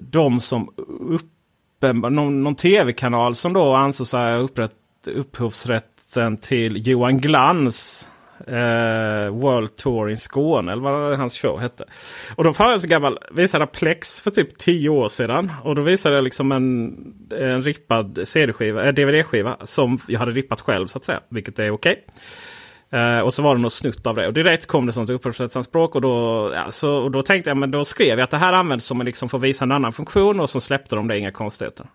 de 0.00 0.40
som 0.40 0.74
uppenbar, 1.00 2.10
någon, 2.10 2.42
någon 2.42 2.54
tv-kanal 2.54 3.34
som 3.34 3.52
då 3.52 3.74
ansåg 3.74 4.06
sig 4.06 4.32
ha 4.32 4.38
upprätt, 4.38 4.72
upphovsrätten 5.06 6.36
till 6.36 6.86
Johan 6.88 7.18
Glans 7.18 8.08
Eh, 8.46 9.28
World 9.30 9.76
Tour 9.76 10.10
in 10.10 10.16
Skåne. 10.16 10.72
Eller 10.72 10.82
vad 10.82 11.18
hans 11.18 11.38
show 11.38 11.60
hette. 11.60 11.84
Och 12.36 12.44
då 12.44 12.52
var 12.52 12.70
jag 12.70 12.80
så 12.80 12.88
gammal. 12.88 13.18
Visade 13.30 13.66
Plex 13.66 14.20
för 14.20 14.30
typ 14.30 14.58
tio 14.58 14.88
år 14.88 15.08
sedan. 15.08 15.52
Och 15.62 15.74
då 15.74 15.82
visade 15.82 16.14
jag 16.14 16.24
liksom 16.24 16.52
en, 16.52 16.96
en 17.30 17.62
rippad 17.62 18.20
CD-skiva, 18.24 18.82
äh, 18.82 18.88
eh, 18.88 18.94
DVD-skiva. 18.94 19.56
Som 19.62 19.98
jag 20.08 20.18
hade 20.18 20.32
rippat 20.32 20.60
själv 20.60 20.86
så 20.86 20.98
att 20.98 21.04
säga. 21.04 21.20
Vilket 21.28 21.58
är 21.58 21.70
okej. 21.70 22.04
Uh, 22.94 23.20
och 23.20 23.34
så 23.34 23.42
var 23.42 23.54
det 23.54 23.60
något 23.60 23.72
snutt 23.72 24.06
av 24.06 24.16
det. 24.16 24.26
Och 24.26 24.32
direkt 24.32 24.66
kom 24.66 24.86
det 24.86 24.92
sånt 24.92 25.10
upphovsrättsanspråk. 25.10 25.94
Och 25.94 26.00
då, 26.00 26.52
ja, 26.54 26.72
så, 26.72 26.94
och 26.94 27.10
då 27.10 27.22
tänkte 27.22 27.50
jag, 27.50 27.56
men 27.56 27.70
då 27.70 27.84
skrev 27.84 28.18
jag 28.18 28.20
att 28.20 28.30
det 28.30 28.36
här 28.36 28.52
används 28.52 28.86
som 28.86 29.00
en 29.00 29.06
liksom 29.06 29.28
för 29.28 29.38
att 29.38 29.44
visa 29.44 29.64
en 29.64 29.72
annan 29.72 29.92
funktion. 29.92 30.40
Och 30.40 30.50
så 30.50 30.60
släppte 30.60 30.96
de 30.96 31.08
det, 31.08 31.18
inga 31.18 31.32
konstigheter. 31.32 31.86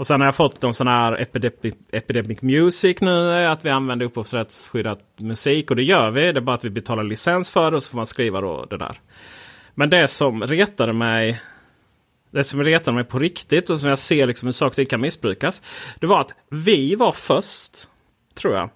Och 0.00 0.06
sen 0.06 0.20
har 0.20 0.26
jag 0.26 0.34
fått 0.34 0.64
en 0.64 0.74
sån 0.74 0.86
här 0.86 1.20
Epidemic, 1.20 1.74
Epidemic 1.92 2.42
Music 2.42 3.00
nu. 3.00 3.46
Att 3.46 3.64
vi 3.64 3.70
använder 3.70 4.06
upphovsrättsskyddat 4.06 5.04
musik. 5.16 5.70
Och 5.70 5.76
det 5.76 5.82
gör 5.82 6.10
vi. 6.10 6.32
Det 6.32 6.38
är 6.38 6.40
bara 6.40 6.56
att 6.56 6.64
vi 6.64 6.70
betalar 6.70 7.04
licens 7.04 7.50
för 7.50 7.70
det. 7.70 7.76
Och 7.76 7.82
så 7.82 7.90
får 7.90 7.96
man 7.96 8.06
skriva 8.06 8.40
då 8.40 8.64
det 8.64 8.76
där. 8.76 9.00
Men 9.74 9.90
det 9.90 10.08
som 10.08 10.42
retade 10.42 10.92
mig. 10.92 11.40
Det 12.30 12.44
som 12.44 12.62
retade 12.62 12.94
mig 12.94 13.04
på 13.04 13.18
riktigt 13.18 13.70
och 13.70 13.80
som 13.80 13.88
jag 13.88 13.98
ser 13.98 14.26
liksom 14.26 14.46
hur 14.46 14.52
saker 14.52 14.84
kan 14.84 15.00
missbrukas. 15.00 15.62
Det 15.98 16.06
var 16.06 16.20
att 16.20 16.34
vi 16.48 16.94
var 16.94 17.12
först 17.12 17.88
Tror 18.34 18.54
jag. 18.54 18.70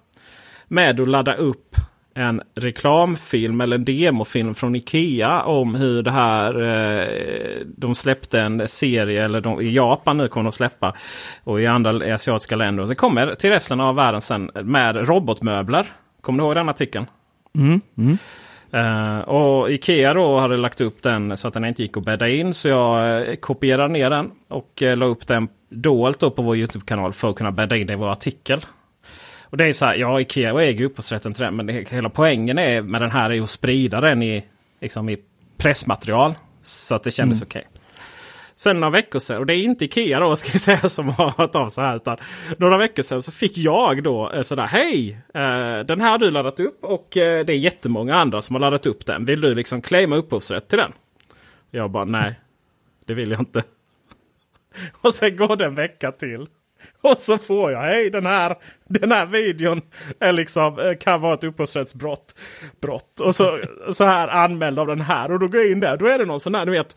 Med 0.67 0.99
att 0.99 1.09
ladda 1.09 1.35
upp 1.35 1.75
en 2.17 2.41
reklamfilm 2.55 3.61
eller 3.61 3.75
en 3.75 3.85
demofilm 3.85 4.55
från 4.55 4.75
Ikea 4.75 5.43
om 5.43 5.75
hur 5.75 6.03
det 6.03 6.11
här. 6.11 6.61
Eh, 6.61 7.65
de 7.77 7.95
släppte 7.95 8.41
en 8.41 8.67
serie, 8.67 9.25
eller 9.25 9.41
de, 9.41 9.61
i 9.61 9.73
Japan 9.73 10.17
nu 10.17 10.27
kommer 10.27 10.43
de 10.43 10.51
släppa. 10.51 10.95
Och 11.43 11.61
i 11.61 11.65
andra 11.65 12.15
asiatiska 12.15 12.55
länder. 12.55 12.83
Och 12.83 12.89
så 12.89 12.95
kommer 12.95 13.35
till 13.35 13.49
resten 13.49 13.81
av 13.81 13.95
världen 13.95 14.21
sen 14.21 14.51
med 14.63 15.07
robotmöbler. 15.07 15.87
Kommer 16.21 16.39
du 16.39 16.45
ihåg 16.45 16.55
den 16.55 16.69
artikeln? 16.69 17.05
Mm. 17.55 17.81
Mm. 17.97 18.17
Uh, 18.73 19.19
och 19.19 19.71
Ikea 19.71 20.13
då 20.13 20.39
hade 20.39 20.57
lagt 20.57 20.81
upp 20.81 21.01
den 21.01 21.37
så 21.37 21.47
att 21.47 21.53
den 21.53 21.65
inte 21.65 21.81
gick 21.81 21.97
att 21.97 22.05
bädda 22.05 22.29
in. 22.29 22.53
Så 22.53 22.67
jag 22.67 23.21
uh, 23.27 23.35
kopierade 23.35 23.93
ner 23.93 24.09
den 24.09 24.31
och 24.47 24.81
uh, 24.81 24.95
la 24.95 25.05
upp 25.05 25.27
den 25.27 25.47
dolt 25.69 26.19
då 26.19 26.31
på 26.31 26.41
vår 26.41 26.57
YouTube-kanal 26.57 27.13
för 27.13 27.29
att 27.29 27.35
kunna 27.35 27.51
bädda 27.51 27.77
in 27.77 27.87
det 27.87 27.93
i 27.93 27.95
vår 27.95 28.11
artikel. 28.11 28.65
Och 29.55 29.59
det 29.59 29.65
är 29.65 29.73
så 29.73 29.85
här, 29.85 29.95
ja 29.95 30.21
Ikea 30.21 30.61
äger 30.61 30.85
upphovsrätten 30.85 31.33
till 31.33 31.43
den. 31.43 31.55
Men 31.55 31.65
det, 31.65 31.91
hela 31.91 32.09
poängen 32.09 32.57
är 32.57 32.81
med 32.81 33.01
den 33.01 33.11
här 33.11 33.29
är 33.29 33.41
att 33.41 33.49
sprida 33.49 34.01
den 34.01 34.23
i, 34.23 34.45
liksom 34.81 35.09
i 35.09 35.17
pressmaterial. 35.57 36.35
Så 36.61 36.95
att 36.95 37.03
det 37.03 37.11
kändes 37.11 37.39
mm. 37.41 37.47
okej. 37.47 37.59
Okay. 37.59 37.81
Sen 38.55 38.79
några 38.79 38.91
veckor 38.91 39.19
sedan, 39.19 39.37
och 39.37 39.45
det 39.45 39.53
är 39.53 39.63
inte 39.63 39.85
Ikea 39.85 40.19
då 40.19 40.35
ska 40.35 40.49
jag 40.51 40.61
säga 40.61 40.89
som 40.89 41.09
har 41.09 41.33
hört 41.37 41.55
av 41.55 41.69
så 41.69 41.81
här. 41.81 41.95
Utan 41.95 42.17
några 42.57 42.77
veckor 42.77 43.03
sedan 43.03 43.21
så 43.21 43.31
fick 43.31 43.57
jag 43.57 44.03
då 44.03 44.31
eh, 44.31 44.41
sådär 44.41 44.67
Hej! 44.67 45.11
Eh, 45.33 45.85
den 45.85 46.01
här 46.01 46.11
har 46.11 46.17
du 46.17 46.31
laddat 46.31 46.59
upp 46.59 46.83
och 46.83 47.17
eh, 47.17 47.45
det 47.45 47.53
är 47.53 47.57
jättemånga 47.57 48.15
andra 48.15 48.41
som 48.41 48.55
har 48.55 48.61
laddat 48.61 48.85
upp 48.85 49.05
den. 49.05 49.25
Vill 49.25 49.41
du 49.41 49.55
liksom 49.55 49.81
claima 49.81 50.15
upphovsrätt 50.15 50.67
till 50.67 50.77
den? 50.77 50.91
Jag 51.71 51.91
bara 51.91 52.05
nej, 52.05 52.39
det 53.05 53.13
vill 53.13 53.31
jag 53.31 53.41
inte. 53.41 53.63
Och 55.01 55.13
sen 55.13 55.35
går 55.35 55.55
det 55.55 55.65
en 55.65 55.75
vecka 55.75 56.11
till. 56.11 56.47
Och 57.01 57.17
så 57.17 57.37
får 57.37 57.71
jag, 57.71 57.81
hej 57.81 58.09
den 58.09 58.25
här, 58.25 58.55
den 58.89 59.11
här 59.11 59.25
videon 59.25 59.81
är 60.19 60.31
liksom, 60.31 60.79
eh, 60.79 60.97
kan 60.97 61.21
vara 61.21 61.33
ett 61.33 61.43
upphovsrättsbrott. 61.43 62.35
Brott. 62.81 63.19
Och 63.19 63.35
så, 63.35 63.59
så 63.93 64.03
här 64.03 64.27
anmäld 64.27 64.79
av 64.79 64.87
den 64.87 65.01
här. 65.01 65.31
Och 65.31 65.39
då 65.39 65.47
går 65.47 65.61
jag 65.61 65.71
in 65.71 65.79
där, 65.79 65.97
då 65.97 66.05
är 66.07 66.19
det 66.19 66.25
någon 66.25 66.39
sån 66.39 66.55
här, 66.55 66.65
du 66.65 66.71
vet. 66.71 66.95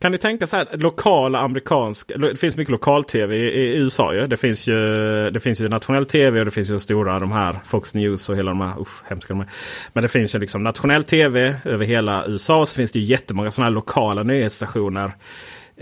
Kan 0.00 0.12
ni 0.12 0.18
tänka 0.18 0.46
så 0.46 0.56
här 0.56 0.68
lokala 0.72 1.38
amerikansk, 1.38 2.12
det 2.16 2.36
finns 2.36 2.56
mycket 2.56 2.72
lokal-tv 2.72 3.36
i, 3.36 3.40
i, 3.40 3.76
USA 3.76 4.14
ju. 4.14 4.26
Det 4.26 4.36
finns 4.36 4.66
ju. 4.66 5.30
Det 5.30 5.40
finns 5.40 5.60
ju 5.60 5.68
nationell 5.68 6.06
tv 6.06 6.38
och 6.38 6.44
det 6.44 6.50
finns 6.50 6.70
ju 6.70 6.78
stora 6.78 7.18
de 7.18 7.32
här 7.32 7.60
Fox 7.64 7.94
News 7.94 8.28
och 8.28 8.36
hela 8.36 8.50
de 8.50 8.60
här, 8.60 8.80
usch 8.80 9.10
hemska 9.10 9.34
de 9.34 9.40
här. 9.40 9.48
Men 9.92 10.02
det 10.02 10.08
finns 10.08 10.34
ju 10.34 10.38
liksom 10.38 10.62
nationell 10.62 11.04
tv 11.04 11.54
över 11.64 11.84
hela 11.84 12.26
USA. 12.26 12.60
Och 12.60 12.68
Så 12.68 12.76
finns 12.76 12.92
det 12.92 12.98
ju 12.98 13.04
jättemånga 13.04 13.50
sådana 13.50 13.66
här 13.66 13.74
lokala 13.74 14.22
nyhetsstationer. 14.22 15.12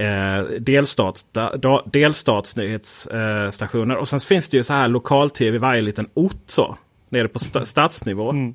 Eh, 0.00 0.42
delstats, 0.42 1.26
da, 1.32 1.82
delstatsnyhetsstationer. 1.92 3.94
Eh, 3.94 4.00
och 4.00 4.08
sen 4.08 4.20
finns 4.20 4.48
det 4.48 4.56
ju 4.56 4.62
så 4.62 4.72
här 4.72 4.88
lokal-tv 4.88 5.56
i 5.56 5.58
varje 5.58 5.82
liten 5.82 6.08
ort 6.14 6.42
så. 6.46 6.78
Nere 7.08 7.28
på 7.28 7.36
st 7.36 7.64
stadsnivå. 7.64 8.30
Mm. 8.30 8.54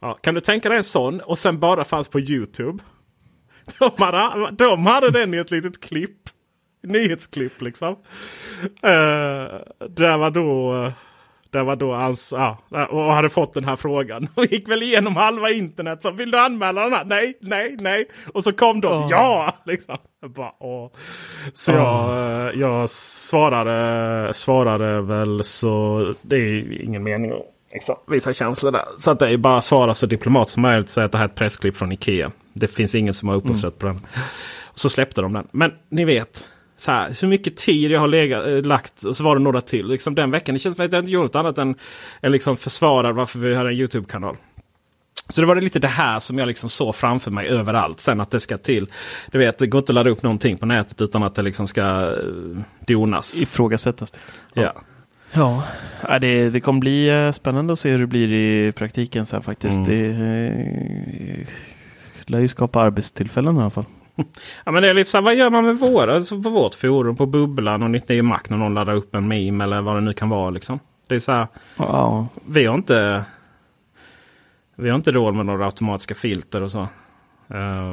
Ja, 0.00 0.14
kan 0.14 0.34
du 0.34 0.40
tänka 0.40 0.68
dig 0.68 0.78
en 0.78 0.84
sån 0.84 1.20
och 1.20 1.38
sen 1.38 1.60
bara 1.60 1.84
fanns 1.84 2.08
på 2.08 2.20
Youtube. 2.20 2.82
De 3.78 3.90
hade, 3.98 4.50
de 4.50 4.86
hade 4.86 5.10
den 5.10 5.34
i 5.34 5.36
ett 5.36 5.50
litet 5.50 5.80
klipp. 5.80 6.18
Nyhetsklipp 6.82 7.62
liksom. 7.62 7.92
Uh, 7.92 7.98
där 9.88 10.18
var 10.18 10.30
då... 10.30 10.92
Där 11.54 11.64
var 11.64 11.76
då 11.76 11.94
hans, 11.94 12.32
ja, 12.36 12.58
och 12.90 13.04
hade 13.04 13.30
fått 13.30 13.52
den 13.52 13.64
här 13.64 13.76
frågan. 13.76 14.28
Och 14.34 14.44
gick 14.44 14.68
väl 14.68 14.82
igenom 14.82 15.16
halva 15.16 15.50
internet. 15.50 16.02
Så 16.02 16.10
vill 16.10 16.30
du 16.30 16.38
anmäla 16.38 16.82
den 16.82 16.92
här? 16.92 17.04
Nej, 17.04 17.38
nej, 17.40 17.76
nej. 17.80 18.06
Och 18.32 18.44
så 18.44 18.52
kom 18.52 18.80
de. 18.80 18.92
Oh. 18.92 19.06
Ja! 19.10 19.54
Liksom. 19.66 19.96
bara, 20.26 20.52
åh. 20.60 20.90
Så 21.52 21.72
oh. 21.72 21.78
jag, 21.78 22.10
eh, 22.10 22.60
jag 22.60 22.88
svarade, 22.90 24.34
svarade 24.34 25.00
väl 25.00 25.44
så. 25.44 26.12
Det 26.22 26.36
är 26.36 26.82
ingen 26.82 27.02
mening 27.02 27.30
att 27.30 27.46
liksom, 27.72 27.96
visa 28.06 28.32
känslor 28.32 28.70
där. 28.70 28.84
Så 28.98 29.10
att 29.10 29.18
det 29.18 29.28
är 29.28 29.36
bara 29.36 29.56
att 29.56 29.64
svara 29.64 29.94
så 29.94 30.06
diplomat 30.06 30.50
som 30.50 30.62
möjligt. 30.62 30.88
Säga 30.88 31.04
att 31.04 31.12
det 31.12 31.18
här 31.18 31.24
är 31.24 31.28
ett 31.28 31.34
pressklipp 31.34 31.76
från 31.76 31.92
Ikea. 31.92 32.30
Det 32.52 32.68
finns 32.68 32.94
ingen 32.94 33.14
som 33.14 33.28
har 33.28 33.36
upphovsrätt 33.36 33.82
mm. 33.82 33.94
på 33.96 34.00
den. 34.00 34.22
Och 34.64 34.78
så 34.78 34.88
släppte 34.88 35.22
de 35.22 35.32
den. 35.32 35.48
Men 35.50 35.72
ni 35.88 36.04
vet. 36.04 36.44
Så 36.76 36.90
här, 36.90 37.16
hur 37.20 37.28
mycket 37.28 37.56
tid 37.56 37.90
jag 37.90 38.00
har 38.00 38.08
legat, 38.08 38.46
äh, 38.46 38.62
lagt 38.62 39.04
och 39.04 39.16
så 39.16 39.24
var 39.24 39.36
det 39.36 39.42
några 39.42 39.60
till. 39.60 39.86
Liksom 39.86 40.14
den 40.14 40.30
veckan. 40.30 40.54
Det 40.54 40.58
känns 40.58 40.76
som 40.76 40.84
att 40.84 40.92
jag 40.92 41.00
inte 41.00 41.10
gjort 41.10 41.34
annat 41.34 41.58
än, 41.58 41.74
än 42.20 42.32
liksom 42.32 42.56
försvarar 42.56 43.12
varför 43.12 43.38
vi 43.38 43.54
har 43.54 43.64
en 43.64 43.72
YouTube-kanal. 43.72 44.36
Så 45.28 45.40
det 45.40 45.46
var 45.46 45.54
det 45.54 45.60
lite 45.60 45.78
det 45.78 45.88
här 45.88 46.18
som 46.18 46.38
jag 46.38 46.48
liksom 46.48 46.68
såg 46.68 46.94
framför 46.94 47.30
mig 47.30 47.48
överallt. 47.48 48.00
Sen 48.00 48.20
att 48.20 48.30
det 48.30 48.40
ska 48.40 48.58
till. 48.58 48.86
Du 49.30 49.38
vet, 49.38 49.58
det 49.58 49.66
går 49.66 49.78
inte 49.78 49.90
att 49.90 49.94
ladda 49.94 50.10
upp 50.10 50.22
någonting 50.22 50.58
på 50.58 50.66
nätet 50.66 51.00
utan 51.00 51.22
att 51.22 51.34
det 51.34 51.42
liksom 51.42 51.66
ska 51.66 51.82
uh, 51.82 52.58
donas. 52.86 53.40
Ifrågasättas 53.40 54.10
det. 54.10 54.20
Ja. 54.54 54.72
Ja, 55.32 55.62
ja 56.08 56.18
det, 56.18 56.50
det 56.50 56.60
kommer 56.60 56.80
bli 56.80 57.08
eh, 57.08 57.30
spännande 57.30 57.72
att 57.72 57.78
se 57.78 57.90
hur 57.90 57.98
det 57.98 58.06
blir 58.06 58.32
i 58.32 58.72
praktiken 58.72 59.26
sen 59.26 59.42
faktiskt. 59.42 59.76
Mm. 59.76 59.88
Det 59.88 60.06
eh, 60.06 61.46
lär 62.26 62.40
ju 62.40 62.48
skapa 62.48 62.80
arbetstillfällen 62.80 63.56
i 63.56 63.60
alla 63.60 63.70
fall. 63.70 63.84
Ja 64.64 64.72
men 64.72 64.82
det 64.82 64.90
är 64.90 64.94
lite 64.94 65.10
så 65.10 65.18
här, 65.18 65.22
vad 65.22 65.34
gör 65.34 65.50
man 65.50 65.64
med 65.64 65.78
våra, 65.78 66.14
alltså 66.14 66.42
på 66.42 66.48
vårt 66.50 66.74
forum 66.74 67.16
på 67.16 67.26
Bubblan 67.26 67.82
och 67.82 67.90
99 67.90 68.22
Mac 68.22 68.40
när 68.48 68.56
någon 68.56 68.74
laddar 68.74 68.94
upp 68.94 69.14
en 69.14 69.28
meme 69.28 69.64
eller 69.64 69.80
vad 69.80 69.96
det 69.96 70.00
nu 70.00 70.12
kan 70.12 70.28
vara 70.28 70.50
liksom. 70.50 70.80
Det 71.06 71.14
är 71.14 71.20
så 71.20 71.32
här, 71.32 71.46
ja. 71.76 72.26
vi 72.46 72.64
har 72.64 72.74
inte 72.74 73.24
vi 74.76 74.88
har 74.88 74.96
inte 74.96 75.12
råd 75.12 75.34
med 75.34 75.46
några 75.46 75.64
automatiska 75.64 76.14
filter 76.14 76.62
och 76.62 76.70
så. 76.70 76.88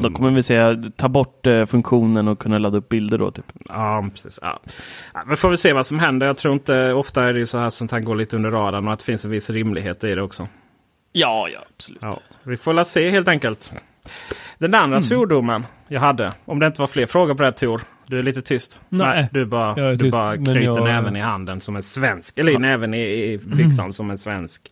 Då 0.02 0.12
kommer 0.12 0.32
vi 0.32 0.44
säga 0.44 0.84
ta 0.96 1.10
bort 1.10 1.48
eh, 1.48 1.66
funktionen 1.66 2.28
och 2.28 2.40
kunna 2.40 2.58
ladda 2.58 2.78
upp 2.78 2.90
bilder 2.90 3.18
då. 3.18 3.32
Typ. 3.32 3.46
Ja, 3.70 4.10
precis. 4.12 4.40
Ja. 4.42 4.60
Ja, 5.14 5.22
men 5.26 5.38
får 5.38 5.50
vi 5.50 5.58
se 5.58 5.74
vad 5.74 5.86
som 5.86 6.00
händer. 6.00 6.28
Jag 6.28 6.38
tror 6.38 6.54
inte, 6.54 6.94
ofta 6.94 7.28
är 7.28 7.34
det 7.34 7.46
så 7.46 7.58
här 7.58 7.70
sånt 7.70 7.92
här 7.92 8.00
går 8.00 8.16
lite 8.16 8.36
under 8.36 8.52
radarn 8.52 8.88
och 8.88 8.94
att 8.94 9.00
det 9.00 9.06
finns 9.06 9.26
en 9.26 9.32
viss 9.32 9.50
rimlighet 9.50 10.04
i 10.04 10.16
det 10.16 10.22
också. 10.22 10.48
Ja, 11.12 11.50
ja, 11.50 11.60
absolut. 11.76 12.02
Ja, 12.02 12.20
vi 12.44 12.58
får 12.58 12.74
väl 12.74 12.86
se 12.86 13.10
helt 13.10 13.28
enkelt. 13.28 13.74
Den 14.62 14.74
andra 14.74 14.98
mm. 14.98 15.02
svordomen 15.02 15.66
jag 15.88 16.02
hade, 16.02 16.32
om 16.46 16.60
det 16.60 16.68
inte 16.68 16.82
var 16.82 16.88
fler 16.88 17.06
frågor 17.06 17.34
på 17.34 17.42
det 17.42 17.48
här 17.48 17.52
Tor. 17.52 17.82
Du 18.08 18.20
är 18.20 18.24
lite 18.24 18.42
tyst. 18.42 18.82
Nej, 18.90 19.08
Nej 19.08 19.30
du 19.32 19.46
bara, 19.46 19.92
du 19.92 19.98
tyst, 19.98 20.12
bara 20.12 20.38
knyter 20.38 20.62
jag... 20.62 20.84
näven 20.84 21.16
i 21.16 21.20
handen 21.20 21.62
som 21.62 21.76
en 21.76 21.82
svensk. 21.82 22.38
Eller 22.38 22.52
ja. 22.52 22.60
näven 22.60 22.94
i, 22.94 23.02
i 23.02 23.38
byxan 23.38 23.86
mm. 23.86 23.94
som 23.94 24.12
en 24.12 24.18
svensk. 24.18 24.72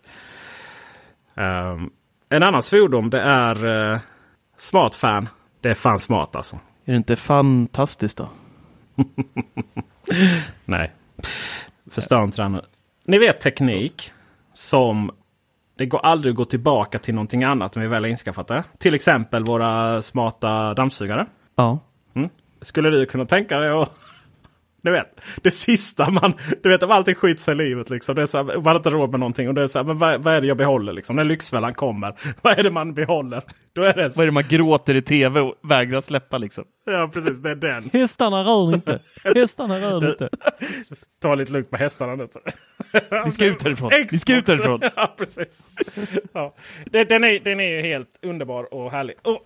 Um, 1.36 1.90
en 2.30 2.44
annan 2.44 2.64
svordom 2.64 3.10
det 3.10 3.22
är 3.22 3.66
uh, 3.66 4.00
smart 4.58 4.96
fan. 4.96 5.30
Det 5.62 5.70
är 5.70 5.74
fan 5.74 6.00
smart 6.00 6.36
alltså. 6.36 6.56
Är 6.86 6.92
det 6.92 6.98
inte 6.98 7.16
fantastiskt 7.16 8.18
då? 8.18 8.30
Nej. 10.66 10.92
Förstör 11.92 12.24
inte 12.24 12.42
den 12.42 12.52
nu. 12.52 12.62
Ni 13.06 13.18
vet 13.18 13.42
teknik 13.42 14.12
som 14.54 15.12
det 15.80 15.86
går 15.86 16.00
aldrig 16.06 16.32
att 16.32 16.38
gå 16.38 16.46
tillbaka 16.46 17.00
till 17.00 17.14
någonting 17.14 17.44
annat 17.44 17.76
än 17.76 17.82
vi 17.82 17.88
väl 17.88 18.04
har 18.04 18.10
inskaffat 18.10 18.48
det. 18.48 18.64
Till 18.78 18.94
exempel 18.94 19.44
våra 19.44 20.02
smarta 20.02 20.74
dammsugare. 20.74 21.26
Ja. 21.56 21.80
Mm. 22.16 22.30
Skulle 22.62 22.90
du 22.90 23.06
kunna 23.06 23.26
tänka 23.26 23.58
dig 23.58 23.70
att 23.70 23.92
du 24.82 24.92
vet, 24.92 25.22
det 25.42 25.52
sista 25.52 26.10
man... 26.12 26.34
Du 26.64 26.70
vet 26.70 26.84
om 26.84 26.92
allting 26.92 27.16
skiter 27.16 27.42
sig 27.42 27.52
i 27.52 27.58
livet. 27.58 27.90
Liksom. 27.90 28.16
Det 28.16 28.22
är 28.22 28.26
så 28.26 28.38
här, 28.38 28.44
man 28.44 28.66
har 28.66 28.76
inte 28.76 28.90
råd 28.90 29.12
med 29.12 29.20
någonting. 29.20 29.48
Och 29.48 29.54
det 29.54 29.62
är 29.62 29.68
så 29.68 29.80
här, 29.80 29.84
men 29.84 29.98
vad, 29.98 30.24
vad 30.24 30.34
är 30.34 30.42
det 30.42 30.48
jag 30.48 30.58
behåller? 30.58 30.94
Liksom? 30.94 31.16
När 31.16 31.24
Lyxfällan 31.24 31.74
kommer. 31.74 32.16
Vad 32.42 32.60
är 32.60 32.64
det 32.64 32.72
man 32.72 32.94
behåller? 32.94 33.42
Då 33.74 33.84
är 33.84 33.94
det 33.94 34.12
så... 34.12 34.18
Vad 34.18 34.24
är 34.24 34.28
det 34.28 34.34
man 34.34 34.48
gråter 34.50 34.96
i 34.96 35.02
tv 35.02 35.40
och 35.40 35.56
vägrar 35.64 36.02
släppa 36.02 36.38
liksom? 36.38 36.64
Ja 36.94 37.10
precis, 37.14 37.38
det 37.38 37.50
är 37.50 37.56
den. 37.56 37.90
Hästarna 37.94 38.44
rör 38.44 38.74
inte. 38.74 39.00
Hästarna 39.24 39.80
rör 39.80 40.12
inte. 40.12 40.30
Ta 41.22 41.36
lite 41.36 41.52
lugnt 41.52 41.72
med 41.72 41.80
hästarna 41.80 42.16
nu. 42.16 42.28
Ni 43.26 43.32
ska 43.32 43.46
ut 43.46 43.64
härifrån. 43.64 43.92
Ni 44.12 44.20
ska 44.20 44.36
ut 44.36 44.48
härifrån. 44.48 44.82
ja, 44.96 45.16
precis. 45.18 45.66
Ja. 46.34 46.56
Den, 46.86 47.24
är, 47.24 47.40
den 47.40 47.60
är 47.60 47.84
helt 47.84 48.20
underbar 48.22 48.74
och 48.74 48.92
härlig. 48.92 49.16
Och 49.22 49.40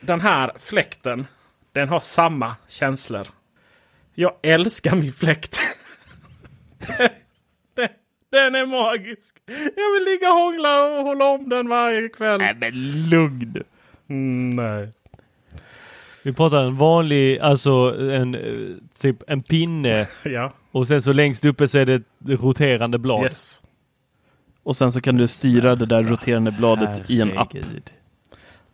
den 0.00 0.20
här 0.20 0.52
fläkten, 0.58 1.26
den 1.72 1.88
har 1.88 2.00
samma 2.00 2.56
känslor 2.68 3.26
jag 4.14 4.34
älskar 4.42 4.96
min 4.96 5.12
fläkt. 5.12 5.60
den, 7.74 7.88
den 8.30 8.54
är 8.54 8.66
magisk. 8.66 9.36
Jag 9.76 9.92
vill 9.92 10.04
ligga 10.04 10.32
och 10.32 10.38
hångla 10.38 10.84
och 10.84 11.04
hålla 11.04 11.24
om 11.24 11.48
den 11.48 11.68
varje 11.68 12.08
kväll. 12.08 12.38
Nej 12.38 12.56
men 12.60 13.08
lugn. 13.10 13.62
Mm, 14.08 14.50
nej. 14.50 14.92
Vi 16.24 16.32
pratar 16.32 16.64
en 16.64 16.76
vanlig, 16.76 17.38
alltså 17.38 17.96
en, 18.12 18.36
typ 19.00 19.16
en 19.26 19.42
pinne. 19.42 20.06
ja. 20.22 20.52
Och 20.72 20.86
sen 20.86 21.02
så 21.02 21.12
längst 21.12 21.44
uppe 21.44 21.68
så 21.68 21.78
är 21.78 21.86
det 21.86 21.94
ett 21.94 22.02
roterande 22.26 22.98
blad. 22.98 23.22
Yes. 23.22 23.62
Och 24.62 24.76
sen 24.76 24.92
så 24.92 25.00
kan 25.00 25.16
du 25.16 25.26
styra 25.26 25.74
det 25.74 25.86
där 25.86 26.02
roterande 26.02 26.50
bladet 26.50 26.88
Herregud. 26.88 27.10
i 27.10 27.20
en 27.20 27.38
app. 27.38 27.52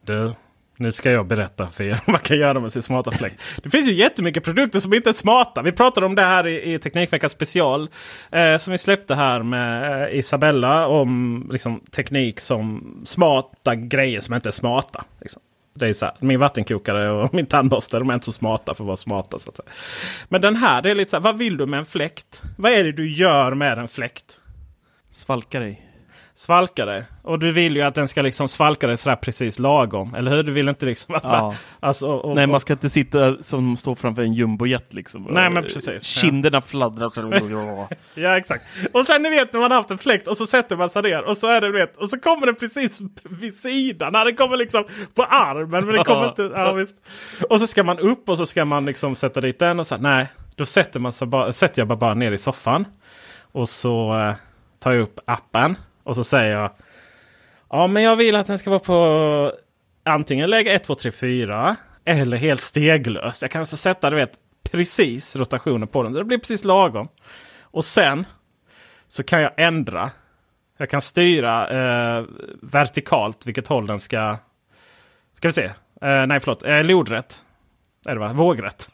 Du, 0.05 0.32
nu 0.78 0.92
ska 0.92 1.11
jag 1.11 1.26
berätta 1.26 1.68
för 1.68 1.84
er 1.84 1.90
vad 2.07 2.12
man 2.12 2.20
kan 2.20 2.36
göra 2.38 2.61
med 2.61 2.72
sin 2.72 2.82
smarta 2.82 3.11
fläkt. 3.11 3.42
Det 3.62 3.70
finns 3.70 3.88
ju 3.88 3.92
jättemycket 3.92 4.44
produkter 4.44 4.80
som 4.80 4.94
inte 4.94 5.09
är 5.09 5.12
smarta. 5.12 5.62
Vi 5.62 5.72
pratade 5.72 6.07
om 6.07 6.14
det 6.14 6.22
här 6.22 6.46
i, 6.46 6.74
i 6.74 6.78
Teknikveckan 6.78 7.30
special. 7.30 7.88
Eh, 8.30 8.57
som 8.57 8.72
vi 8.72 8.78
släppte 8.78 9.14
här 9.14 9.42
med 9.42 10.03
eh, 10.03 10.18
Isabella. 10.18 10.86
Om 10.86 11.48
liksom, 11.53 11.80
teknik 11.80 12.40
som 12.40 12.96
smarta 13.05 13.74
grejer 13.74 14.20
som 14.20 14.34
inte 14.34 14.48
är 14.48 14.53
smarta. 14.53 15.05
Liksom. 15.20 15.42
Det 15.80 15.88
är 15.88 15.92
så 15.92 16.04
här, 16.04 16.14
min 16.20 16.40
vattenkokare 16.40 17.10
och 17.10 17.34
min 17.34 17.46
tandborste 17.46 17.98
de 17.98 18.10
är 18.10 18.14
inte 18.14 18.26
så 18.26 18.32
smarta 18.32 18.74
för 18.74 18.84
att 18.84 18.86
vara 18.86 18.96
smarta. 18.96 19.38
Så 19.38 19.50
att 19.50 19.56
säga. 19.56 19.68
Men 20.28 20.40
den 20.40 20.56
här, 20.56 20.82
det 20.82 20.90
är 20.90 20.94
lite 20.94 21.10
så 21.10 21.16
här, 21.16 21.24
vad 21.24 21.38
vill 21.38 21.56
du 21.56 21.66
med 21.66 21.78
en 21.78 21.86
fläkt? 21.86 22.42
Vad 22.58 22.72
är 22.72 22.84
det 22.84 22.92
du 22.92 23.10
gör 23.10 23.54
med 23.54 23.78
en 23.78 23.88
fläkt? 23.88 24.40
Svalka 25.12 25.60
dig. 25.60 25.89
Svalka 26.41 26.84
det. 26.84 27.05
Och 27.22 27.38
du 27.38 27.53
vill 27.53 27.76
ju 27.76 27.82
att 27.82 27.95
den 27.95 28.09
ska 28.09 28.22
liksom 28.22 28.49
svalka 28.49 28.86
dig 28.86 28.97
sådär 28.97 29.16
precis 29.16 29.59
lagom. 29.59 30.14
Eller 30.14 30.30
hur? 30.30 30.43
Du 30.43 30.53
vill 30.53 30.68
inte 30.68 30.86
liksom 30.86 31.14
att 31.14 31.24
man, 31.24 31.32
Ja. 31.32 31.55
alltså, 31.80 32.07
och, 32.07 32.24
och, 32.24 32.34
Nej, 32.36 32.47
man 32.47 32.61
ska 32.61 32.72
inte 32.72 32.91
sitta 32.91 33.43
som 33.43 33.76
står 33.76 33.95
framför 33.95 34.22
en 34.22 34.32
jumbojet 34.34 34.95
liksom. 34.95 35.22
Nej, 35.30 35.51
men 35.51 35.62
precis. 35.62 35.86
Ja. 35.88 35.99
Kinderna 35.99 36.61
fladdrar. 36.61 37.11
Så... 37.11 37.88
Ja 38.14 38.36
exakt. 38.38 38.64
Och 38.93 39.07
sen 39.07 39.22
ni 39.22 39.30
vet 39.30 39.53
när 39.53 39.61
man 39.61 39.70
har 39.70 39.78
haft 39.78 39.91
en 39.91 39.99
fläkt 39.99 40.28
och 40.28 40.36
så 40.36 40.47
sätter 40.47 40.76
man 40.76 40.91
sig 40.91 41.03
ner 41.03 41.22
och 41.22 41.36
så 41.36 41.47
är 41.47 41.61
det 41.61 41.70
vet 41.70 41.97
och 41.97 42.11
så 42.11 42.18
kommer 42.20 42.47
den 42.47 42.55
precis 42.55 42.99
vid 43.24 43.55
sidan. 43.55 44.12
Nej, 44.12 44.24
Den 44.24 44.36
kommer 44.36 44.57
liksom 44.57 44.84
på 45.14 45.24
armen 45.24 45.86
men 45.86 45.95
den 45.95 46.05
kommer 46.05 46.28
inte. 46.28 46.51
Ja, 46.55 46.72
visst. 46.72 46.97
Och 47.51 47.61
så 47.61 47.66
ska 47.66 47.82
man 47.82 47.99
upp 47.99 48.28
och 48.28 48.36
så 48.36 48.47
ska 48.47 48.64
man 48.64 48.86
liksom 48.86 49.16
sätta 49.16 49.41
dit 49.41 49.59
den 49.59 49.80
och 49.80 49.86
så 49.86 49.97
nej. 49.97 50.28
Då 50.57 50.64
sätter, 50.64 51.01
man 51.01 51.12
sig 51.12 51.28
bara, 51.28 51.53
sätter 51.53 51.80
jag 51.80 51.88
bara, 51.88 51.97
bara 51.99 52.14
ner 52.14 52.32
i 52.32 52.38
soffan. 52.38 52.84
Och 53.53 53.68
så 53.68 54.18
eh, 54.18 54.34
tar 54.78 54.93
jag 54.93 55.03
upp 55.03 55.20
appen 55.24 55.76
och 56.03 56.16
så 56.16 56.24
säger 56.24 56.53
jag. 56.53 56.70
Ja 57.70 57.86
men 57.86 58.03
jag 58.03 58.16
vill 58.16 58.36
att 58.36 58.46
den 58.46 58.59
ska 58.59 58.70
vara 58.70 58.80
på 58.80 59.53
antingen 60.05 60.51
läge 60.51 60.72
1, 60.72 60.84
2, 60.84 60.94
3, 60.94 61.12
4 61.12 61.76
eller 62.05 62.36
helt 62.36 62.61
steglös. 62.61 63.42
Jag 63.42 63.51
kan 63.51 63.61
alltså 63.61 63.76
sätta 63.76 64.11
du 64.11 64.16
vet 64.16 64.32
precis 64.70 65.36
rotationen 65.36 65.88
på 65.88 66.03
den. 66.03 66.12
Det 66.12 66.24
blir 66.24 66.38
precis 66.38 66.64
lagom. 66.64 67.09
Och 67.61 67.84
sen 67.84 68.26
så 69.09 69.22
kan 69.22 69.42
jag 69.42 69.53
ändra. 69.57 70.11
Jag 70.76 70.90
kan 70.90 71.01
styra 71.01 71.68
eh, 71.68 72.24
vertikalt 72.62 73.46
vilket 73.46 73.68
håll 73.68 73.86
den 73.86 74.01
ska... 74.01 74.36
Ska 75.34 75.48
vi 75.48 75.53
se. 75.53 75.64
Eh, 76.03 76.26
nej 76.26 76.40
förlåt. 76.40 76.62
Eh, 76.62 76.84
lodrätt. 76.84 77.44
Är 78.07 78.14
det 78.14 78.20
va? 78.20 78.32
Vågrätt. 78.32 78.90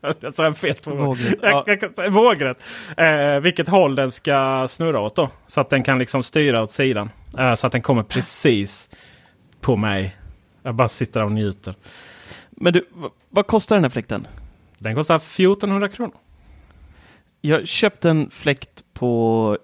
jag 0.20 0.34
sa 0.34 0.52
fel. 0.52 0.74
Vågrätt, 0.84 1.38
ja. 1.42 1.64
jag 1.66 1.80
kan 1.80 1.94
säga 1.94 2.10
Vågrätt. 2.10 2.62
Eh, 2.96 3.40
vilket 3.40 3.68
håll 3.68 3.94
den 3.94 4.12
ska 4.12 4.66
snurra 4.68 5.00
åt 5.00 5.16
då. 5.16 5.28
Så 5.46 5.60
att 5.60 5.70
den 5.70 5.82
kan 5.82 5.98
liksom 5.98 6.22
styra 6.22 6.62
åt 6.62 6.72
sidan. 6.72 7.10
Eh, 7.38 7.54
så 7.54 7.66
att 7.66 7.72
den 7.72 7.82
kommer 7.82 8.02
precis 8.02 8.90
på 9.60 9.76
mig. 9.76 10.16
Jag 10.62 10.74
bara 10.74 10.88
sitter 10.88 11.22
och 11.22 11.32
njuter. 11.32 11.74
Men 12.50 12.72
du, 12.72 12.88
vad 13.30 13.46
kostar 13.46 13.76
den 13.76 13.84
här 13.84 13.90
fläkten? 13.90 14.26
Den 14.78 14.94
kostar 14.94 15.16
1400 15.16 15.88
kronor. 15.88 16.14
Jag 17.40 17.68
köpte 17.68 18.10
en 18.10 18.30
fläkt 18.30 18.84
på 18.92 19.58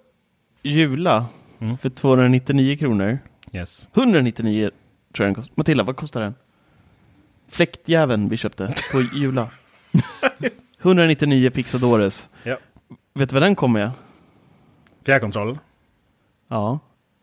Jula 0.62 1.26
Mm. 1.60 1.78
för 1.78 1.88
299 1.88 2.76
kronor. 2.76 3.18
Yes. 3.52 3.90
199 3.94 4.70
tror 5.14 5.24
jag 5.24 5.28
den 5.28 5.34
kostar. 5.34 5.52
Matilda, 5.56 5.84
vad 5.84 5.96
kostar 5.96 6.20
den? 6.20 6.34
Fläktjäveln 7.48 8.28
vi 8.28 8.36
köpte 8.36 8.74
på 8.92 9.00
Jula. 9.00 9.48
199 10.82 11.50
Pixadores. 11.50 12.28
Ja. 12.42 12.58
Vet 13.14 13.28
du 13.28 13.34
vad 13.34 13.42
den 13.42 13.54
kom 13.54 13.72
med? 13.72 13.90
Fjärrkontrollen. 15.06 15.58
Ja. 16.48 16.78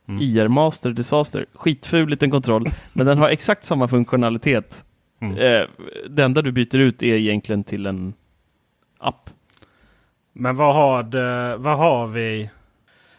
Mm. 0.07 0.21
IR 0.21 0.47
Master 0.47 0.89
Disaster. 0.89 1.45
Skitful 1.53 2.09
liten 2.09 2.32
kontroll, 2.32 2.69
men 2.93 3.05
den 3.05 3.17
har 3.17 3.30
exakt 3.30 3.63
samma 3.63 3.88
funktionalitet. 3.88 4.86
Mm. 5.21 5.38
Eh, 5.38 5.67
det 6.09 6.24
enda 6.24 6.41
du 6.41 6.51
byter 6.51 6.78
ut 6.78 7.03
är 7.03 7.15
egentligen 7.15 7.63
till 7.63 7.86
en 7.86 8.13
app. 8.99 9.30
Men 10.34 10.55
vad 10.55 10.76
har, 10.76 11.03
det, 11.03 11.57
vad 11.57 11.78
har 11.78 12.07
vi? 12.07 12.49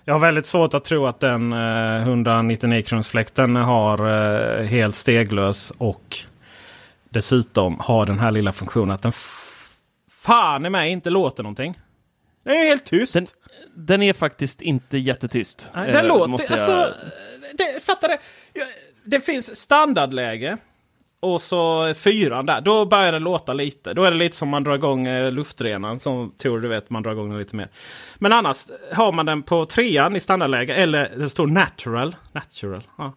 Jag 0.04 0.14
har 0.14 0.20
väldigt 0.20 0.46
svårt 0.46 0.74
att 0.74 0.84
tro 0.84 1.06
att 1.06 1.20
den 1.20 1.52
eh, 1.52 2.02
199 2.02 2.82
kronors 2.82 3.08
fläkten 3.08 3.56
har 3.56 3.98
eh, 4.08 4.66
helt 4.66 4.94
steglös 4.94 5.72
och 5.78 6.18
dessutom 7.14 7.76
har 7.80 8.06
den 8.06 8.18
här 8.18 8.30
lilla 8.30 8.52
funktionen 8.52 8.90
att 8.90 9.02
den 9.02 9.12
fan 10.10 10.66
i 10.66 10.70
mig 10.70 10.90
inte 10.90 11.10
låter 11.10 11.42
någonting. 11.42 11.78
Den 12.44 12.54
är 12.54 12.64
helt 12.64 12.84
tyst. 12.84 13.14
Den, 13.14 13.26
den 13.76 14.02
är 14.02 14.12
faktiskt 14.12 14.62
inte 14.62 14.98
jättetyst. 14.98 15.70
Nej, 15.74 15.88
eh, 15.88 15.92
den 15.92 16.06
låter... 16.06 16.26
måste 16.26 16.52
jag- 16.52 16.60
Alltså, 16.70 16.94
det, 17.58 17.84
fattar 17.84 18.08
det. 18.08 18.18
Det 19.04 19.20
finns 19.20 19.56
standardläge. 19.56 20.56
Och 21.20 21.40
så 21.42 21.94
fyran 21.94 22.46
där. 22.46 22.60
Då 22.60 22.86
börjar 22.86 23.12
det 23.12 23.18
låta 23.18 23.52
lite. 23.52 23.94
Då 23.94 24.04
är 24.04 24.10
det 24.10 24.16
lite 24.16 24.36
som 24.36 24.48
man 24.48 24.64
drar 24.64 24.74
igång 24.74 25.06
eh, 25.06 25.32
luftrenaren. 25.32 26.00
Som 26.00 26.30
Tor 26.38 26.60
du 26.60 26.68
vet, 26.68 26.90
man 26.90 27.02
drar 27.02 27.12
igång 27.12 27.28
den 27.30 27.38
lite 27.38 27.56
mer. 27.56 27.68
Men 28.18 28.32
annars 28.32 28.66
har 28.92 29.12
man 29.12 29.26
den 29.26 29.42
på 29.42 29.66
trean 29.66 30.16
i 30.16 30.20
standardläge. 30.20 30.74
Eller 30.74 31.12
det 31.16 31.30
står 31.30 31.46
natural. 31.46 32.16
Natural. 32.32 32.82
Ja. 32.98 33.12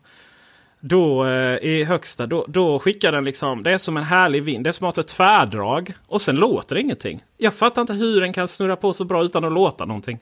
Då 0.89 1.25
eh, 1.25 1.57
i 1.57 1.83
högsta, 1.83 2.25
då, 2.25 2.45
då 2.47 2.79
skickar 2.79 3.11
den 3.11 3.23
liksom, 3.23 3.63
det 3.63 3.71
är 3.71 3.77
som 3.77 3.97
en 3.97 4.03
härlig 4.03 4.43
vind. 4.43 4.63
Det 4.63 4.69
är 4.69 4.71
som 4.71 4.87
att 4.87 4.95
ha 4.95 5.01
ett 5.01 5.07
tvärdrag. 5.07 5.93
Och 6.07 6.21
sen 6.21 6.35
låter 6.35 6.75
det 6.75 6.81
ingenting. 6.81 7.23
Jag 7.37 7.53
fattar 7.53 7.81
inte 7.81 7.93
hur 7.93 8.21
den 8.21 8.33
kan 8.33 8.47
snurra 8.47 8.75
på 8.75 8.93
så 8.93 9.03
bra 9.03 9.23
utan 9.23 9.45
att 9.45 9.51
låta 9.51 9.85
någonting. 9.85 10.19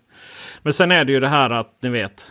Men 0.61 0.73
sen 0.73 0.91
är 0.91 1.05
det 1.05 1.11
ju 1.11 1.19
det 1.19 1.27
här 1.27 1.49
att 1.49 1.77
ni 1.81 1.89
vet. 1.89 2.27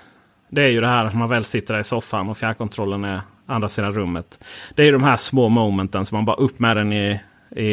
Det 0.51 0.63
är 0.63 0.69
ju 0.69 0.81
det 0.81 0.87
här 0.87 1.05
att 1.05 1.15
man 1.15 1.29
väl 1.29 1.45
sitter 1.45 1.75
där 1.75 1.81
i 1.81 1.85
soffan 1.85 2.29
och 2.29 2.39
fjärrkontrollen 2.39 3.05
är 3.05 3.21
andra 3.47 3.69
sidan 3.69 3.93
rummet. 3.93 4.45
Det 4.75 4.83
är 4.83 4.87
ju 4.87 4.93
de 4.93 5.03
här 5.03 5.17
små 5.17 5.49
momenten 5.49 6.07
som 6.07 6.17
man 6.17 6.25
bara 6.25 6.37
upp 6.37 6.59
med 6.59 6.77
den 6.77 6.93
i, 6.93 7.21
i, 7.57 7.71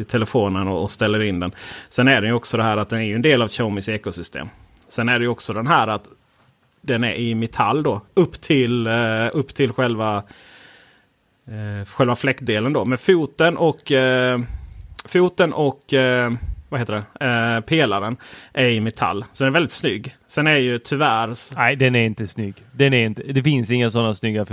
i 0.00 0.04
telefonen 0.08 0.68
och, 0.68 0.82
och 0.82 0.90
ställer 0.90 1.22
in 1.22 1.40
den. 1.40 1.52
Sen 1.88 2.08
är 2.08 2.20
det 2.20 2.26
ju 2.26 2.32
också 2.32 2.56
det 2.56 2.62
här 2.62 2.76
att 2.76 2.88
den 2.88 2.98
är 2.98 3.04
ju 3.04 3.14
en 3.14 3.22
del 3.22 3.42
av 3.42 3.48
Xiaomis 3.48 3.88
ekosystem. 3.88 4.48
Sen 4.88 5.08
är 5.08 5.18
det 5.18 5.22
ju 5.22 5.28
också 5.28 5.52
den 5.52 5.66
här 5.66 5.88
att 5.88 6.04
den 6.82 7.04
är 7.04 7.14
i 7.14 7.34
metall 7.34 7.82
då. 7.82 8.00
Upp 8.14 8.40
till, 8.40 8.86
eh, 8.86 9.26
upp 9.32 9.54
till 9.54 9.72
själva, 9.72 10.16
eh, 11.48 11.86
själva 11.88 12.16
fläktdelen 12.16 12.72
då. 12.72 12.84
Med 12.84 13.00
foten 13.00 13.56
och, 13.56 13.92
eh, 13.92 14.40
foten 15.04 15.52
och 15.52 15.94
vad 16.68 16.80
heter 16.80 17.04
det? 17.20 17.26
Eh, 17.26 17.60
pelaren 17.60 18.16
är 18.52 18.66
i 18.66 18.80
metall. 18.80 19.24
Så 19.32 19.44
den 19.44 19.50
är 19.50 19.52
väldigt 19.52 19.72
snygg. 19.72 20.14
Sen 20.28 20.46
är 20.46 20.56
ju 20.56 20.78
tyvärr 20.78 21.54
Nej, 21.56 21.76
den 21.76 21.94
är 21.94 22.04
inte 22.06 22.28
snygg. 22.28 22.54
Den 22.72 22.94
är 22.94 23.06
inte, 23.06 23.22
det 23.22 23.42
finns 23.42 23.70
inga 23.70 23.90
sådana 23.90 24.14
snygga 24.14 24.46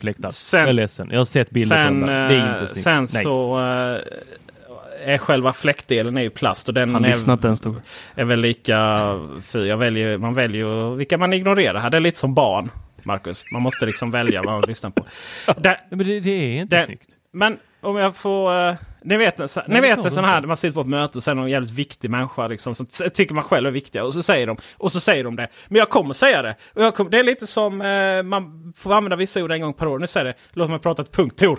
fläktar. 0.00 0.30
Sen- 0.30 0.60
jag 0.60 0.68
är 0.68 0.72
ledsen. 0.72 1.08
Jag 1.12 1.18
har 1.20 1.24
sett 1.24 1.50
bilder 1.50 1.76
på 1.76 1.82
Sen, 1.82 2.00
dem 2.00 2.08
där. 2.08 2.28
Det 2.28 2.34
är 2.34 2.52
inte 2.54 2.68
snyggt. 2.74 2.84
sen 2.84 3.06
Nej. 3.14 3.22
så 3.22 3.60
eh, 3.60 4.00
är 5.04 5.18
själva 5.18 5.52
fläktdelen 5.52 6.16
är 6.16 6.22
ju 6.22 6.30
plast. 6.30 6.68
Och 6.68 6.74
den 6.74 6.94
Han 6.94 7.04
är, 7.04 7.08
lyssnat 7.08 7.42
den 7.42 7.56
stod. 7.56 7.76
är 8.14 8.24
väl 8.24 8.40
lika 8.40 8.98
fy. 9.42 9.66
Jag 9.66 9.76
väljer, 9.76 10.18
man 10.18 10.34
väljer 10.34 10.94
vilka 10.94 11.18
man 11.18 11.32
ignorerar 11.32 11.80
här. 11.80 11.90
Det 11.90 11.96
är 11.96 12.00
lite 12.00 12.18
som 12.18 12.34
barn, 12.34 12.70
Marcus. 13.02 13.44
Man 13.52 13.62
måste 13.62 13.86
liksom 13.86 14.10
välja 14.10 14.42
vad 14.42 14.54
man 14.54 14.62
lyssnar 14.68 14.90
på. 14.90 15.04
Nej, 15.56 15.80
Men 15.90 15.98
det, 15.98 16.20
det 16.20 16.30
är 16.30 16.60
inte 16.60 16.76
Den- 16.76 16.86
snyggt. 16.86 17.08
men 17.32 17.58
om 17.80 17.96
jag 17.96 18.16
får... 18.16 18.68
eh, 18.68 18.74
ni 19.04 19.16
vet, 19.16 19.50
så- 19.50 19.62
ni 19.68 19.74
det 19.74 19.80
vet 19.80 20.04
en 20.04 20.10
sån 20.12 20.24
här, 20.24 20.42
man 20.42 20.56
sitter 20.56 20.74
på 20.74 20.80
ett 20.80 20.86
möte 20.86 21.18
och 21.18 21.24
så 21.24 21.30
är 21.30 21.34
någon 21.34 21.50
jävligt 21.50 21.70
viktig 21.72 22.10
människa 22.10 22.46
liksom, 22.48 22.74
som 22.74 22.86
tycker 23.14 23.34
man 23.34 23.44
själv 23.44 23.66
är 23.66 23.70
viktiga. 23.70 24.04
Och 24.04 24.14
så 24.14 24.22
säger 24.22 24.46
de, 24.46 24.56
och 24.76 24.92
så 24.92 25.00
säger 25.00 25.24
de 25.24 25.36
det. 25.36 25.48
Men 25.68 25.78
jag 25.78 25.88
kommer 25.90 26.14
säga 26.14 26.42
det. 26.42 26.56
Och 26.74 26.82
jag 26.82 26.94
kommer, 26.94 27.10
det 27.10 27.18
är 27.18 27.24
lite 27.24 27.46
som 27.46 27.80
eh, 27.82 28.22
man 28.22 28.72
får 28.76 28.94
använda 28.94 29.16
vissa 29.16 29.42
ord 29.44 29.52
en 29.52 29.60
gång 29.60 29.72
per 29.74 29.86
år. 29.86 29.98
Nu 29.98 30.06
säger 30.06 30.24
det, 30.26 30.34
låt 30.52 30.70
mig 30.70 30.78
prata 30.78 31.02
ett 31.02 31.12
punkt, 31.12 31.38
Tor. 31.38 31.58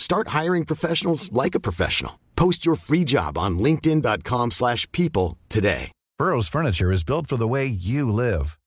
Start 0.00 0.28
hiring 0.28 0.64
professionals 0.64 1.30
like 1.30 1.54
a 1.54 1.60
professional. 1.60 2.18
Post 2.34 2.64
your 2.64 2.76
free 2.76 3.04
job 3.04 3.36
on 3.36 3.58
linkedin.com/people 3.58 4.50
slash 4.50 4.90
people 4.92 5.36
today. 5.48 5.92
Burrow's 6.18 6.48
furniture 6.48 6.90
is 6.90 7.04
built 7.04 7.26
for 7.26 7.36
the 7.36 7.52
way 7.54 7.66
you 7.66 8.10
live. 8.10 8.58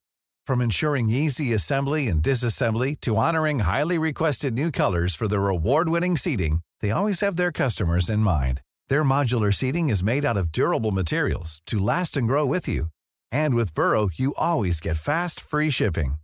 From 0.48 0.62
ensuring 0.62 1.10
easy 1.10 1.54
assembly 1.54 2.08
and 2.08 2.22
disassembly 2.22 2.96
to 3.02 3.18
honoring 3.18 3.60
highly 3.62 3.98
requested 3.98 4.54
new 4.54 4.70
colors 4.72 5.16
for 5.16 5.28
their 5.28 5.50
award-winning 5.56 6.18
seating, 6.18 6.60
they 6.82 6.92
always 6.92 7.22
have 7.22 7.36
their 7.36 7.52
customers 7.52 8.10
in 8.10 8.20
mind. 8.20 8.62
Their 8.90 9.04
modular 9.04 9.54
seating 9.54 9.90
is 9.90 10.10
made 10.12 10.26
out 10.26 10.38
of 10.38 10.52
durable 10.52 10.92
materials 10.92 11.62
to 11.66 11.86
last 11.90 12.18
and 12.18 12.28
grow 12.28 12.46
with 12.46 12.68
you. 12.68 12.86
And 13.32 13.56
with 13.56 13.74
Burrow, 13.74 14.10
you 14.22 14.34
always 14.38 14.80
get 14.80 14.98
fast, 14.98 15.42
free 15.42 15.72
shipping. 15.72 16.16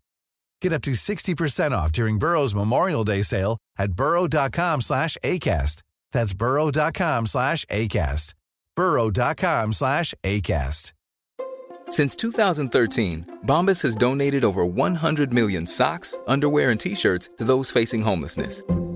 Get 0.61 0.73
up 0.73 0.81
to 0.83 0.91
60% 0.91 1.71
off 1.71 1.91
during 1.91 2.17
Burrow's 2.17 2.55
Memorial 2.55 3.03
Day 3.03 3.21
sale 3.21 3.57
at 3.77 3.93
burrow.com 3.93 4.81
slash 4.81 5.17
ACAST. 5.23 5.83
That's 6.11 6.33
burrow.com 6.33 7.27
slash 7.27 7.65
ACAST. 7.65 8.33
burrow.com 8.75 9.73
slash 9.73 10.13
ACAST. 10.23 10.93
Since 11.89 12.15
2013, 12.17 13.39
Bombas 13.47 13.81
has 13.81 13.95
donated 13.95 14.45
over 14.45 14.63
100 14.63 15.33
million 15.33 15.65
socks, 15.65 16.19
underwear, 16.27 16.69
and 16.69 16.79
t-shirts 16.79 17.29
to 17.37 17.43
those 17.43 17.71
facing 17.71 18.03
homelessness. 18.03 18.61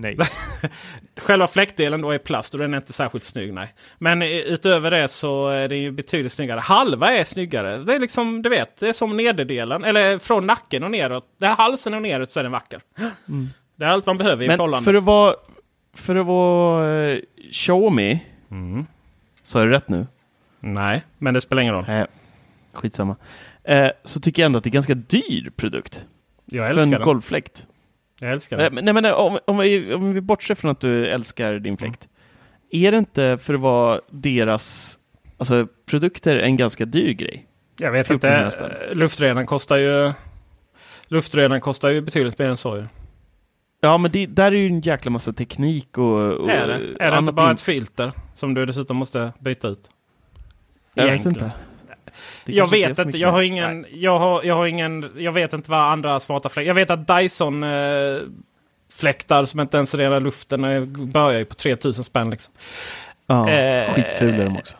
Nej. 0.00 0.16
Själva 1.16 1.46
fläktdelen 1.46 2.00
då 2.00 2.10
är 2.10 2.18
plast 2.18 2.54
och 2.54 2.60
den 2.60 2.74
är 2.74 2.78
inte 2.78 2.92
särskilt 2.92 3.24
snygg. 3.24 3.54
Nej. 3.54 3.74
Men 3.98 4.22
utöver 4.22 4.90
det 4.90 5.08
så 5.08 5.48
är 5.48 5.68
den 5.68 5.78
ju 5.78 5.90
betydligt 5.90 6.32
snyggare. 6.32 6.60
Halva 6.60 7.12
är 7.12 7.24
snyggare. 7.24 7.78
Det 7.78 7.94
är 7.94 7.98
liksom, 8.00 8.42
du 8.42 8.48
vet, 8.48 8.76
det 8.76 8.88
är 8.88 8.92
som 8.92 9.16
nederdelen. 9.16 9.84
Eller 9.84 10.18
från 10.18 10.46
nacken 10.46 10.84
och 10.84 10.90
neråt. 10.90 11.24
Där 11.38 11.48
halsen 11.48 11.94
och 11.94 12.02
neråt 12.02 12.30
så 12.30 12.38
är 12.40 12.42
den 12.44 12.52
vacker. 12.52 12.80
Det 13.76 13.84
är 13.84 13.88
allt 13.88 14.06
man 14.06 14.16
behöver 14.18 14.44
i 14.44 14.48
Men 14.48 14.56
förhållandet. 14.56 14.84
för 14.84 14.94
att 14.94 15.04
vara, 15.04 15.34
för 15.94 16.16
att 16.16 16.26
vara 16.26 17.02
eh, 17.10 17.18
Xiaomi, 17.52 18.24
Mm. 18.50 18.86
sa 19.42 19.58
jag 19.60 19.70
rätt 19.70 19.88
nu? 19.88 20.06
Nej, 20.60 21.02
men 21.18 21.34
det 21.34 21.40
spelar 21.40 21.62
ingen 21.62 21.74
roll. 21.74 21.84
Nej, 21.88 22.06
skitsamma. 22.72 23.16
Eh, 23.64 23.88
så 24.04 24.20
tycker 24.20 24.42
jag 24.42 24.46
ändå 24.46 24.56
att 24.58 24.64
det 24.64 24.70
är 24.70 24.72
ganska 24.72 24.94
dyr 24.94 25.50
produkt. 25.56 26.04
Jag 26.44 26.64
För 26.64 26.70
älskar 26.70 26.82
en 26.82 26.90
den. 26.90 27.02
golffläkt. 27.02 27.66
Jag 28.20 28.32
älskar 28.32 28.58
Eh, 28.58 28.62
den. 28.64 28.74
men- 28.74 28.84
nej, 28.84 28.94
men 28.94 29.04
eh, 29.04 29.12
om, 29.12 29.38
om, 29.44 29.58
vi, 29.58 29.94
om 29.94 30.12
vi 30.14 30.20
bortser 30.20 30.54
från 30.54 30.70
att 30.70 30.80
du 30.80 31.06
älskar 31.06 31.54
din 31.58 31.76
fläkt. 31.76 32.08
Är 32.70 32.92
det 32.92 32.98
inte 32.98 33.38
för 33.38 33.54
att 33.54 33.60
vara 33.60 34.00
deras 34.10 34.98
alltså, 35.38 35.66
produkter 35.86 36.36
en 36.36 36.56
ganska 36.56 36.84
dyr 36.84 37.12
grej? 37.12 37.46
Jag 37.78 37.92
vet 37.92 38.10
1400 38.10 38.46
inte. 38.46 38.86
eh, 38.90 38.94
Luftrenaren 38.96 39.46
kostar 39.46 39.76
ju... 39.76 40.12
Luftrenaren 41.08 41.60
kostar 41.60 41.88
ju 41.88 42.00
betydligt 42.00 42.38
mer 42.38 42.46
än 42.48 42.56
så 42.56 42.76
ju. 42.76 42.84
Ja, 43.80 43.98
men 43.98 44.10
det, 44.10 44.26
där 44.26 44.52
är 44.52 44.56
ju 44.56 44.66
en 44.66 44.80
jäkla 44.80 45.10
massa 45.10 45.32
teknik 45.32 45.98
och... 45.98 46.32
och 46.32 46.50
Är 46.50 46.66
det? 46.66 47.04
Är 47.04 47.10
det 47.10 47.18
inte 47.18 47.32
bara 47.32 47.46
in- 47.46 47.54
ett 47.54 47.60
filter 47.60 48.12
som 48.34 48.54
du 48.54 48.66
dessutom 48.66 48.96
måste 48.96 49.32
byta 49.38 49.68
ut? 49.68 49.90
Jag 50.94 51.06
vet 51.10 51.26
inte. 51.26 51.50
Det 52.48 52.54
Jag 52.58 52.70
vet 52.70 52.98
inte. 52.98 53.18
Jag 53.18 53.30
har 53.32 53.42
ingen. 53.42 53.86
Jag 53.92 54.18
har, 54.18 54.42
jag 54.44 54.54
har 54.54 54.66
ingen. 54.66 55.10
Jag 55.16 55.32
vet 55.32 55.52
inte 55.52 55.70
vad 55.70 55.80
andra 55.80 56.20
smarta 56.20 56.48
fläktar. 56.48 56.66
Jag 56.68 56.74
vet 56.74 56.90
att 56.90 57.06
Dyson 57.06 57.62
eh, 57.62 57.70
fläktar 58.98 59.44
som 59.44 59.60
inte 59.60 59.76
ens 59.76 59.94
renar 59.94 60.20
luften 60.20 60.64
eh, 60.64 60.80
börjar 60.84 61.38
ju 61.38 61.44
på 61.44 61.54
3000 61.54 62.04
spänn. 62.04 62.30
Liksom. 62.30 62.52
Ja, 63.26 63.48
Eh, 63.50 63.94
skitful 63.94 64.34
är 64.40 64.44
de 64.44 64.56
också. 64.56 64.76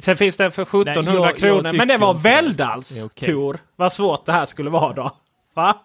Sen 0.00 0.16
finns 0.16 0.36
det 0.36 0.50
för 0.50 0.62
1700 0.62 1.12
Nej, 1.12 1.14
jag- 1.14 1.26
jag 1.30 1.36
kronor. 1.36 1.72
Men 1.72 1.88
det 1.88 1.96
var 1.96 2.14
det. 2.14 2.20
Det 2.58 2.62
är 3.00 3.04
okej. 3.06 3.28
Tor. 3.34 3.58
Vad 3.76 3.92
svårt 3.92 4.26
det 4.26 4.32
här 4.32 4.46
skulle 4.46 4.70
vara 4.70 4.92
då. 4.92 5.10
Va? 5.54 5.76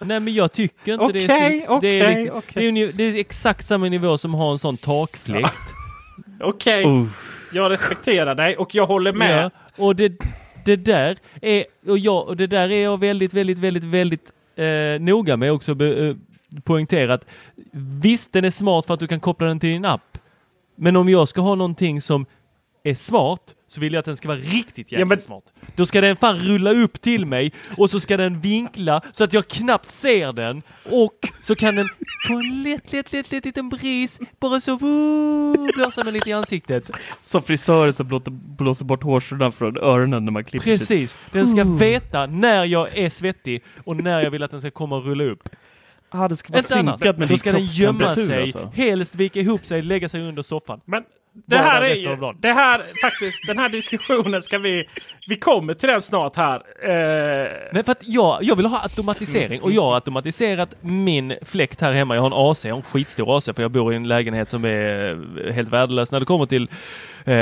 Nej 0.00 0.20
men 0.20 0.34
jag 0.34 0.52
tycker 0.52 0.92
inte 0.92 1.12
det 1.12 1.18
är 1.18 1.24
Okej, 1.26 1.50
snyggt. 1.50 1.66
okej, 1.68 1.98
det, 1.98 2.04
är 2.06 2.16
liksom, 2.16 2.38
okej. 2.38 2.72
det, 2.72 2.80
är 2.82 2.92
det 2.92 3.02
är 3.04 3.20
exakt 3.20 3.66
samma 3.66 3.86
nivå 3.86 4.18
som 4.18 4.34
att 4.34 4.40
ha 4.40 4.52
en 4.52 4.58
sån 4.58 4.76
takfläkt. 4.76 5.52
Okej, 6.40 6.84
Oh. 6.86 7.06
jag 7.52 7.70
respekterar 7.70 8.34
dig 8.34 8.56
och 8.56 8.74
jag 8.74 8.86
håller 8.86 9.12
med. 9.12 9.44
Ja, 9.44 9.84
och 9.84 9.96
det, 9.96 10.12
det 10.66 10.76
där 10.76 11.18
är, 11.42 11.64
och, 11.86 11.98
jag, 11.98 12.28
och 12.28 12.36
det 12.36 12.46
där 12.46 12.70
är 12.70 12.82
jag 12.82 13.00
väldigt, 13.00 13.34
väldigt, 13.34 13.58
väldigt, 13.58 13.84
väldigt 13.84 14.32
eh, 14.56 15.00
noga 15.00 15.36
med 15.36 15.52
också 15.52 15.74
be, 15.74 16.08
eh, 16.08 16.16
poängtera 16.64 17.14
att 17.14 17.26
visst 18.02 18.32
den 18.32 18.44
är 18.44 18.50
smart 18.50 18.86
för 18.86 18.94
att 18.94 19.00
du 19.00 19.06
kan 19.06 19.20
koppla 19.20 19.46
den 19.46 19.60
till 19.60 19.70
din 19.70 19.84
app. 19.84 20.18
Men 20.76 20.96
om 20.96 21.08
jag 21.08 21.28
ska 21.28 21.40
ha 21.40 21.54
någonting 21.54 22.00
som 22.00 22.26
är 22.82 22.94
smart 22.94 23.54
så 23.68 23.80
vill 23.80 23.92
jag 23.92 23.98
att 23.98 24.04
den 24.04 24.16
ska 24.16 24.28
vara 24.28 24.38
riktigt 24.38 24.78
jäkla 24.92 24.98
Ja, 24.98 25.04
men- 25.06 25.20
smart. 25.20 25.44
Då 25.76 25.86
ska 25.86 26.00
den 26.00 26.16
fan 26.16 26.38
rulla 26.38 26.70
upp 26.72 27.00
till 27.00 27.26
mig 27.26 27.52
och 27.76 27.90
så 27.90 28.00
ska 28.00 28.16
den 28.16 28.40
vinkla 28.40 29.00
så 29.12 29.24
att 29.24 29.32
jag 29.32 29.48
knappt 29.48 29.86
ser 29.90 30.32
den 30.32 30.62
och 30.90 31.12
så 31.44 31.54
kan 31.54 31.76
den 31.76 31.86
på 32.28 32.32
en 32.34 32.62
lätt, 32.62 32.92
lätt, 32.92 33.12
lätt, 33.12 33.32
lätt 33.32 33.44
liten 33.44 33.68
bris 33.68 34.18
bara 34.40 34.60
så 34.60 34.76
blåsa 35.76 36.04
mig 36.04 36.12
lite 36.12 36.30
i 36.30 36.32
ansiktet. 36.32 36.90
Som 37.22 37.42
frisörer 37.42 37.92
som 37.92 38.22
blåser, 38.58 38.84
bort 38.84 39.02
hårstråna 39.02 39.52
från 39.52 39.76
öronen 39.76 40.24
när 40.24 40.32
man 40.32 40.44
klipper. 40.44 40.64
Precis. 40.78 41.18
Den 41.32 41.48
ska 41.48 41.64
veta 41.64 42.26
när 42.26 42.64
jag 42.64 42.96
är 42.98 43.08
svettig 43.10 43.62
och 43.84 43.96
när 43.96 44.20
jag 44.20 44.30
vill 44.30 44.42
att 44.42 44.50
den 44.50 44.60
ska 44.60 44.70
komma 44.70 44.96
och 44.96 45.04
rulla 45.04 45.24
upp. 45.24 45.48
Ah, 46.08 46.28
det 46.28 46.36
ska 46.36 46.52
vara 46.52 46.62
synkat 46.62 47.18
med 47.18 47.28
Då 47.28 47.32
din 47.32 47.38
ska 47.38 47.52
den 47.52 47.64
gömma 47.64 48.14
sig, 48.14 48.40
alltså. 48.40 48.72
helst 48.74 49.14
vika 49.14 49.40
ihop 49.40 49.66
sig, 49.66 49.82
lägga 49.82 50.08
sig 50.08 50.20
under 50.28 50.42
soffan. 50.42 50.80
Men 50.84 51.02
det 51.46 51.56
här 51.56 51.82
är 51.82 51.94
ju, 51.94 52.16
det 52.40 52.52
här 52.52 52.82
faktiskt, 53.02 53.46
den 53.46 53.58
här 53.58 53.68
diskussionen 53.68 54.42
ska 54.42 54.58
vi, 54.58 54.88
vi 55.28 55.36
kommer 55.36 55.74
till 55.74 55.88
den 55.88 56.02
snart 56.02 56.36
här. 56.36 56.54
Eh, 56.82 57.50
Men 57.72 57.84
för 57.84 57.92
att 57.92 58.02
jag, 58.02 58.42
jag 58.42 58.56
vill 58.56 58.66
ha 58.66 58.82
automatisering 58.82 59.62
och 59.62 59.72
jag 59.72 59.82
har 59.82 59.94
automatiserat 59.94 60.74
min 60.80 61.34
fläkt 61.42 61.80
här 61.80 61.92
hemma. 61.92 62.14
Jag 62.14 62.22
har 62.22 62.26
en 62.46 62.50
AC, 62.50 62.64
jag 62.64 62.72
har 62.72 62.76
en 62.76 62.82
skitstor 62.82 63.36
AC 63.36 63.44
för 63.44 63.62
jag 63.62 63.70
bor 63.70 63.92
i 63.92 63.96
en 63.96 64.08
lägenhet 64.08 64.50
som 64.50 64.64
är 64.64 65.10
eh, 65.46 65.52
helt 65.52 65.68
värdelös 65.68 66.10
när 66.10 66.20
det 66.20 66.26
kommer 66.26 66.46
till... 66.46 66.62
Eh, 66.62 67.34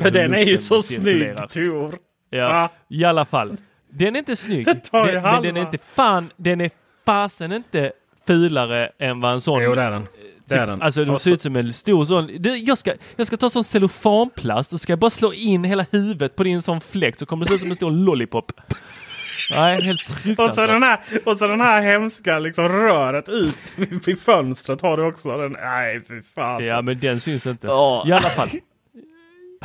för 0.00 0.10
den 0.10 0.34
är 0.34 0.42
ju 0.44 0.56
så 0.58 0.82
snygg 0.82 1.36
Tor. 1.50 1.94
Ja, 2.30 2.48
Va? 2.48 2.68
i 2.88 3.04
alla 3.04 3.24
fall. 3.24 3.56
Den 3.90 4.14
är 4.14 4.18
inte 4.18 4.36
snygg. 4.36 4.64
Det 4.64 4.74
tar 4.74 5.06
ju 5.06 5.12
den, 5.12 5.22
men 5.22 5.42
den 5.42 5.56
är 5.56 5.60
inte 5.60 5.78
fan, 5.94 6.30
den 6.36 6.60
är 6.60 6.70
fasen 7.12 7.52
inte 7.52 7.92
fulare 8.26 8.90
än 8.98 9.20
vad 9.20 9.32
en 9.32 9.40
sån 9.40 9.62
Jo 9.62 9.74
det 9.74 9.82
är 9.82 9.90
den. 9.90 10.06
Det 10.44 10.54
är 10.54 10.66
den. 10.66 10.82
Alltså 10.82 11.04
de 11.04 11.10
Och 11.10 11.20
ser 11.20 11.30
så- 11.30 11.34
ut 11.34 11.42
som 11.42 11.56
en 11.56 11.72
stor 11.72 12.04
sån. 12.04 12.30
Det, 12.38 12.56
jag, 12.56 12.78
ska, 12.78 12.92
jag 13.16 13.26
ska 13.26 13.36
ta 13.36 13.50
sån 13.50 13.64
cellofanplast 13.64 14.72
och 14.72 14.80
ska 14.80 14.92
jag 14.92 14.98
bara 14.98 15.10
slå 15.10 15.32
in 15.32 15.64
hela 15.64 15.86
huvudet 15.90 16.36
på 16.36 16.42
din 16.44 16.62
sån 16.62 16.80
fläkt 16.80 17.18
så 17.18 17.26
kommer 17.26 17.44
det 17.44 17.48
se 17.48 17.54
ut 17.54 17.60
som 17.60 17.70
en 17.70 17.76
stor 17.76 17.90
lollipop. 17.90 18.52
Nej, 19.50 19.82
helt 19.82 20.00
Och 20.38 20.50
så, 20.50 20.66
den 20.66 20.82
här, 20.82 21.00
och 21.24 21.36
så 21.36 21.46
den 21.46 21.60
här 21.60 21.82
hemska 21.82 22.38
liksom 22.38 22.68
röret 22.68 23.28
ut 23.28 23.74
vid, 23.76 24.04
vid 24.06 24.20
fönstret 24.20 24.80
har 24.80 24.96
du 24.96 25.04
också. 25.06 25.36
Den, 25.36 25.52
nej 25.52 26.00
fy 26.08 26.22
fan. 26.22 26.64
Ja, 26.64 26.82
men 26.82 26.98
den 26.98 27.20
syns 27.20 27.46
inte. 27.46 27.66
Ja. 27.66 28.04
I 28.06 28.12
alla 28.12 28.30
fall. 28.30 28.48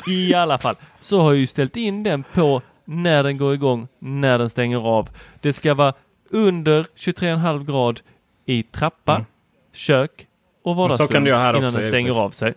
I 0.07 0.33
alla 0.33 0.57
fall. 0.57 0.75
Så 0.99 1.21
har 1.21 1.31
jag 1.31 1.39
ju 1.39 1.47
ställt 1.47 1.77
in 1.77 2.03
den 2.03 2.23
på 2.33 2.61
när 2.85 3.23
den 3.23 3.37
går 3.37 3.53
igång, 3.53 3.87
när 3.99 4.39
den 4.39 4.49
stänger 4.49 4.77
av. 4.87 5.09
Det 5.41 5.53
ska 5.53 5.73
vara 5.73 5.93
under 6.33 6.87
23,5 6.95 7.63
grad 7.65 7.99
i 8.45 8.63
trappa, 8.63 9.13
Mm. 9.15 9.25
kök 9.73 10.27
och 10.63 10.75
vardagsrum. 10.75 11.07
kan 11.07 11.23
du 11.23 11.29
göra 11.29 11.39
här 11.41 11.53
innan 11.53 11.63
också, 11.63 11.77
den 11.77 11.87
stänger 11.87 11.99
givetvis. 12.05 12.21
av 12.21 12.29
sig. 12.29 12.53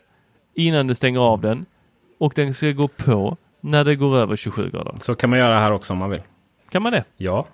Innan 0.55 0.87
den 0.87 0.97
stänger 0.97 1.20
av 1.20 1.41
den. 1.41 1.66
Och 2.18 2.33
den 2.37 2.55
ska 2.55 2.70
gå 2.70 2.89
på 2.89 3.37
när 3.61 3.85
det 3.85 3.97
går 3.97 4.16
över 4.16 4.37
27 4.37 4.70
grader. 4.70 4.95
Så 5.01 5.14
kan 5.14 5.31
man 5.31 5.39
göra 5.39 5.59
här 5.59 5.70
också 5.70 5.93
om 5.93 5.99
man 5.99 6.11
vill. 6.11 6.22
Kan 6.68 6.83
man 6.83 6.93
det? 6.93 7.05
Ja. 7.16 7.47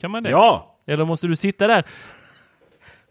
Kan 0.00 0.10
man 0.10 0.22
det? 0.22 0.30
Ja! 0.30 0.76
Eller 0.86 1.04
måste 1.04 1.26
du 1.26 1.36
sitta 1.36 1.66
där? 1.66 1.84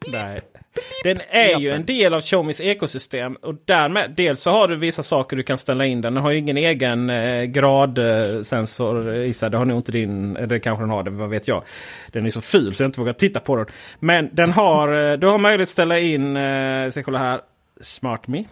Nej. 0.07 0.41
Den 1.03 1.17
är 1.29 1.59
ju 1.59 1.69
en 1.69 1.85
del 1.85 2.13
av 2.13 2.21
Xiaomis 2.21 2.61
ekosystem. 2.61 3.35
Och 3.35 3.55
därmed, 3.65 4.13
dels 4.17 4.41
så 4.41 4.51
har 4.51 4.67
du 4.67 4.75
vissa 4.75 5.03
saker 5.03 5.37
du 5.37 5.43
kan 5.43 5.57
ställa 5.57 5.85
in. 5.85 6.01
Den 6.01 6.17
har 6.17 6.31
ju 6.31 6.37
ingen 6.37 6.57
egen 6.57 7.09
eh, 7.09 7.43
gradsensor 7.43 9.13
i 9.13 9.33
sig. 9.33 9.51
Det 9.51 9.57
har 9.57 9.65
nog 9.65 9.79
inte 9.79 9.91
din. 9.91 10.37
Eller 10.37 10.59
kanske 10.59 10.83
den 10.83 10.89
har 10.89 11.03
det, 11.03 11.11
vad 11.11 11.29
vet 11.29 11.47
jag. 11.47 11.63
Den 12.11 12.25
är 12.25 12.31
så 12.31 12.41
ful 12.41 12.75
så 12.75 12.83
jag 12.83 12.87
inte 12.87 12.99
vågar 12.99 13.13
titta 13.13 13.39
på 13.39 13.55
den. 13.55 13.65
Men 13.99 14.29
den 14.33 14.51
har, 14.51 15.11
eh, 15.11 15.17
du 15.17 15.27
har 15.27 15.37
möjlighet 15.37 15.67
att 15.67 15.71
ställa 15.71 15.99
in, 15.99 16.37
eh, 16.37 16.89
ska 16.89 17.03
kolla 17.03 17.19
här, 17.19 17.39
Smart 17.81 18.27
Me. 18.27 18.43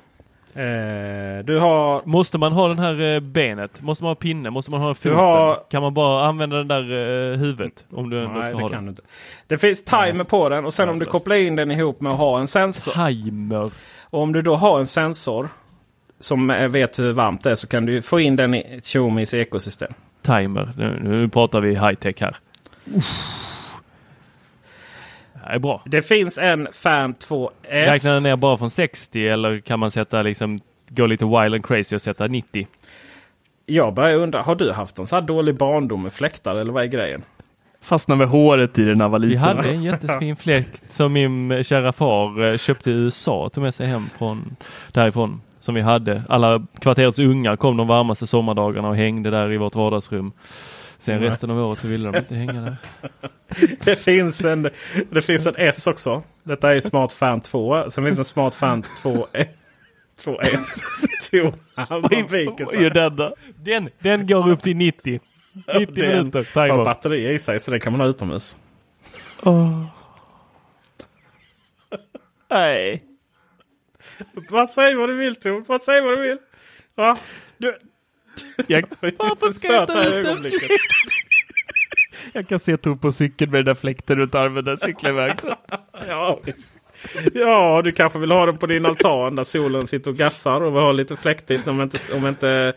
Eh, 0.53 1.45
du 1.45 1.59
har... 1.59 2.01
Måste 2.05 2.37
man 2.37 2.51
ha 2.51 2.67
den 2.67 2.79
här 2.79 3.01
eh, 3.15 3.19
benet? 3.19 3.81
Måste 3.81 4.03
man 4.03 4.09
ha 4.09 4.15
pinne? 4.15 4.49
Måste 4.49 4.71
man 4.71 4.81
ha 4.81 4.93
foten? 4.95 5.13
har- 5.15 5.63
Kan 5.71 5.81
man 5.81 5.93
bara 5.93 6.25
använda 6.27 6.57
den 6.57 6.67
där 6.67 6.81
eh, 7.31 7.37
huvudet? 7.37 7.83
Om 7.91 8.09
du 8.09 8.19
ändå 8.23 8.41
ska 8.41 8.51
det 8.51 8.61
ha 8.61 8.69
kan 8.69 8.71
den. 8.77 8.83
du 8.85 8.89
inte. 8.89 9.01
Det 9.47 9.57
finns 9.57 9.83
timer 9.83 10.23
på 10.23 10.49
den 10.49 10.65
och 10.65 10.73
sen 10.73 10.89
om 10.89 10.99
du 10.99 11.05
kopplar 11.05 11.35
in 11.35 11.55
den 11.55 11.71
ihop 11.71 12.01
med 12.01 12.11
att 12.11 12.17
ha 12.17 12.39
en 12.39 12.47
sensor. 12.47 12.91
Timer. 13.07 13.71
Och 14.09 14.21
om 14.21 14.31
du 14.33 14.41
då 14.41 14.55
har 14.55 14.79
en 14.79 14.87
sensor 14.87 15.49
som 16.19 16.49
eh, 16.49 16.67
vet 16.67 16.99
hur 16.99 17.13
varmt 17.13 17.43
det 17.43 17.51
är 17.51 17.55
så 17.55 17.67
kan 17.67 17.85
du 17.85 18.01
få 18.01 18.19
in 18.19 18.35
den 18.35 18.53
i 18.53 18.79
Xiaomis 18.83 19.33
ekosystem. 19.33 19.93
Timer. 20.21 20.69
Nu, 20.77 20.99
nu 21.03 21.27
pratar 21.27 21.61
vi 21.61 21.69
high 21.69 21.93
tech 21.93 22.15
här. 22.21 22.35
Det 22.85 23.01
är 25.49 25.59
bra. 25.59 25.81
Det 25.85 26.01
finns 26.01 26.37
en 26.37 26.67
Fan 26.71 27.13
2S. 27.13 27.49
Räknar 27.63 28.13
den 28.13 28.23
ner 28.23 28.35
bara 28.35 28.57
från 28.57 28.69
60 28.69 29.27
eller 29.27 29.59
kan 29.59 29.79
man 29.79 29.91
sätta 29.91 30.21
liksom 30.21 30.59
gå 30.89 31.05
lite 31.05 31.25
wild 31.25 31.53
and 31.53 31.65
crazy 31.65 31.95
och 31.95 32.01
sätta 32.01 32.27
90? 32.27 32.67
Jag 33.65 33.93
börjar 33.93 34.15
undra, 34.17 34.41
har 34.41 34.55
du 34.55 34.71
haft 34.71 34.99
en 34.99 35.07
så 35.07 35.15
här 35.15 35.21
dålig 35.21 35.55
barndom 35.55 36.03
med 36.03 36.13
fläktar 36.13 36.55
eller 36.55 36.73
vad 36.73 36.83
är 36.83 36.87
grejen? 36.87 37.23
Fastnade 37.81 38.19
med 38.19 38.27
håret 38.27 38.79
i 38.79 38.83
den 38.85 38.97
när 38.97 39.05
jag 39.05 39.09
var 39.09 39.19
Vi 39.19 39.27
liten. 39.27 39.41
hade 39.43 39.69
en 39.69 39.83
jättefin 39.83 40.35
fläkt 40.39 40.91
som 40.91 41.13
min 41.13 41.63
kära 41.63 41.91
far 41.93 42.45
eh, 42.45 42.57
köpte 42.57 42.91
i 42.91 42.93
USA 42.93 43.45
och 43.45 43.53
tog 43.53 43.63
med 43.63 43.73
sig 43.75 43.87
hem 43.87 44.09
från 44.17 44.55
därifrån. 44.91 45.41
Som 45.61 45.75
vi 45.75 45.81
hade. 45.81 46.23
Alla 46.29 46.65
kvarterets 46.79 47.19
ungar 47.19 47.55
kom 47.55 47.77
de 47.77 47.87
varmaste 47.87 48.27
sommardagarna 48.27 48.87
och 48.87 48.95
hängde 48.95 49.29
där 49.29 49.51
i 49.51 49.57
vårt 49.57 49.75
vardagsrum. 49.75 50.31
Sen 50.99 51.19
Nej. 51.19 51.29
resten 51.29 51.49
av 51.49 51.57
året 51.59 51.79
så 51.79 51.87
ville 51.87 52.11
de 52.11 52.17
inte 52.17 52.35
hänga 52.35 52.61
där. 52.61 52.75
Det 53.85 53.95
finns 53.95 54.45
en, 54.45 54.69
det 55.09 55.21
finns 55.21 55.47
en 55.47 55.55
S 55.57 55.87
också. 55.87 56.23
Detta 56.43 56.69
är 56.69 56.73
ju 56.73 56.81
Smart 56.81 57.13
Fan 57.13 57.41
2. 57.41 57.89
Sen 57.91 58.05
finns 58.05 58.17
det 58.17 58.21
en 58.21 58.25
Smart 58.25 58.55
Fan 58.55 58.83
2, 59.01 59.27
2S. 60.23 60.79
2. 61.29 61.53
Han 61.75 62.01
bara 62.01 62.09
viker 62.27 62.65
Vad 62.65 62.75
gör 62.75 62.81
sig. 62.81 62.89
den 62.89 63.15
då? 63.15 63.35
Den, 63.55 63.89
den 63.99 64.27
går 64.27 64.49
upp 64.49 64.61
till 64.61 64.75
90. 64.77 65.19
90 65.53 65.95
Den 65.95 66.07
minuter 66.09 66.47
per 66.53 66.69
har 66.69 66.85
batteri 66.85 67.33
i 67.33 67.39
sig 67.39 67.59
så 67.59 67.71
det 67.71 67.79
kan 67.79 67.93
man 67.93 68.01
ha 68.01 68.07
utomhus. 68.07 68.57
Nej. 72.49 73.03
Vad 74.49 74.69
säg 74.69 74.95
vad 74.95 75.09
du 75.09 75.15
vill 75.15 75.35
Tor. 75.35 75.63
Vad 75.67 75.81
säg 75.81 76.01
vad 76.01 76.17
du 76.17 76.21
vill. 76.27 76.37
Ja, 76.95 77.17
du, 77.57 77.79
Jag, 78.67 78.85
varför 78.99 79.53
ska 79.53 79.67
jag 79.67 79.87
ta 79.87 80.03
ögonblicket? 80.03 80.71
jag 82.33 82.47
kan 82.47 82.59
se 82.59 82.77
Tor 82.77 82.95
på 82.95 83.11
cykeln 83.11 83.51
med 83.51 83.59
den 83.59 83.65
där 83.65 83.73
fläkten 83.73 84.17
runt 84.17 84.35
armen 84.35 84.65
där 84.65 84.75
cyklar 84.75 85.11
iväg. 85.11 85.37
Ja, 86.07 86.39
ja, 87.33 87.81
du 87.83 87.91
kanske 87.91 88.19
vill 88.19 88.31
ha 88.31 88.45
den 88.45 88.57
på 88.57 88.65
din 88.65 88.85
altan 88.85 89.35
där 89.35 89.43
solen 89.43 89.87
sitter 89.87 90.11
och 90.11 90.17
gassar 90.17 90.61
och 90.61 90.75
vill 90.75 90.81
ha 90.81 90.91
lite 90.91 91.15
fläktigt 91.15 91.67
om 91.67 91.81
inte, 91.81 91.97
om 92.15 92.27
inte 92.27 92.73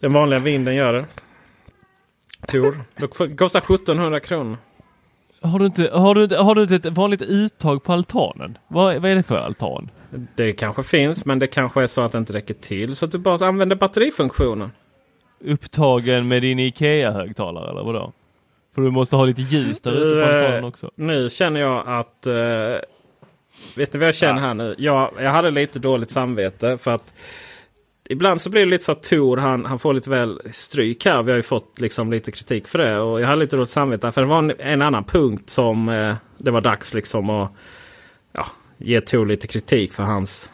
den 0.00 0.12
vanliga 0.12 0.40
vinden 0.40 0.74
gör 0.74 0.92
det. 0.92 1.06
Tor, 2.46 2.80
det 2.96 3.36
kostar 3.36 3.60
1700 3.60 4.20
kronor. 4.20 4.56
Har 5.42 5.58
du, 5.58 5.66
inte, 5.66 5.90
har, 5.92 6.14
du, 6.14 6.36
har 6.36 6.54
du 6.54 6.62
inte 6.62 6.74
ett 6.74 6.86
vanligt 6.86 7.22
uttag 7.22 7.82
på 7.82 7.92
altanen? 7.92 8.58
Vad, 8.68 8.96
vad 8.96 9.10
är 9.10 9.16
det 9.16 9.22
för 9.22 9.38
altan? 9.38 9.90
Det 10.34 10.52
kanske 10.52 10.82
finns, 10.82 11.24
men 11.24 11.38
det 11.38 11.46
kanske 11.46 11.82
är 11.82 11.86
så 11.86 12.00
att 12.00 12.12
det 12.12 12.18
inte 12.18 12.32
räcker 12.32 12.54
till. 12.54 12.96
Så 12.96 13.04
att 13.04 13.12
du 13.12 13.18
bara 13.18 13.46
använder 13.48 13.76
batterifunktionen. 13.76 14.72
Upptagen 15.44 16.28
med 16.28 16.42
din 16.42 16.58
IKEA-högtalare 16.58 17.70
eller 17.70 17.82
vadå? 17.82 18.12
För 18.74 18.82
du 18.82 18.90
måste 18.90 19.16
ha 19.16 19.24
lite 19.24 19.42
ljus 19.42 19.80
där 19.80 19.92
ute 19.92 20.26
på 20.26 20.30
Eh, 20.30 20.36
altanen 20.36 20.64
också. 20.64 20.90
Nu 20.94 21.30
känner 21.30 21.60
jag 21.60 21.88
att... 21.88 22.26
eh, 22.26 22.34
vet 23.76 23.92
ni 23.92 23.98
vad 23.98 24.08
jag 24.08 24.14
känner 24.14 24.40
här 24.40 24.54
nu? 24.54 24.74
Jag, 24.78 25.10
jag 25.20 25.30
hade 25.30 25.50
lite 25.50 25.78
dåligt 25.78 26.10
samvete 26.10 26.78
för 26.78 26.94
att 26.94 27.14
Ibland 28.10 28.40
så 28.40 28.50
blir 28.50 28.60
det 28.60 28.70
lite 28.70 28.84
så 28.84 28.92
att 28.92 29.02
Tor 29.02 29.36
han, 29.36 29.64
han 29.64 29.78
får 29.78 29.94
lite 29.94 30.10
väl 30.10 30.40
stryk 30.50 31.04
här. 31.04 31.22
Vi 31.22 31.30
har 31.30 31.36
ju 31.36 31.42
fått 31.42 31.80
liksom 31.80 32.10
lite 32.10 32.32
kritik 32.32 32.68
för 32.68 32.78
det. 32.78 32.98
Och 32.98 33.20
jag 33.20 33.26
hade 33.26 33.40
lite 33.40 33.56
dåligt 33.56 33.70
samvete. 33.70 34.12
För 34.12 34.20
det 34.20 34.26
var 34.26 34.38
en, 34.38 34.52
en 34.58 34.82
annan 34.82 35.04
punkt 35.04 35.50
som 35.50 35.88
eh, 35.88 36.16
det 36.38 36.50
var 36.50 36.60
dags 36.60 36.94
liksom 36.94 37.30
att 37.30 37.52
ja, 38.32 38.46
ge 38.78 39.00
Tor 39.00 39.26
lite 39.26 39.46
kritik 39.46 39.92
för 39.92 40.02
hans 40.02 40.50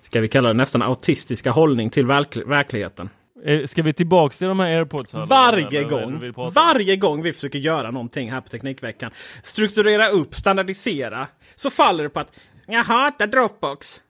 Ska 0.00 0.20
vi 0.20 0.28
kalla 0.28 0.48
det 0.48 0.54
nästan 0.54 0.82
autistiska 0.82 1.50
hållning 1.50 1.90
till 1.90 2.06
verk, 2.06 2.36
verkligheten. 2.36 3.10
Eh, 3.44 3.64
Ska 3.66 3.82
vi 3.82 3.92
tillbaks 3.92 4.38
till 4.38 4.46
de 4.46 4.60
här 4.60 4.66
airpods? 4.66 5.14
Varje 5.14 5.84
gång, 5.84 6.32
varje 6.54 6.96
gång 6.96 7.22
vi 7.22 7.32
försöker 7.32 7.58
göra 7.58 7.90
någonting 7.90 8.30
här 8.32 8.40
på 8.40 8.48
Teknikveckan, 8.48 9.10
strukturera 9.42 10.08
upp, 10.08 10.34
standardisera, 10.34 11.26
så 11.54 11.70
faller 11.70 12.04
det 12.04 12.10
på 12.10 12.20
att 12.20 12.38
jag 12.66 12.84
hatar 12.84 13.26
Dropbox. 13.26 14.02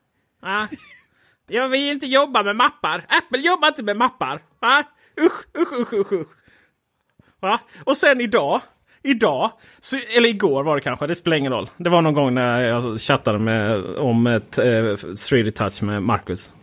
Ja. 0.43 0.68
Jag 1.53 1.68
vill 1.68 1.90
inte 1.90 2.07
jobba 2.07 2.42
med 2.42 2.57
mappar. 2.57 3.05
Apple 3.09 3.38
jobbar 3.38 3.68
inte 3.68 3.82
med 3.82 3.96
mappar. 3.96 4.40
Va? 4.61 4.84
Usch, 5.20 5.44
usch, 5.59 5.72
usch, 5.72 5.92
usch, 5.92 6.12
usch. 6.12 6.28
Va? 7.40 7.61
Och 7.84 7.96
sen 7.96 8.20
idag, 8.20 8.61
idag, 9.03 9.53
så, 9.80 9.96
eller 10.16 10.28
igår 10.28 10.64
var 10.64 10.74
det 10.74 10.82
kanske, 10.82 11.07
det 11.07 11.14
spelar 11.14 11.36
ingen 11.36 11.53
roll. 11.53 11.70
Det 11.76 11.88
var 11.88 12.03
någon 12.03 12.14
gång 12.14 12.34
när 12.34 12.61
jag 12.61 13.00
chattade 13.00 13.38
med, 13.38 13.84
om 13.96 14.26
ett 14.26 14.59
eh, 14.59 14.64
3D 14.64 15.50
touch 15.50 15.82
med 15.82 16.03
Marcus. 16.03 16.55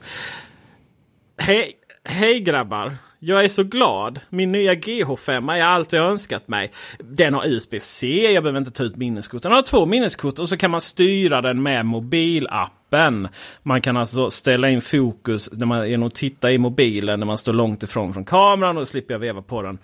Hej, 1.38 1.74
hej 2.04 2.40
grabbar! 2.40 2.98
Jag 3.22 3.44
är 3.46 3.50
så 3.50 3.64
glad. 3.64 4.20
Min 4.30 4.52
nya 4.52 4.74
GH5 4.74 5.54
är 5.54 5.64
allt 5.64 5.94
jag 5.94 6.06
önskat 6.06 6.48
mig. 6.48 6.72
Den 7.00 7.34
har 7.34 7.46
USB-C, 7.48 8.32
jag 8.34 8.44
behöver 8.44 8.60
inte 8.60 8.72
ta 8.72 8.84
ut 8.84 8.96
minneskort. 8.96 9.42
Den 9.44 9.52
har 9.52 9.62
två 9.62 9.86
minneskort 9.86 10.40
och 10.40 10.50
så 10.50 10.58
kan 10.58 10.72
man 10.72 10.82
styra 10.82 11.42
den 11.42 11.64
med 11.64 11.86
mobilappen. 11.86 13.28
Man 13.64 13.82
kan 13.82 13.98
alltså 13.98 14.30
ställa 14.30 14.70
in 14.70 14.82
fokus 14.82 15.50
när 15.54 15.66
man, 15.66 15.90
genom 15.90 16.08
att 16.08 16.16
titta 16.16 16.52
i 16.52 16.58
mobilen 16.58 17.20
när 17.20 17.28
man 17.28 17.38
står 17.38 17.54
långt 17.54 17.84
ifrån 17.84 18.14
från 18.14 18.26
kameran 18.26 18.78
och 18.78 18.88
slipper 18.88 19.14
jag 19.14 19.20
veva 19.20 19.42
på 19.42 19.62
den. 19.62 19.78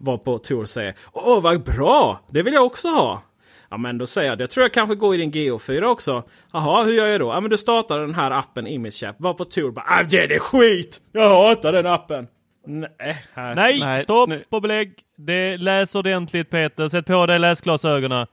Varpå 0.00 0.38
Tor 0.38 0.66
säger 0.66 0.94
Åh 1.12 1.42
vad 1.42 1.62
bra! 1.62 2.20
Det 2.30 2.42
vill 2.42 2.54
jag 2.54 2.64
också 2.64 2.88
ha! 2.88 3.22
Ja 3.70 3.76
men 3.76 3.98
då 3.98 4.06
säger 4.06 4.28
jag, 4.28 4.38
det 4.38 4.46
tror 4.46 4.64
jag 4.64 4.72
kanske 4.72 4.94
går 4.94 5.14
i 5.14 5.18
din 5.18 5.32
GH4 5.32 5.84
också. 5.84 6.22
Jaha, 6.52 6.84
hur 6.84 6.92
gör 6.92 7.06
jag 7.06 7.20
då? 7.20 7.26
Ja 7.26 7.40
men 7.40 7.50
du 7.50 7.58
startar 7.58 7.98
den 7.98 8.14
här 8.14 8.30
appen 8.30 8.66
ImageChap. 8.66 9.16
Var 9.18 9.34
på 9.34 9.44
Tor 9.44 9.70
bara, 9.70 9.84
ah, 9.88 10.02
det 10.02 10.34
är 10.34 10.38
skit! 10.38 11.00
Jag 11.12 11.28
hatar 11.28 11.72
den 11.72 11.86
appen! 11.86 12.26
Nej, 12.66 13.22
här... 13.34 13.54
Nej, 13.54 13.80
Nej 13.80 14.02
stopp 14.02 14.28
nu. 14.28 14.44
och 14.48 14.62
belägg. 14.62 14.92
Det, 15.16 15.56
läs 15.56 15.94
ordentligt 15.94 16.50
Peter. 16.50 16.88
Sätt 16.88 17.06
på 17.06 17.26
dig 17.26 17.38
läsglasögonen. 17.38 18.26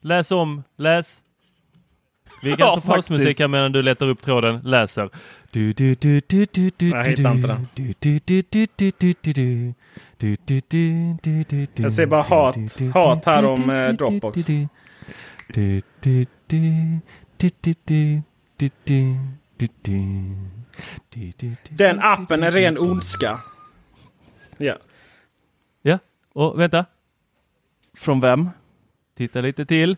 Läs 0.00 0.30
om, 0.30 0.62
läs. 0.76 1.20
Vi 2.42 2.50
kan 2.50 2.58
ja, 2.58 2.74
ta 2.74 2.80
pausmusik 2.80 3.40
här 3.40 3.48
medan 3.48 3.72
du 3.72 3.82
letar 3.82 4.08
upp 4.08 4.22
tråden. 4.22 4.60
Läser. 4.64 5.10
Jag 5.52 7.04
hittar 7.04 7.32
inte 7.34 7.48
den. 7.48 7.66
Jag 11.74 11.92
ser 11.92 12.06
bara 12.06 12.22
hat, 12.22 12.56
hat 12.94 13.26
här 13.26 13.44
om 13.44 13.70
eh, 13.70 13.88
Dropbox. 13.88 14.46
Den 21.68 22.00
appen 22.00 22.42
är 22.42 22.50
ren 22.50 22.78
ondska. 22.78 23.38
Ja. 24.58 24.76
Ja, 25.82 25.98
och 26.32 26.60
vänta. 26.60 26.84
Från 27.94 28.20
vem? 28.20 28.48
Titta 29.16 29.40
lite 29.40 29.66
till. 29.66 29.96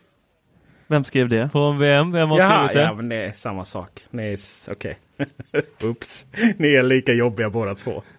Vem 0.87 1.03
skrev 1.03 1.29
det? 1.29 1.49
Från 1.49 1.77
vem? 1.79 2.11
Vem 2.11 2.29
har 2.29 2.39
Jaha, 2.39 2.57
skrivit 2.67 2.73
det? 2.75 2.81
ja 2.81 2.93
men 2.93 3.09
det 3.09 3.15
är 3.15 3.31
samma 3.31 3.65
sak. 3.65 4.01
S- 4.13 4.69
okej. 4.71 4.99
Oops. 5.83 6.25
Ni 6.57 6.67
är 6.67 6.83
lika 6.83 7.13
jobbiga 7.13 7.49
båda 7.49 7.75
två. 7.75 8.03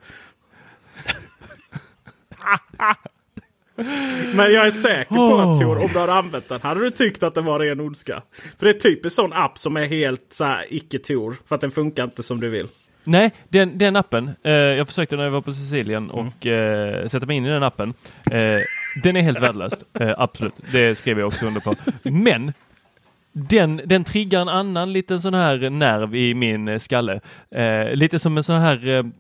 Men 4.35 4.53
jag 4.53 4.67
är 4.67 4.71
säker 4.71 5.15
på 5.15 5.37
att 5.39 5.61
Tor, 5.61 5.79
om 5.79 5.89
du 5.93 5.99
hade 5.99 6.13
använt 6.13 6.49
den, 6.49 6.61
hade 6.61 6.81
du 6.81 6.91
tyckt 6.91 7.23
att 7.23 7.35
den 7.35 7.45
var 7.45 7.59
ren 7.59 7.81
ondska. 7.81 8.23
För 8.59 8.67
det 8.67 8.71
är 8.71 8.79
typ 8.81 9.05
en 9.05 9.11
sån 9.11 9.33
app 9.33 9.59
som 9.59 9.77
är 9.77 9.87
helt 9.87 10.27
så 10.33 10.57
icke-Tor. 10.69 11.37
För 11.47 11.55
att 11.55 11.61
den 11.61 11.71
funkar 11.71 12.05
inte 12.05 12.23
som 12.23 12.41
du 12.41 12.49
vill. 12.49 12.69
Nej, 13.05 13.31
den, 13.49 13.79
den 13.79 13.97
appen. 13.97 14.31
Eh, 14.45 14.53
jag 14.53 14.87
försökte 14.87 15.17
när 15.17 15.25
jag 15.25 15.31
var 15.31 15.41
på 15.41 15.51
Mm. 15.51 15.61
Sicilien 15.61 16.11
och 16.11 16.47
eh, 16.47 17.09
sätta 17.09 17.27
mig 17.27 17.37
in 17.37 17.47
i 17.47 17.49
den 17.49 17.63
appen. 17.63 17.95
Eh, 18.31 18.59
den 19.03 19.17
är 19.17 19.23
helt 19.23 19.41
värdelös. 19.41 19.73
Eh, 20.01 20.15
absolut, 20.19 20.61
det 20.73 20.99
skrev 20.99 21.19
jag 21.19 21.29
också 21.29 21.47
under 21.47 21.61
på. 21.61 21.75
Men 22.03 22.53
den, 23.33 23.81
den 23.85 24.05
triggar 24.05 24.41
en 24.41 24.49
annan 24.49 24.93
liten 24.93 25.23
sån 25.23 25.35
här 25.35 25.71
nerv 25.71 26.17
i 26.17 26.35
min 26.35 26.69
eh, 26.69 26.79
skalle. 26.79 27.21
Eh, 27.51 27.93
lite 27.95 28.19
som 28.19 28.37
en 28.37 28.45
sån 28.45 28.61
här, 28.61 29.11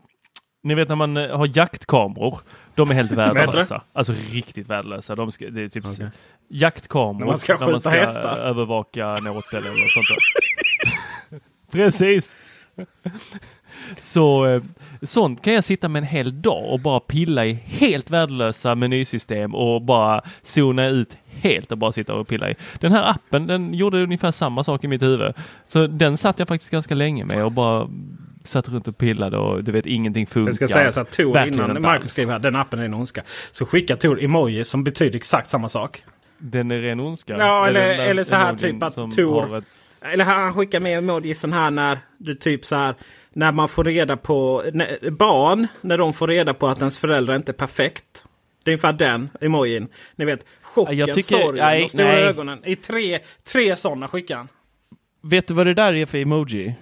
ni 0.62 0.74
vet 0.74 0.88
när 0.88 0.96
man 0.96 1.16
har 1.16 1.56
jaktkameror. 1.56 2.38
De 2.74 2.90
är 2.90 2.94
helt 2.94 3.12
värdelösa. 3.12 3.82
Alltså 3.92 4.12
riktigt 4.30 4.66
värdelösa. 4.66 5.14
De 5.16 5.32
ska, 5.32 5.50
det 5.50 5.62
är 5.62 5.68
typ 5.68 5.86
Okej. 5.86 6.08
jaktkameror. 6.48 7.18
När 7.18 7.26
man 7.26 7.38
ska 7.38 7.56
skjuta 7.58 7.90
hästar. 7.90 8.36
övervaka 8.38 9.06
en 9.06 9.26
åtel 9.26 9.58
eller 9.58 9.70
något 9.70 9.90
sånt 9.90 10.06
där. 10.08 10.18
Precis. 11.72 12.34
Så 13.98 14.46
eh, 14.46 14.62
sånt 15.02 15.42
kan 15.42 15.52
jag 15.54 15.64
sitta 15.64 15.88
med 15.88 16.00
en 16.02 16.06
hel 16.06 16.42
dag 16.42 16.72
och 16.72 16.80
bara 16.80 17.00
pilla 17.00 17.46
i 17.46 17.52
helt 17.52 18.10
värdelösa 18.10 18.74
menysystem 18.74 19.54
och 19.54 19.82
bara 19.82 20.22
zona 20.42 20.86
ut 20.86 21.16
helt 21.30 21.72
att 21.72 21.78
bara 21.78 21.92
sitta 21.92 22.14
och 22.14 22.28
pilla 22.28 22.50
i. 22.50 22.54
Den 22.80 22.92
här 22.92 23.10
appen 23.10 23.46
den 23.46 23.74
gjorde 23.74 24.02
ungefär 24.02 24.30
samma 24.30 24.64
sak 24.64 24.84
i 24.84 24.88
mitt 24.88 25.02
huvud. 25.02 25.32
Så 25.66 25.86
den 25.86 26.16
satt 26.18 26.38
jag 26.38 26.48
faktiskt 26.48 26.70
ganska 26.70 26.94
länge 26.94 27.24
med 27.24 27.44
och 27.44 27.52
bara 27.52 27.88
satt 28.44 28.68
runt 28.68 28.88
och 28.88 28.98
pillade 28.98 29.36
och 29.36 29.64
du 29.64 29.72
vet 29.72 29.86
ingenting 29.86 30.26
funkar. 30.26 30.48
Jag 30.48 30.54
ska 30.56 30.68
säga 30.68 30.92
så 30.92 31.00
att 31.00 31.10
Tor 31.10 31.32
innan 31.48 31.82
Marcus 31.82 32.10
skrev 32.10 32.30
här 32.30 32.38
den 32.38 32.56
appen 32.56 32.78
är 32.80 32.84
en 32.84 32.94
ondska. 32.94 33.22
Så 33.52 33.66
skickar 33.66 33.96
Tor 33.96 34.22
emojis 34.24 34.68
som 34.68 34.84
betyder 34.84 35.16
exakt 35.16 35.48
samma 35.48 35.68
sak. 35.68 36.02
Den 36.38 36.70
är 36.70 36.78
ren 36.78 37.00
ondska. 37.00 37.36
Ja, 37.38 37.66
eller- 37.66 37.80
där 37.80 37.98
eller 38.06 38.24
så 38.24 38.34
här 38.34 38.54
typ 38.56 38.82
att 38.82 38.94
Tor- 38.96 39.62
Eller 40.02 40.24
han 40.24 40.54
skickar 40.54 40.80
med 40.80 40.98
emojisen 40.98 41.52
här 41.52 41.70
när 41.70 41.98
du 42.18 42.34
typ 42.34 42.64
så 42.64 42.76
här. 42.76 42.94
När 43.32 43.52
man 43.52 43.68
får 43.68 43.84
reda 43.84 44.16
på 44.16 44.64
när, 44.72 45.10
barn. 45.10 45.66
När 45.80 45.98
de 45.98 46.12
får 46.12 46.28
reda 46.28 46.54
på 46.54 46.68
att 46.68 46.78
ens 46.78 46.98
föräldrar 46.98 47.36
inte 47.36 47.50
är 47.50 47.54
perfekt. 47.54 48.24
Det 48.64 48.70
är 48.70 48.72
ungefär 48.72 48.92
den 48.92 49.28
emojin. 49.40 49.88
Ni 50.16 50.24
vet 50.24 50.46
chocken, 50.62 50.96
Jag 50.96 51.12
tycker- 51.12 51.36
sorgen, 51.36 51.64
nej, 51.64 51.82
de 51.82 51.88
stora 51.88 52.06
nej. 52.06 52.22
ögonen. 52.22 52.64
I 52.64 52.76
tre, 52.76 53.18
tre 53.52 53.76
sådana 53.76 54.08
skickar 54.08 54.36
han. 54.36 54.48
Vet 55.22 55.46
du 55.48 55.54
vad 55.54 55.66
det 55.66 55.74
där 55.74 55.94
är 55.94 56.06
för 56.06 56.18
emoji? 56.18 56.74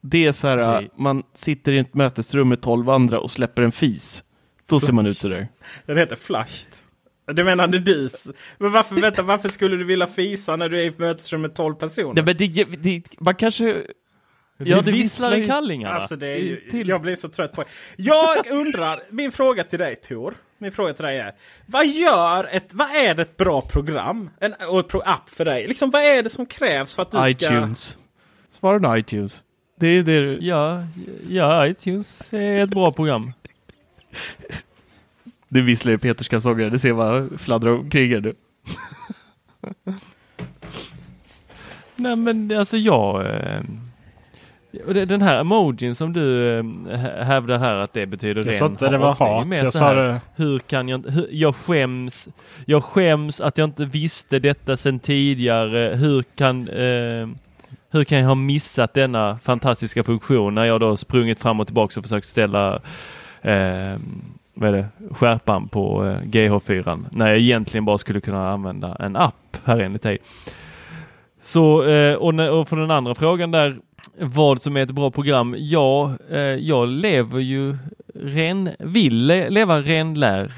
Det 0.00 0.26
är 0.26 0.32
så 0.32 0.48
här, 0.48 0.56
Nej. 0.56 0.84
äh, 0.84 0.90
man 0.96 1.22
sitter 1.34 1.72
i 1.72 1.78
ett 1.78 1.94
mötesrum 1.94 2.48
med 2.48 2.60
tolv 2.62 2.90
andra 2.90 3.20
och 3.20 3.30
släpper 3.30 3.62
en 3.62 3.72
fis. 3.72 4.24
Då 4.68 4.80
ser 4.80 4.92
man 4.92 5.06
ut 5.06 5.18
sådär. 5.18 5.48
Den 5.86 5.98
heter 5.98 6.16
flushed. 6.16 6.72
Det 7.32 7.44
menar 7.44 7.66
du? 7.66 8.08
Men 8.58 8.72
varför, 8.72 8.94
vänta, 8.94 9.22
varför 9.22 9.48
skulle 9.48 9.76
du 9.76 9.84
vilja 9.84 10.06
fisa 10.06 10.56
när 10.56 10.68
du 10.68 10.78
är 10.80 10.84
i 10.84 10.86
ett 10.86 10.98
mötesrum 10.98 11.40
med 11.40 11.54
12 11.54 11.74
personer? 11.74 12.14
Nej, 12.14 12.24
men 12.24 12.36
det, 12.36 12.64
det, 12.64 13.02
man 13.20 13.34
kanske... 13.34 13.82
Ja, 14.58 14.80
det 14.82 14.92
visslar 14.92 15.34
i 15.36 15.46
kallingarna. 15.46 15.94
Alltså 15.94 16.16
det 16.16 16.26
är 16.28 16.36
ju, 16.36 16.60
Till- 16.70 16.88
jag 16.88 17.00
blir 17.02 17.16
så 17.16 17.28
trött 17.28 17.52
på 17.52 17.62
det. 17.62 17.68
Jag 17.96 18.46
undrar, 18.46 19.00
min 19.10 19.32
fråga 19.32 19.64
till 19.64 19.78
dig 19.78 19.96
Tor. 19.96 20.34
Min 20.58 20.72
fråga 20.72 20.94
till 20.94 21.04
dig 21.04 21.18
är. 21.18 21.32
Vad 21.66 21.86
gör 21.86 22.44
ett, 22.44 22.74
vad 22.74 22.90
är 22.90 23.14
det 23.14 23.22
ett 23.22 23.36
bra 23.36 23.60
program? 23.62 24.30
En, 24.40 24.52
och 24.68 24.80
ett 24.80 24.88
pro 24.88 25.00
app 25.00 25.28
för 25.30 25.44
dig? 25.44 25.66
Liksom 25.66 25.90
vad 25.90 26.02
är 26.02 26.22
det 26.22 26.30
som 26.30 26.46
krävs 26.46 26.94
för 26.94 27.02
att 27.02 27.10
du 27.10 27.16
ska... 27.16 27.28
iTunes. 27.28 27.98
Svara 28.50 28.78
nu 28.78 28.98
iTunes. 28.98 29.42
Det 29.80 29.86
är 29.86 30.02
det 30.02 30.20
du- 30.20 30.38
Ja, 30.40 30.82
ja, 31.28 31.66
iTunes 31.66 32.32
är 32.32 32.58
ett 32.58 32.70
bra 32.70 32.92
program. 32.92 33.32
Du 35.48 35.62
visslar 35.62 35.92
i 35.92 35.98
Peters 35.98 36.28
kalsonger, 36.28 36.70
det 36.70 36.78
ser 36.78 36.92
vad 36.92 37.40
fladdrar 37.40 37.70
omkring 37.70 38.12
här 38.12 38.20
nu. 38.20 38.34
Nej 41.96 42.16
men 42.16 42.56
alltså 42.58 42.76
jag... 42.76 43.26
Eh, 43.26 43.60
och 44.86 44.94
det- 44.94 45.04
den 45.04 45.22
här 45.22 45.40
emojin 45.40 45.94
som 45.94 46.12
du 46.12 46.58
eh, 46.58 46.62
hä- 46.96 47.24
hävdar 47.24 47.58
här 47.58 47.74
att 47.76 47.92
det 47.92 48.06
betyder 48.06 48.40
Jag 48.40 48.48
ren 48.48 48.58
sa 48.58 48.66
inte 48.66 48.88
det 48.88 48.98
var 48.98 49.14
hat. 49.14 49.46
mer 49.46 49.56
Jag 49.56 49.72
så 49.72 49.78
sa 49.78 49.84
här, 49.84 49.94
det... 49.94 50.20
Hur 50.36 50.58
kan 50.58 50.88
jag. 50.88 51.06
Hur, 51.06 51.28
jag 51.30 51.56
skäms. 51.56 52.28
Jag 52.66 52.84
skäms 52.84 53.40
att 53.40 53.58
jag 53.58 53.68
inte 53.68 53.84
visste 53.84 54.38
detta 54.38 54.76
sedan 54.76 54.98
tidigare. 54.98 55.96
Hur 55.96 56.22
kan... 56.22 56.68
Eh, 56.68 57.28
hur 57.90 58.04
kan 58.04 58.18
jag 58.18 58.26
ha 58.26 58.34
missat 58.34 58.94
denna 58.94 59.38
fantastiska 59.38 60.04
funktion 60.04 60.54
när 60.54 60.64
jag 60.64 60.80
då 60.80 60.96
sprungit 60.96 61.38
fram 61.38 61.60
och 61.60 61.66
tillbaka 61.66 62.00
och 62.00 62.04
försökt 62.04 62.26
ställa 62.26 62.74
eh, 63.42 63.96
vad 64.56 64.68
är 64.68 64.72
det, 64.72 64.88
skärpan 65.10 65.68
på 65.68 66.04
eh, 66.04 66.20
GH4 66.20 67.04
när 67.12 67.28
jag 67.28 67.38
egentligen 67.38 67.84
bara 67.84 67.98
skulle 67.98 68.20
kunna 68.20 68.50
använda 68.50 68.96
en 69.00 69.16
app 69.16 69.56
här 69.64 69.80
enligt 69.80 70.02
dig. 70.02 70.18
Så, 71.42 71.84
eh, 71.84 72.14
och, 72.14 72.68
för 72.68 72.76
den 72.76 72.90
andra 72.90 73.14
frågan 73.14 73.50
där, 73.50 73.76
vad 74.18 74.62
som 74.62 74.76
är 74.76 74.82
ett 74.82 74.90
bra 74.90 75.10
program? 75.10 75.56
Ja, 75.58 76.16
eh, 76.30 76.38
jag 76.40 76.88
lever 76.88 77.40
ju 77.40 77.76
ren, 78.14 78.70
vill 78.78 79.26
leva 79.26 79.80
renlär, 79.80 80.52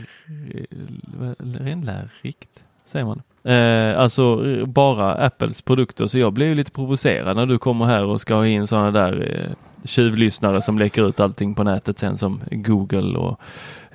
renlärigt, 1.38 2.64
säger 2.84 3.04
man. 3.04 3.22
Eh, 3.44 3.98
alltså 3.98 4.44
bara 4.66 5.14
Apples 5.14 5.62
produkter, 5.62 6.06
så 6.06 6.18
jag 6.18 6.32
blir 6.32 6.46
ju 6.46 6.54
lite 6.54 6.70
provocerad 6.70 7.36
när 7.36 7.46
du 7.46 7.58
kommer 7.58 7.84
här 7.84 8.04
och 8.04 8.20
ska 8.20 8.34
ha 8.34 8.46
in 8.46 8.66
sådana 8.66 8.90
där 8.90 9.46
eh, 9.46 9.67
tjuvlyssnare 9.84 10.62
som 10.62 10.78
läcker 10.78 11.08
ut 11.08 11.20
allting 11.20 11.54
på 11.54 11.64
nätet 11.64 11.98
sen 11.98 12.18
som 12.18 12.40
Google 12.50 13.18
och 13.18 13.40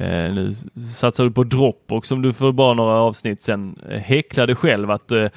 eh, 0.01 0.33
nu 0.33 0.53
satsar 0.95 1.23
du 1.23 1.31
på 1.31 1.43
Dropbox 1.43 2.07
som 2.07 2.21
du 2.21 2.33
för 2.33 2.51
bara 2.51 2.73
några 2.73 2.93
avsnitt 2.95 3.41
sen 3.41 3.79
eh, 3.89 3.99
häcklade 3.99 4.55
själv 4.55 4.91
att 4.91 5.11
eh, 5.11 5.27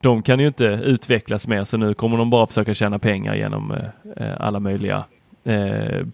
de 0.00 0.22
kan 0.22 0.40
ju 0.40 0.46
inte 0.46 0.64
utvecklas 0.64 1.46
mer 1.46 1.64
så 1.64 1.76
nu 1.76 1.94
kommer 1.94 2.16
de 2.16 2.30
bara 2.30 2.46
försöka 2.46 2.74
tjäna 2.74 2.98
pengar 2.98 3.34
genom 3.34 3.70
eh, 3.72 3.78
eh, 4.26 4.34
alla 4.40 4.60
möjliga 4.60 5.04
eh, 5.44 6.06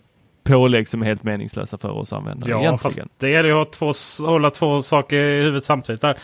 pålägg 0.44 0.88
som 0.88 1.02
är 1.02 1.06
helt 1.06 1.22
meningslösa 1.22 1.78
för 1.78 1.90
oss 1.90 2.12
användare 2.12 2.50
Ja, 2.50 2.76
fast 2.76 2.84
egentligen. 2.98 3.08
det 3.18 3.30
gäller 3.30 3.48
ju 3.48 3.54
att 3.62 3.72
två, 3.72 3.92
hålla 4.26 4.50
två 4.50 4.82
saker 4.82 5.16
i 5.16 5.42
huvudet 5.42 5.64
samtidigt. 5.64 6.00
Där. 6.00 6.18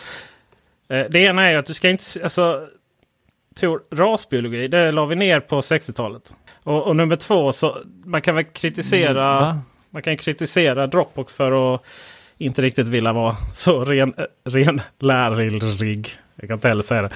Eh, 0.88 1.04
Det 1.10 1.18
ena 1.18 1.46
är 1.50 1.56
att 1.58 1.66
du 1.66 1.74
ska 1.74 1.90
inte... 1.90 2.04
Alltså, 2.22 2.60
Tor, 3.54 3.80
rasbiologi, 3.90 4.68
det 4.68 4.92
la 4.92 5.06
vi 5.06 5.16
ner 5.16 5.40
på 5.40 5.60
60-talet. 5.60 6.34
Och, 6.62 6.86
och 6.86 6.96
nummer 6.96 7.16
två, 7.16 7.52
så 7.52 7.78
man 8.04 8.20
kan 8.22 8.34
väl 8.34 8.44
kritisera... 8.44 9.46
Mm? 9.46 9.58
Man 9.90 10.02
kan 10.02 10.16
kritisera 10.16 10.86
Dropbox 10.86 11.34
för 11.34 11.74
att 11.74 11.82
inte 12.38 12.62
riktigt 12.62 12.88
vilja 12.88 13.12
vara 13.12 13.36
så 13.54 13.84
ren, 13.84 14.14
ren 14.44 14.80
lärig. 14.98 16.08
Jag 16.36 16.48
kan 16.48 16.54
inte 16.54 16.68
heller 16.68 16.82
säga 16.82 17.02
det. 17.02 17.10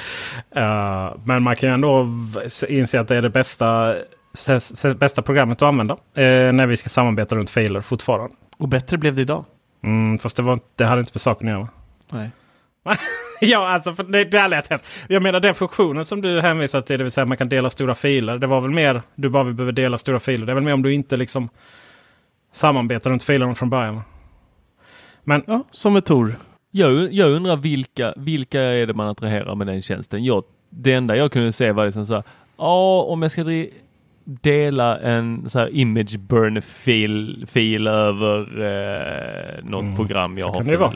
Eh, 0.61 1.15
men 1.25 1.43
man 1.43 1.57
kan 1.57 1.69
ju 1.69 1.75
ändå 1.75 2.07
inse 2.69 3.01
att 3.01 3.09
det 3.09 3.17
är 3.17 3.23
det 3.23 3.31
bästa, 3.31 3.95
bästa 4.99 5.23
programmet 5.23 5.63
att 5.63 5.69
använda. 5.69 5.95
eh, 5.95 6.53
när 6.53 6.67
vi 6.67 6.77
ska 6.77 6.89
samarbeta 6.89 7.37
runt 7.37 7.51
filer 7.51 7.81
fortfarande. 7.81 8.37
Och 8.59 8.69
bättre 8.69 8.99
blev 8.99 9.15
det 9.15 9.23
idag. 9.23 9.45
Mm, 9.85 10.19
fast 10.19 10.37
det, 10.37 10.43
var, 10.43 10.61
det 10.75 10.85
hade 10.85 11.01
inte 11.01 11.13
med 11.15 11.21
saken 11.21 11.49
att 11.49 11.55
göra. 11.55 11.69
Nej. 12.11 12.31
ja, 13.41 13.69
alltså 13.69 13.95
för 13.95 14.05
det, 14.05 14.25
det 14.25 14.49
lät 14.49 14.69
hemskt. 14.69 14.87
Jag 15.09 15.23
menar 15.23 15.41
den 15.41 15.55
funktionen 15.55 16.05
som 16.05 16.21
du 16.21 16.41
hänvisar 16.41 16.81
till, 16.81 16.99
det 16.99 17.05
vill 17.05 17.11
säga 17.13 17.25
man 17.25 17.37
kan 17.37 17.49
dela 17.49 17.71
stora 17.71 17.95
filer. 17.95 18.39
Det 18.39 18.47
var 18.47 18.61
väl 18.61 18.71
mer, 18.71 19.03
du 19.15 19.29
bara 19.29 19.45
behöver 19.45 19.73
dela 19.73 19.99
stora 19.99 20.19
filer. 20.19 20.47
Det 20.47 20.53
är 20.53 20.55
väl 20.55 20.65
mer 20.65 20.73
om 20.75 20.83
du 20.83 20.93
inte 20.95 21.17
liksom 21.17 21.49
samarbetar 22.53 23.11
runt 23.11 23.23
filerna 23.25 23.55
från 23.55 23.71
början. 23.71 24.01
Men 25.25 25.43
Ja, 25.47 25.65
som 25.71 25.93
med 25.93 26.05
Tor. 26.05 26.35
Jag, 26.71 27.13
jag 27.13 27.31
undrar 27.31 27.57
vilka, 27.57 28.15
vilka 28.17 28.61
är 28.61 28.87
det 28.87 28.95
man 28.95 29.09
attraherar 29.09 29.55
med 29.55 29.67
den 29.67 29.83
tjänsten? 29.83 30.25
Jag, 30.25 30.45
det 30.71 30.93
enda 30.93 31.17
jag 31.17 31.33
kunde 31.33 31.53
se 31.53 31.73
var 31.73 31.85
liksom 31.87 32.07
så 32.07 32.15
här, 32.15 32.23
ja 32.59 33.03
om 33.09 33.23
jag 33.23 33.31
ska 33.31 33.43
dri- 33.43 33.71
dela 34.25 34.99
en 34.99 35.51
så 35.51 35.59
här 35.59 35.69
image 35.77 36.19
burn 36.19 36.63
fil, 36.63 37.45
fil 37.49 37.87
över 37.87 38.39
eh, 38.41 39.65
något 39.65 39.83
Mm, 39.83 39.97
program 39.97 40.39
jag 40.39 40.47
så 40.47 40.53
har 40.53 40.61
kan 40.61 40.67
det 40.69 40.77
vara. 40.77 40.93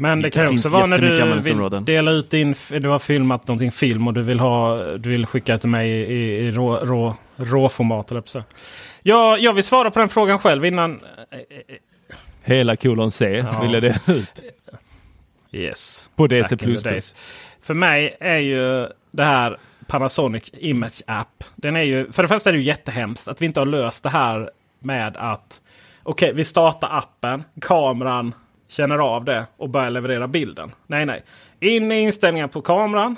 Men 0.00 0.22
det 0.22 0.30
kan 0.30 0.42
ju 0.42 0.48
också 0.54 0.68
vara 0.68 0.86
när 0.86 0.98
du 0.98 1.40
vill 1.40 1.84
dela 1.84 2.10
ut 2.10 2.30
din... 2.30 2.54
Du 2.70 2.88
har 2.88 2.98
filmat 2.98 3.48
någonting 3.48 3.72
film 3.72 4.08
och 4.08 4.14
du 4.14 4.22
vill, 4.22 4.40
ha, 4.40 4.76
du 4.96 5.08
vill 5.08 5.26
skicka 5.26 5.58
till 5.58 5.68
mig 5.68 5.90
i, 5.90 6.38
i 6.38 6.52
rå, 6.52 6.76
rå, 6.76 7.16
råformat. 7.36 8.10
Eller 8.10 8.22
så. 8.26 8.42
Ja, 9.02 9.38
jag 9.38 9.52
vill 9.52 9.64
svara 9.64 9.90
på 9.90 9.98
den 9.98 10.08
frågan 10.08 10.38
själv 10.38 10.64
innan... 10.64 11.00
Hela 12.42 12.76
kolon 12.76 13.10
C 13.10 13.44
Ja. 13.52 13.60
vill 13.60 13.72
jag 13.72 13.82
dela 13.82 13.98
ut 14.06 14.42
Yes. 15.52 16.10
på 16.16 16.26
DC++. 16.26 16.56
För 17.62 17.74
mig 17.74 18.16
är 18.20 18.38
ju 18.38 18.86
det 19.10 19.24
här 19.24 19.58
Panasonic 19.86 20.50
Image 20.58 21.02
App. 21.06 21.44
Den 21.56 21.76
är 21.76 21.82
ju, 21.82 22.12
för 22.12 22.22
det 22.22 22.28
första 22.28 22.50
är 22.50 22.52
det 22.52 22.58
ju 22.58 22.64
jättehemskt 22.64 23.28
att 23.28 23.42
vi 23.42 23.46
inte 23.46 23.60
har 23.60 23.66
löst 23.66 24.02
det 24.02 24.10
här 24.10 24.50
med 24.80 25.16
att 25.16 25.60
okej, 26.02 26.32
vi 26.34 26.44
startar 26.44 26.98
appen, 26.98 27.44
kameran 27.60 28.34
känner 28.68 28.98
av 28.98 29.24
det 29.24 29.46
och 29.56 29.68
börjar 29.68 29.90
leverera 29.90 30.28
bilden. 30.28 30.72
Nej, 30.86 31.06
nej. 31.06 31.22
In 31.60 31.92
i 31.92 32.00
inställningar 32.00 32.48
på 32.48 32.62
kameran. 32.62 33.16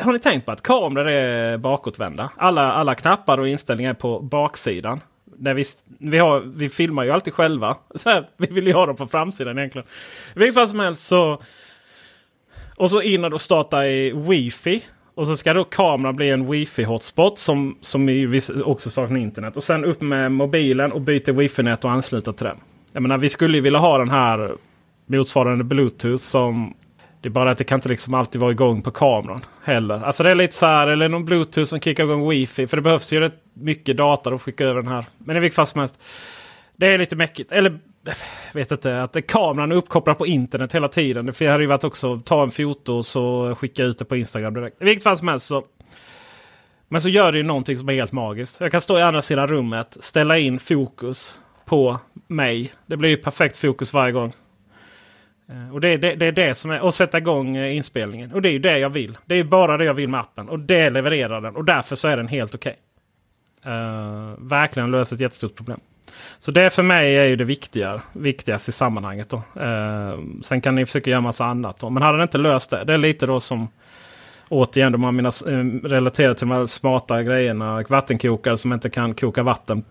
Har 0.00 0.12
ni 0.12 0.18
tänkt 0.18 0.46
på 0.46 0.52
att 0.52 0.62
kameror 0.62 1.08
är 1.08 1.58
bakåtvända? 1.58 2.30
Alla, 2.36 2.72
alla 2.72 2.94
knappar 2.94 3.38
och 3.38 3.48
inställningar 3.48 3.90
är 3.90 3.94
på 3.94 4.20
baksidan. 4.20 5.00
När 5.38 5.54
vi, 5.54 5.64
vi, 5.98 6.18
har, 6.18 6.40
vi 6.40 6.68
filmar 6.68 7.04
ju 7.04 7.10
alltid 7.10 7.34
själva. 7.34 7.76
Så 7.94 8.10
här, 8.10 8.28
vi 8.36 8.46
vill 8.46 8.66
ju 8.66 8.72
ha 8.72 8.86
dem 8.86 8.96
på 8.96 9.06
framsidan 9.06 9.58
egentligen. 9.58 9.86
I 10.34 10.38
vilket 10.38 10.54
fall 10.54 10.68
som 10.68 10.80
helst 10.80 11.06
så... 11.06 11.42
Och 12.76 12.90
så 12.90 13.02
in 13.02 13.24
och 13.24 13.40
starta 13.40 13.86
i 13.86 14.12
wifi. 14.12 14.84
Och 15.14 15.26
så 15.26 15.36
ska 15.36 15.54
då 15.54 15.64
kameran 15.64 16.16
bli 16.16 16.30
en 16.30 16.52
wifi-hotspot 16.52 17.36
som, 17.36 17.78
som 17.80 18.30
också 18.64 18.90
saknar 18.90 19.20
internet. 19.20 19.56
Och 19.56 19.62
sen 19.62 19.84
upp 19.84 20.00
med 20.00 20.32
mobilen 20.32 20.92
och 20.92 21.00
byta 21.00 21.32
wifi-nät 21.32 21.84
och 21.84 21.90
ansluta 21.90 22.32
till 22.32 22.46
den. 22.46 22.56
Jag 22.92 23.02
menar, 23.02 23.18
vi 23.18 23.28
skulle 23.28 23.56
ju 23.56 23.60
vilja 23.60 23.78
ha 23.78 23.98
den 23.98 24.10
här 24.10 24.52
motsvarande 25.06 25.64
bluetooth 25.64 26.22
som... 26.22 26.74
Det 27.20 27.28
är 27.28 27.30
bara 27.30 27.50
att 27.50 27.58
det 27.58 27.64
kan 27.64 27.76
inte 27.76 27.88
liksom 27.88 28.14
alltid 28.14 28.40
vara 28.40 28.50
igång 28.50 28.82
på 28.82 28.90
kameran 28.90 29.44
heller. 29.64 30.04
Alltså 30.04 30.22
det 30.22 30.30
är 30.30 30.34
lite 30.34 30.54
så 30.54 30.66
här, 30.66 30.86
eller 30.86 31.08
någon 31.08 31.24
bluetooth 31.24 31.68
som 31.68 31.80
kickar 31.80 32.04
igång 32.04 32.28
wifi. 32.30 32.66
För 32.66 32.76
det 32.76 32.82
behövs 32.82 33.12
ju 33.12 33.20
rätt 33.20 33.40
mycket 33.54 33.96
data 33.96 34.30
att 34.30 34.42
skicka 34.42 34.64
över 34.64 34.82
den 34.82 34.92
här. 34.92 35.04
Men 35.18 35.36
i 35.36 35.40
vilket 35.40 35.56
fall 35.56 35.66
som 35.66 35.78
helst. 35.78 35.98
Det 36.76 36.86
är 36.86 36.98
lite 36.98 37.16
mäckigt. 37.16 37.52
Eller 37.52 37.78
jag 38.04 38.14
vet 38.52 38.70
inte, 38.70 39.02
att 39.02 39.26
kameran 39.26 39.72
är 39.72 39.76
uppkopplad 39.76 40.18
på 40.18 40.26
internet 40.26 40.74
hela 40.74 40.88
tiden. 40.88 41.32
För 41.32 41.44
det 41.44 41.50
hade 41.50 41.62
ju 41.62 41.68
varit 41.68 41.84
också 41.84 42.20
ta 42.20 42.42
en 42.42 42.50
foto 42.50 42.94
och 42.94 43.06
så 43.06 43.54
skicka 43.54 43.84
ut 43.84 43.98
det 43.98 44.04
på 44.04 44.16
Instagram 44.16 44.54
direkt. 44.54 44.82
I 44.82 44.84
vilket 44.84 45.04
fall 45.04 45.18
som 45.18 45.28
helst 45.28 45.46
så. 45.46 45.64
Men 46.88 47.02
så 47.02 47.08
gör 47.08 47.32
det 47.32 47.38
ju 47.38 47.44
någonting 47.44 47.78
som 47.78 47.88
är 47.88 47.92
helt 47.92 48.12
magiskt. 48.12 48.60
Jag 48.60 48.72
kan 48.72 48.80
stå 48.80 48.98
i 48.98 49.02
andra 49.02 49.22
sidan 49.22 49.48
rummet, 49.48 49.96
ställa 50.00 50.38
in 50.38 50.58
fokus 50.58 51.34
på 51.72 51.98
mig. 52.26 52.72
Det 52.86 52.96
blir 52.96 53.10
ju 53.10 53.16
perfekt 53.16 53.56
fokus 53.56 53.92
varje 53.92 54.12
gång. 54.12 54.32
Eh, 55.48 55.74
och 55.74 55.80
det, 55.80 55.88
är- 55.88 55.98
det, 55.98 56.14
det 56.14 56.26
är 56.26 56.32
det 56.32 56.54
som 56.54 56.70
är, 56.70 56.80
och 56.80 56.94
sätta 56.94 57.18
igång 57.18 57.56
eh, 57.56 57.76
inspelningen. 57.76 58.32
Och 58.32 58.42
det 58.42 58.48
är 58.48 58.52
ju 58.52 58.58
det 58.58 58.78
jag 58.78 58.90
vill. 58.90 59.18
Det 59.24 59.34
är 59.34 59.38
ju 59.38 59.44
bara 59.44 59.76
det 59.76 59.84
jag 59.84 59.94
vill 59.94 60.08
med 60.08 60.20
appen. 60.20 60.48
Och 60.48 60.58
det 60.58 60.90
levererar 60.90 61.40
den. 61.40 61.56
Och 61.56 61.64
därför 61.64 61.96
så 61.96 62.08
är 62.08 62.16
den 62.16 62.28
helt 62.28 62.54
okej. 62.54 62.76
Eh, 63.64 64.34
verkligen 64.38 64.90
löser 64.90 65.16
ett 65.16 65.20
jättestort 65.20 65.54
problem. 65.56 65.80
Så 66.38 66.50
det 66.50 66.70
för 66.70 66.82
mig 66.82 67.16
är 67.16 67.24
ju 67.24 67.36
det 67.36 67.44
viktiga, 67.44 68.02
viktigaste 68.12 68.70
i 68.70 68.72
sammanhanget. 68.72 69.28
Då. 69.28 69.36
Uh, 69.36 70.18
sen 70.42 70.60
kan 70.60 70.74
ni 70.74 70.86
försöka 70.86 71.10
göra 71.10 71.20
massa 71.20 71.44
annat. 71.44 71.78
Då. 71.78 71.90
Men 71.90 72.02
hade 72.02 72.18
den 72.18 72.22
inte 72.22 72.38
löst 72.38 72.70
det. 72.70 72.84
Det 72.84 72.94
är 72.94 72.98
lite 72.98 73.26
då 73.26 73.40
som 73.40 73.68
återigen 74.48 74.92
de 74.92 75.02
har 75.04 75.12
mina 75.12 75.28
eh, 75.28 75.88
relaterat 75.88 76.38
till 76.38 76.48
de 76.48 76.54
här 76.54 76.66
smarta 76.66 77.22
grejerna. 77.22 77.84
Vattenkokare 77.88 78.56
som 78.58 78.72
inte 78.72 78.90
kan 78.90 79.14
koka 79.14 79.42
vatten 79.42 79.84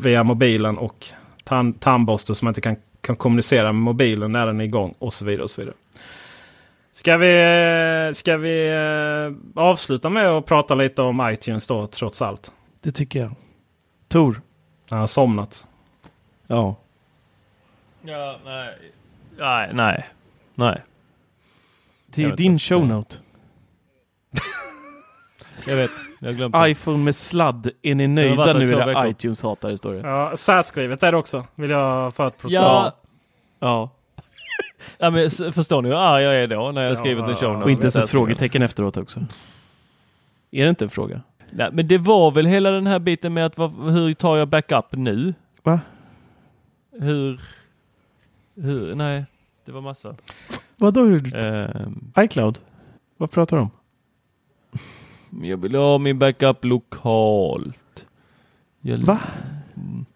via 0.00 0.24
mobilen. 0.24 0.78
Och 0.78 1.06
tan- 1.48 1.78
tandborste 1.78 2.34
som 2.34 2.48
inte 2.48 2.60
kan, 2.60 2.76
kan 3.00 3.16
kommunicera 3.16 3.72
med 3.72 3.82
mobilen 3.82 4.32
när 4.32 4.46
den 4.46 4.60
är 4.60 4.64
igång. 4.64 4.94
Och 4.98 5.14
så 5.14 5.24
vidare. 5.24 5.42
och 5.44 5.50
så 5.50 5.60
vidare. 5.60 5.74
Ska 6.92 7.16
vi, 7.16 8.14
ska 8.14 8.36
vi 8.36 8.68
eh, 8.70 9.62
avsluta 9.62 10.10
med 10.10 10.26
att 10.28 10.46
prata 10.46 10.74
lite 10.74 11.02
om 11.02 11.30
iTunes 11.32 11.66
då 11.66 11.86
trots 11.86 12.22
allt? 12.22 12.52
Det 12.80 12.92
tycker 12.92 13.20
jag. 13.20 13.32
Tor? 14.08 14.40
Han 14.90 14.98
har 14.98 15.06
somnat. 15.06 15.66
Ja. 16.46 16.76
Ja, 18.02 18.38
nej. 18.44 18.74
Nej, 19.38 19.70
nej. 19.74 20.06
Nej. 20.54 20.82
Det 22.06 22.24
är 22.24 22.36
din 22.36 22.58
shownote. 22.58 23.16
Jag 25.66 25.76
vet. 25.76 25.90
Jag 26.18 26.70
iPhone 26.70 27.04
med 27.04 27.14
sladd. 27.14 27.70
Är 27.82 27.94
ni 27.94 28.06
nöjda 28.06 28.52
nu 28.52 28.72
era 28.72 29.08
iTunes-hatare 29.08 29.76
står 29.76 29.94
det. 29.94 30.00
Ja, 30.00 30.36
särskrivet 30.36 31.02
är 31.02 31.12
det 31.12 31.18
också. 31.18 31.44
Vill 31.54 31.70
jag 31.70 32.14
för 32.14 32.26
ett 32.28 32.38
protokoll. 32.38 32.54
Ja, 32.54 32.92
Ja. 33.60 33.90
ja 34.98 35.10
men 35.10 35.30
förstår 35.30 35.82
ni 35.82 35.88
hur 35.88 35.96
arg 35.96 36.22
jag 36.24 36.34
är 36.36 36.46
då 36.46 36.70
när 36.74 36.82
jag 36.82 36.92
Ja, 36.92 36.96
skrivit 36.96 37.24
en 37.24 37.36
show 37.36 37.62
Och 37.62 37.70
inte 37.70 37.80
ens 37.82 37.84
ett 37.84 37.92
särskrivet? 37.92 38.10
frågetecken 38.10 38.62
efteråt 38.62 38.96
också. 38.96 39.20
Är 40.50 40.62
det 40.64 40.68
inte 40.70 40.84
en 40.84 40.88
fråga? 40.90 41.20
Nej, 41.50 41.68
men 41.72 41.88
det 41.88 41.98
var 41.98 42.30
väl 42.30 42.46
hela 42.46 42.70
den 42.70 42.86
här 42.86 42.98
biten 42.98 43.34
med 43.34 43.46
att 43.46 43.58
hur 43.58 44.14
tar 44.14 44.36
jag 44.36 44.48
backup 44.48 44.84
nu? 44.92 45.34
Va? 45.62 45.80
Hur? 47.00 47.40
Hur? 48.56 48.94
Nej, 48.94 49.24
det 49.64 49.72
var 49.72 49.80
massa. 49.80 50.14
Vadå? 50.76 51.00
Ehm, 51.34 52.12
iCloud? 52.18 52.58
Vad 53.16 53.30
pratar 53.30 53.56
du 53.56 53.62
om? 53.62 53.70
Jag 55.42 55.56
vill 55.56 55.74
ha 55.74 55.98
min 55.98 56.18
backup 56.18 56.64
lokalt. 56.64 58.06
Jag, 58.80 58.98
Va? 58.98 59.20
Mm. 59.76 60.06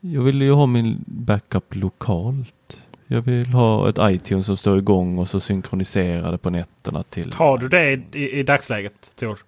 Jag 0.00 0.22
vill 0.22 0.42
ju 0.42 0.52
ha 0.52 0.66
min 0.66 1.04
backup 1.06 1.74
lokalt. 1.74 2.82
Jag 3.06 3.22
vill 3.22 3.46
ha 3.46 3.88
ett 3.88 3.98
iTunes 4.00 4.46
som 4.46 4.56
står 4.56 4.78
igång 4.78 5.18
och 5.18 5.28
så 5.28 5.40
synkroniserar 5.40 6.32
det 6.32 6.38
på 6.38 6.50
nätterna 6.50 7.02
till... 7.02 7.32
Har 7.32 7.58
du 7.58 7.68
det 7.68 7.92
i, 7.92 8.02
i, 8.12 8.38
i 8.38 8.42
dagsläget 8.42 9.16
Tor? 9.16 9.38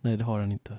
Nej, 0.00 0.16
det 0.16 0.24
har 0.24 0.40
han 0.40 0.52
inte. 0.52 0.78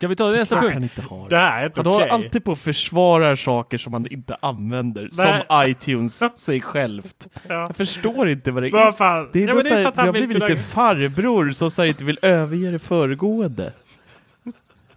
Ska 0.00 0.08
vi 0.08 0.16
ta 0.16 0.30
nästa 0.30 0.56
han 0.56 0.64
punkt? 0.64 0.82
inte 0.82 1.02
har. 1.02 1.28
Det 1.28 1.36
här 1.36 1.62
är 1.62 1.66
inte 1.66 1.80
Han 1.80 1.86
håller 1.86 2.06
okej. 2.06 2.10
alltid 2.10 2.44
på 2.44 2.52
att 2.52 2.58
försvara 2.58 3.36
saker 3.36 3.78
som 3.78 3.92
han 3.92 4.06
inte 4.06 4.36
använder. 4.42 5.08
Nej. 5.12 5.44
Som 5.48 5.64
iTunes 5.70 6.38
sig 6.38 6.60
självt. 6.60 7.28
Ja. 7.48 7.54
Jag 7.54 7.76
förstår 7.76 8.28
inte 8.30 8.52
vad 8.52 8.62
det 8.62 8.68
är. 8.68 8.72
Vad 8.72 8.96
fan? 8.96 9.30
Det 9.32 9.44
är, 9.44 9.48
ja, 9.48 9.54
det 9.54 9.68
är 9.68 9.74
här, 9.74 9.92
han 9.96 10.06
har 10.06 10.12
blivit 10.12 10.36
kunna... 10.36 10.48
lite 10.48 10.62
farbror 10.62 11.50
som 11.50 11.70
så 11.70 11.84
inte 11.84 12.04
vill 12.04 12.18
överge 12.22 12.70
det 12.70 12.78
föregående. 12.78 13.72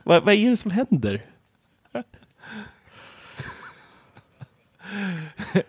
vad, 0.04 0.24
vad 0.24 0.34
är 0.34 0.50
det 0.50 0.58
som 0.58 0.72
händer? 0.72 1.22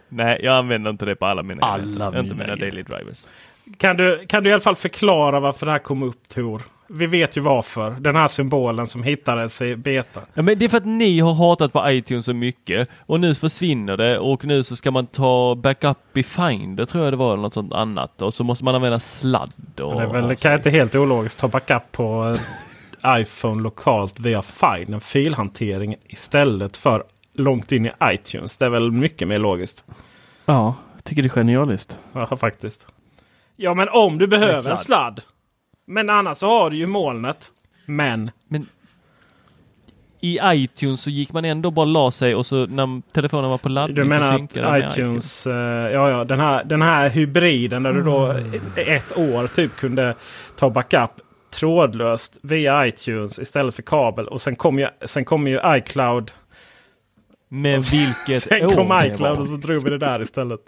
Nej, 0.09 0.41
jag 0.43 0.55
använder 0.55 0.91
inte 0.91 1.05
det 1.05 1.17
på 1.17 1.27
alla 1.27 1.43
mina 1.43 1.63
Alla 1.63 1.83
enheter. 1.83 2.19
Inte 2.21 2.35
mina 2.35 2.47
mina 2.47 2.57
daily 2.57 2.83
drivers. 2.83 3.27
Kan 3.77 3.97
du, 3.97 4.27
kan 4.27 4.45
du 4.45 4.51
i 4.51 4.53
alla 4.53 4.61
fall 4.61 4.77
förklara 4.77 5.41
varför 5.41 5.67
det 5.67 5.73
här 5.73 5.79
kom 5.79 6.03
upp 6.03 6.29
Tor? 6.29 6.63
Vi 6.89 7.07
vet 7.07 7.37
ju 7.37 7.41
varför. 7.41 7.91
Den 7.91 8.17
här 8.17 8.29
symbolen 8.29 8.87
som 8.87 9.03
hittades 9.03 9.63
i 9.63 9.77
beta. 9.77 10.21
Ja, 10.35 10.43
men 10.43 10.59
det 10.59 10.65
är 10.65 10.69
för 10.69 10.77
att 10.77 10.87
ni 10.87 11.21
har 11.21 11.35
hatat 11.35 11.73
på 11.73 11.91
iTunes 11.91 12.25
så 12.25 12.35
mycket 12.35 12.89
och 13.07 13.21
nu 13.21 13.35
försvinner 13.35 13.97
det 13.97 14.19
och 14.19 14.45
nu 14.45 14.63
så 14.63 14.77
ska 14.77 14.91
man 14.91 15.07
ta 15.07 15.55
backup 15.55 16.17
i 16.17 16.23
Finder 16.23 16.85
tror 16.85 17.05
jag 17.05 17.13
det 17.13 17.17
var 17.17 17.33
eller 17.33 17.43
något 17.43 17.55
sånt 17.55 17.73
annat 17.73 18.23
och 18.23 18.35
så 18.35 18.45
måste 18.45 18.65
man 18.65 18.75
använda 18.75 19.01
sladd. 19.01 19.53
Och 19.81 19.95
Det 19.95 20.03
är 20.03 20.07
väl 20.07 20.37
kan 20.37 20.55
inte 20.55 20.71
helt 20.71 20.95
ologiskt 20.95 21.39
ta 21.39 21.49
backup 21.49 21.93
på 21.93 22.37
eh, 23.05 23.21
iPhone 23.21 23.63
lokalt 23.63 24.21
via 24.21 24.43
Find. 24.43 24.95
En 24.95 25.01
filhantering 25.01 25.97
istället 26.07 26.77
för 26.77 27.05
långt 27.33 27.73
in 27.73 27.87
i 27.87 27.91
iTunes. 28.05 28.57
Det 28.57 28.67
är 28.67 28.71
väl 28.71 28.91
mycket 28.91 29.29
mer 29.29 29.39
logiskt. 29.39 29.85
Ja, 30.47 30.75
jag 30.95 31.05
tycker 31.05 31.23
det 31.23 31.27
är 31.27 31.31
genialiskt. 31.31 31.99
Ja, 32.13 32.37
faktiskt. 32.37 32.87
Ja, 33.57 33.75
men 33.75 33.89
om 33.89 34.19
du 34.19 34.27
behöver 34.27 34.61
sladd. 34.61 34.73
en 34.73 34.79
sladd. 34.79 35.21
Men 35.85 36.11
annars 36.11 36.37
så 36.37 36.47
har 36.47 36.71
du 36.71 36.77
ju 36.77 36.87
molnet. 36.87 37.51
Men 37.87 38.31
Men 38.49 38.67
i 40.21 40.39
iTunes 40.45 41.01
så 41.01 41.11
gick 41.11 41.33
man 41.33 41.45
ändå 41.45 41.71
bara 41.71 41.85
la 41.85 42.11
sig 42.11 42.35
och 42.35 42.47
så 42.47 42.67
när 42.67 43.13
telefonen 43.13 43.51
var 43.51 43.59
på 43.59 43.69
laddning 43.69 43.97
du 43.97 44.05
menar 44.05 44.35
att 44.35 44.55
med 44.55 44.91
iTunes, 44.91 45.47
eh, 45.47 45.53
ja, 45.93 46.11
ja, 46.11 46.25
den 46.25 46.41
här, 46.41 46.65
den 46.65 46.83
här 46.83 47.09
hybriden 47.09 47.83
där 47.83 47.93
du 47.93 48.03
då 48.03 48.35
ett 48.77 49.19
år 49.19 49.47
typ 49.47 49.77
kunde 49.77 50.15
ta 50.57 50.71
backup 50.71 51.11
trådlöst 51.51 52.39
via 52.43 52.87
iTunes 52.87 53.39
istället 53.39 53.75
för 53.75 53.83
kabel. 53.83 54.29
Och 54.29 54.41
sen 54.41 54.57
kom 54.57 54.79
ju, 54.79 54.89
sen 55.05 55.25
kom 55.25 55.47
ju 55.47 55.61
iCloud. 55.67 56.31
Men 57.49 57.81
vilket 57.81 58.43
Sen 58.43 58.71
kom 58.71 59.01
iCloud 59.05 59.39
och 59.39 59.47
så 59.47 59.57
drog 59.57 59.85
vi 59.85 59.91
det 59.91 59.99
där 59.99 60.23
istället. 60.23 60.61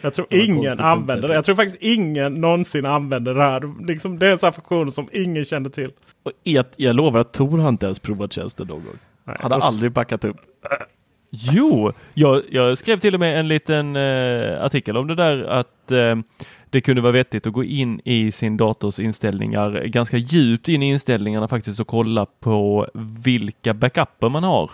Jag 0.00 0.14
tror 0.14 0.26
ingen 0.30 0.80
använder 0.80 1.28
det. 1.28 1.34
Jag 1.34 1.44
tror 1.44 1.56
faktiskt 1.56 1.82
ingen 1.82 2.34
någonsin 2.34 2.86
använder 2.86 3.34
det 3.34 3.42
här. 3.42 3.86
Liksom, 3.86 4.18
det 4.18 4.28
är 4.28 4.32
en 4.32 4.38
sån 4.38 4.52
funktion 4.52 4.92
som 4.92 5.08
ingen 5.12 5.44
kände 5.44 5.70
till. 5.70 5.90
Och 6.22 6.32
jag, 6.42 6.64
jag 6.76 6.96
lovar 6.96 7.20
att 7.20 7.32
Tor 7.32 7.58
har 7.58 7.68
inte 7.68 7.86
ens 7.86 7.98
provat 7.98 8.32
tjänsten 8.32 8.66
någon 8.66 8.84
gång. 8.84 8.98
Nej, 9.24 9.36
Han 9.40 9.50
har 9.52 9.58
och 9.58 9.64
aldrig 9.64 9.92
backat 9.92 10.24
upp. 10.24 10.36
Jo, 11.30 11.92
jag, 12.14 12.42
jag 12.50 12.78
skrev 12.78 12.98
till 12.98 13.14
och 13.14 13.20
med 13.20 13.40
en 13.40 13.48
liten 13.48 13.96
eh, 13.96 14.64
artikel 14.64 14.96
om 14.96 15.06
det 15.06 15.14
där 15.14 15.44
att 15.44 15.90
eh, 15.90 16.16
det 16.70 16.80
kunde 16.80 17.02
vara 17.02 17.12
vettigt 17.12 17.46
att 17.46 17.52
gå 17.52 17.64
in 17.64 18.00
i 18.04 18.32
sin 18.32 18.56
dators 18.56 18.98
inställningar 18.98 19.84
ganska 19.84 20.16
djupt 20.16 20.68
in 20.68 20.82
i 20.82 20.90
inställningarna 20.90 21.48
faktiskt 21.48 21.80
och 21.80 21.86
kolla 21.86 22.26
på 22.26 22.88
vilka 23.24 23.74
backuper 23.74 24.28
man 24.28 24.44
har 24.44 24.70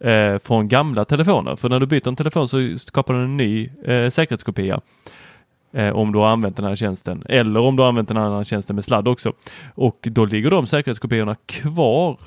eh, 0.00 0.38
från 0.38 0.68
gamla 0.68 1.04
telefoner. 1.04 1.56
För 1.56 1.68
när 1.68 1.80
du 1.80 1.86
byter 1.86 2.08
en 2.08 2.16
telefon 2.16 2.48
så 2.48 2.78
skapar 2.78 3.14
den 3.14 3.22
en 3.22 3.36
ny 3.36 3.70
eh, 3.84 4.10
säkerhetskopia. 4.10 4.80
Eh, 5.72 5.96
om 5.96 6.12
du 6.12 6.18
har 6.18 6.28
använt 6.28 6.56
den 6.56 6.64
här 6.64 6.76
tjänsten 6.76 7.22
eller 7.28 7.60
om 7.60 7.76
du 7.76 7.82
har 7.82 7.88
använt 7.88 8.08
den 8.08 8.16
här 8.16 8.44
tjänsten 8.44 8.76
med 8.76 8.84
sladd 8.84 9.08
också. 9.08 9.32
Och 9.74 9.98
då 10.02 10.24
ligger 10.24 10.50
de 10.50 10.66
säkerhetskopiorna 10.66 11.36
kvar 11.46 12.18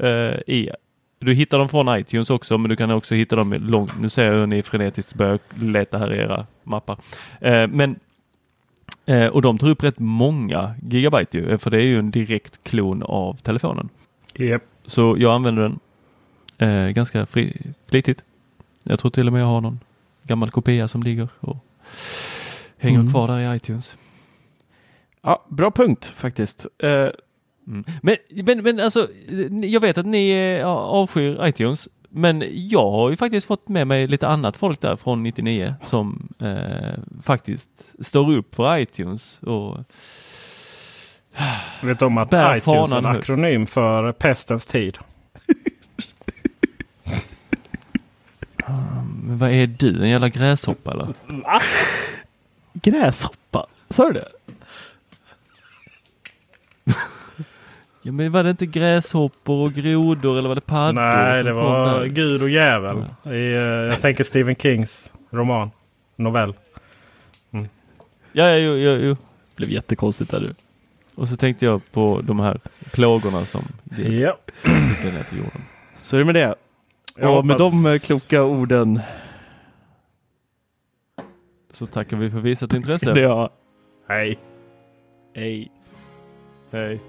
eh, 0.00 0.54
i 0.54 0.70
du 1.18 1.34
hittar 1.34 1.58
dem 1.58 1.68
från 1.68 1.98
iTunes 1.98 2.30
också, 2.30 2.58
men 2.58 2.68
du 2.68 2.76
kan 2.76 2.90
också 2.90 3.14
hitta 3.14 3.36
dem 3.36 3.52
långt. 3.52 3.92
Nu 4.00 4.08
ser 4.08 4.26
jag 4.26 4.32
hur 4.32 4.46
ni 4.46 4.62
frenetiskt 4.62 5.14
börjar 5.14 5.38
leta 5.54 5.98
här 5.98 6.14
i 6.14 6.18
era 6.18 6.46
mappar. 6.62 6.96
Eh, 7.40 7.68
men 7.68 7.98
eh, 9.06 9.26
och 9.26 9.42
de 9.42 9.58
tar 9.58 9.68
upp 9.68 9.82
rätt 9.82 9.98
många 9.98 10.74
gigabyte 10.88 11.38
ju, 11.38 11.58
för 11.58 11.70
det 11.70 11.76
är 11.76 11.86
ju 11.86 11.98
en 11.98 12.10
direkt 12.10 12.64
klon 12.64 13.02
av 13.02 13.34
telefonen. 13.34 13.88
Japp. 14.36 14.62
Så 14.86 15.16
jag 15.18 15.34
använder 15.34 15.62
den 15.62 15.78
eh, 16.60 16.88
ganska 16.88 17.26
fri, 17.26 17.56
flitigt. 17.86 18.22
Jag 18.84 18.98
tror 19.00 19.10
till 19.10 19.26
och 19.26 19.32
med 19.32 19.42
jag 19.42 19.46
har 19.46 19.60
någon 19.60 19.80
gammal 20.22 20.50
kopia 20.50 20.88
som 20.88 21.02
ligger 21.02 21.28
och 21.40 21.56
hänger 22.78 22.98
Mm. 23.00 23.10
kvar 23.12 23.28
där 23.28 23.52
i 23.52 23.56
iTunes. 23.56 23.96
Ja, 25.22 25.44
bra 25.48 25.70
punkt 25.70 26.06
faktiskt. 26.16 26.66
Eh, 26.78 27.08
Mm. 27.66 27.84
Men, 28.02 28.16
men, 28.44 28.62
men 28.62 28.80
alltså, 28.80 29.08
jag 29.62 29.80
vet 29.80 29.98
att 29.98 30.06
ni 30.06 30.30
eh, 30.30 30.66
avskyr 30.66 31.46
iTunes, 31.46 31.88
men 32.08 32.44
jag 32.52 32.90
har 32.90 33.10
ju 33.10 33.16
faktiskt 33.16 33.46
fått 33.46 33.68
med 33.68 33.86
mig 33.86 34.06
lite 34.06 34.28
annat 34.28 34.56
folk 34.56 34.80
där 34.80 34.96
från 34.96 35.22
99 35.22 35.74
som 35.82 36.28
eh, 36.38 36.98
faktiskt 37.22 37.68
står 38.00 38.32
upp 38.32 38.54
för 38.54 38.78
iTunes. 38.78 39.38
Och, 39.42 39.78
Vet 41.82 42.02
om 42.02 42.18
att 42.18 42.28
iTunes 42.28 42.92
är 42.92 42.98
en 42.98 43.06
akronym 43.06 43.66
för 43.66 44.12
pestens 44.12 44.66
tid? 44.66 44.98
Men 49.24 49.38
vad 49.38 49.50
är 49.50 49.66
du, 49.66 50.02
en 50.02 50.08
jävla 50.08 50.28
gräshoppa 50.28 50.90
eller? 50.92 51.08
gräshoppa, 52.72 53.66
sa 53.90 54.06
du 54.06 54.12
det? 54.12 54.28
Ja, 58.02 58.12
men 58.12 58.32
var 58.32 58.44
det 58.44 58.50
inte 58.50 58.66
gräshoppor 58.66 59.64
och 59.64 59.72
grodor 59.72 60.38
eller 60.38 60.48
var 60.48 60.54
det 60.54 60.60
paddor? 60.60 60.92
Nej, 60.92 61.42
det 61.44 61.52
var? 61.52 62.04
Gud 62.04 62.42
och 62.42 62.48
djävul. 62.50 63.04
I, 63.26 63.28
eh, 63.28 63.32
jag 63.66 64.00
tänker 64.00 64.24
Stephen 64.24 64.54
Kings 64.56 65.12
roman. 65.30 65.70
Novell. 66.16 66.54
Ja, 68.32 68.48
ja, 68.48 68.56
jo, 68.56 68.74
jo, 68.74 68.98
jo. 69.02 69.16
Blev 69.56 69.70
jättekonstigt 69.70 70.30
där 70.30 70.40
du. 70.40 70.54
Och 71.14 71.28
så 71.28 71.36
tänkte 71.36 71.64
jag 71.64 71.92
på 71.92 72.20
de 72.24 72.40
här 72.40 72.60
plågorna 72.92 73.44
som 73.46 73.64
Ja. 73.96 73.96
gick 73.98 75.04
ner 75.04 75.22
till 75.28 75.38
jorden. 75.38 75.62
Så 76.00 76.16
är 76.16 76.18
det 76.18 76.24
med 76.26 76.34
det. 76.34 76.54
Jag 77.20 77.38
och 77.38 77.46
med 77.46 77.58
de 77.58 77.86
eh, 77.86 77.98
kloka 77.98 78.42
orden. 78.42 79.00
Så 81.70 81.86
tackar 81.86 82.16
vi 82.16 82.30
för 82.30 82.40
visat 82.40 82.72
intresse. 82.72 83.12
Det 83.12 83.20
jag. 83.20 83.50
Hej. 84.08 84.38
Hej. 85.34 85.72
Hej. 86.70 87.00